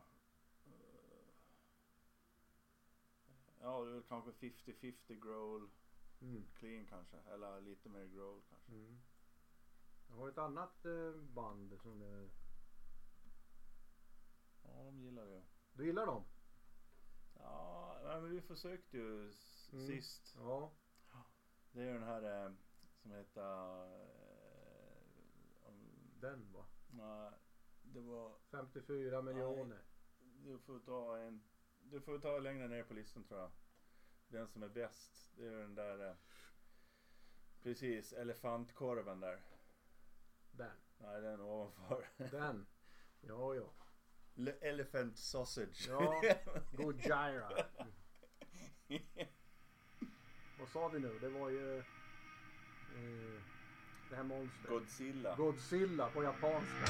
Ja, 3.66 3.84
det 3.84 3.89
är 3.89 3.93
väl 3.93 4.03
kanske 4.03 4.32
50-50 4.32 5.20
growl 5.22 5.70
Mm. 6.22 6.43
clean 6.55 6.86
kanske. 6.86 7.18
Eller 7.18 7.61
lite 7.61 7.89
mer 7.89 8.05
growl 8.05 8.41
kanske. 8.49 8.72
Mm. 8.72 8.99
Jag 10.07 10.16
har 10.16 10.30
ett 10.30 10.38
annat 10.38 10.86
eh, 10.86 11.11
band 11.22 11.80
som 11.82 11.99
det... 11.99 12.30
Ja, 14.63 14.84
de 14.84 15.01
gillar 15.01 15.26
det. 15.26 15.43
Du 15.74 15.86
gillar 15.86 16.05
dem? 16.05 16.24
Ja, 17.39 17.99
men 18.03 18.30
vi 18.30 18.41
försökte 18.41 18.97
ju 18.97 19.22
Mm. 19.74 19.88
sist. 19.88 20.36
Ja. 20.38 20.72
Det 21.72 21.82
är 21.82 21.86
ju 21.86 21.93
den 21.93 22.03
här 22.03 22.45
eh, 22.45 22.51
som 23.01 23.11
heter... 23.11 23.84
Eh, 23.86 25.68
om- 25.68 26.20
Den 26.20 26.51
va? 26.53 26.66
nej, 26.89 27.32
det 27.84 28.01
var... 28.01 28.36
54 28.51 29.22
miljoner. 29.22 29.82
Du 30.20 30.59
får 30.59 30.80
ta 30.80 31.18
en... 31.18 31.43
Du 31.92 32.02
får 32.02 32.20
ta 32.20 32.40
längre 32.40 32.68
ner 32.68 32.84
på 32.84 32.94
listan 32.94 33.24
tror 33.24 33.40
jag. 33.40 33.52
Den 34.28 34.48
som 34.48 34.64
är 34.64 34.70
bäst. 34.70 35.32
Det 35.38 35.46
är 35.48 35.52
den 35.52 35.76
där... 35.76 36.10
Eh, 36.10 36.16
precis, 37.64 38.14
elefantkorven 38.14 39.20
där. 39.20 39.42
Den. 40.52 40.72
Nej, 40.98 41.22
den 41.22 41.42
ovanför. 41.42 42.08
Den. 42.32 42.66
Ja, 43.22 43.56
ja. 43.56 43.70
Le- 44.34 44.58
Elephant 44.62 45.18
sausage. 45.18 45.86
Ja. 45.88 46.22
Gojira. 46.72 47.50
Vad 50.60 50.70
sa 50.70 50.88
vi 50.88 51.00
nu? 51.00 51.20
Det 51.20 51.30
var 51.30 51.50
ju... 51.50 51.78
Eh, 51.80 53.42
det 54.10 54.16
här 54.16 54.24
monstret. 54.24 54.70
Godzilla. 54.70 55.36
Godzilla 55.36 56.10
på 56.10 56.24
japanska. 56.24 56.86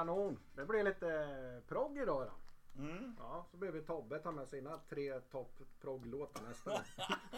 Kanon. 0.00 0.38
Det 0.54 0.64
blir 0.64 0.84
lite 0.84 1.62
progg 1.68 1.98
idag 1.98 2.26
då. 2.26 2.32
Mm. 2.82 3.16
Ja, 3.18 3.46
så 3.50 3.56
behöver 3.56 3.80
Tobbe 3.80 4.18
ta 4.18 4.32
med 4.32 4.48
sina 4.48 4.78
tre 4.88 5.20
topp 5.20 5.60
progglåtar 5.80 6.42
nästa 6.42 6.70
gång. 6.70 6.80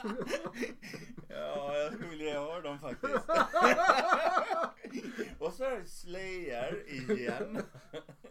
Ja, 1.29 1.77
jag 1.77 1.93
skulle 1.93 2.09
vilja 2.09 2.41
höra 2.41 2.61
dem 2.61 2.79
faktiskt. 2.79 3.15
Och 5.41 5.53
så 5.53 5.65
är 5.65 5.71
det 5.81 5.87
Slayer 5.87 6.89
igen. 6.91 7.59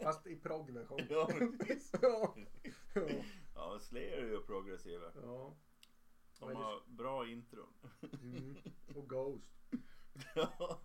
Fast 0.02 0.28
i 0.28 0.36
proggversion. 0.36 1.00
Ja, 1.10 1.30
precis. 1.60 1.92
ja. 2.02 2.36
ja. 3.56 3.80
Slayer 3.80 4.18
är 4.18 4.28
ju 4.28 4.42
progressiva. 4.42 5.12
ja. 5.16 5.54
De 6.40 6.56
har 6.56 6.82
bra 6.88 7.28
intron. 7.28 7.74
Mm. 8.22 8.58
Och 8.96 9.10
Ghost. 9.10 9.54
Ja. 10.36 10.80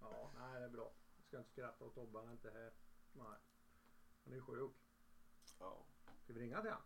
Ja, 0.00 0.30
nej 0.34 0.60
det 0.60 0.66
är 0.66 0.70
bra. 0.70 0.92
Ska 1.30 1.38
inte 1.38 1.50
skratta 1.50 1.84
åt 1.84 1.94
Tobbe, 1.94 2.18
han 2.18 2.28
är 2.28 2.32
inte 2.32 2.50
här. 2.50 2.72
Nej. 3.12 3.38
Han 4.24 4.32
är 4.32 4.40
sjuk. 4.40 4.72
Ja. 5.58 5.86
Ska 6.24 6.32
vi 6.32 6.40
ringa 6.40 6.62
till 6.62 6.70
han? 6.70 6.82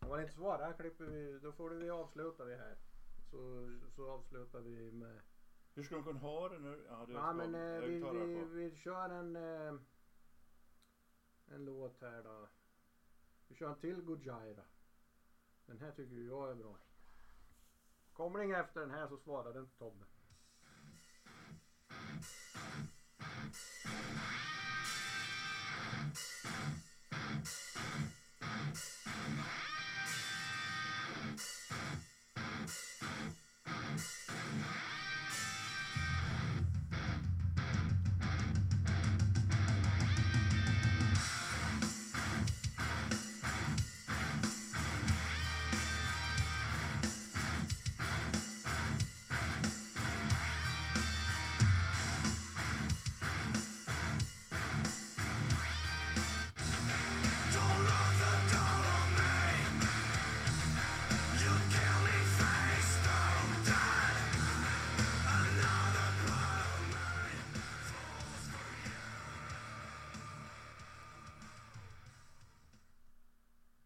Om 0.00 0.10
han 0.10 0.20
inte 0.20 0.32
svarar 0.32 0.72
klipper 0.72 1.04
vi, 1.04 1.38
då 1.38 1.52
får 1.52 1.70
vi 1.70 1.90
avsluta 1.90 2.44
vi 2.44 2.56
här. 2.56 2.78
Så, 3.30 3.70
så 3.90 4.10
avslutar 4.10 4.60
vi 4.60 4.92
med... 4.92 5.22
Hur 5.74 5.82
ska 5.82 5.94
de 5.94 6.04
kunna 6.04 6.18
höra 6.18 6.58
nu? 6.58 6.84
Ja, 6.88 7.04
du 7.06 7.12
Ja 7.12 7.32
men 7.32 7.54
eh, 7.54 7.80
vi, 7.80 7.98
vi, 7.98 8.44
vi 8.44 8.76
kör 8.76 9.10
en, 9.10 9.36
eh, 9.36 9.80
en 11.46 11.64
låt 11.64 12.00
här 12.00 12.22
då. 12.22 12.48
Vi 13.48 13.54
kör 13.54 13.68
en 13.68 13.80
till 13.80 14.02
Gojira. 14.02 14.64
Den 15.66 15.78
här 15.78 15.92
tycker 15.92 16.16
jag 16.16 16.50
är 16.50 16.54
bra. 16.54 16.78
Kommer 18.12 18.38
det 18.38 18.44
inga 18.44 18.58
efter 18.58 18.80
den 18.80 18.90
här 18.90 19.08
så 19.08 19.16
svarar 19.16 19.60
inte 19.60 19.78
Tobbe. 19.78 20.04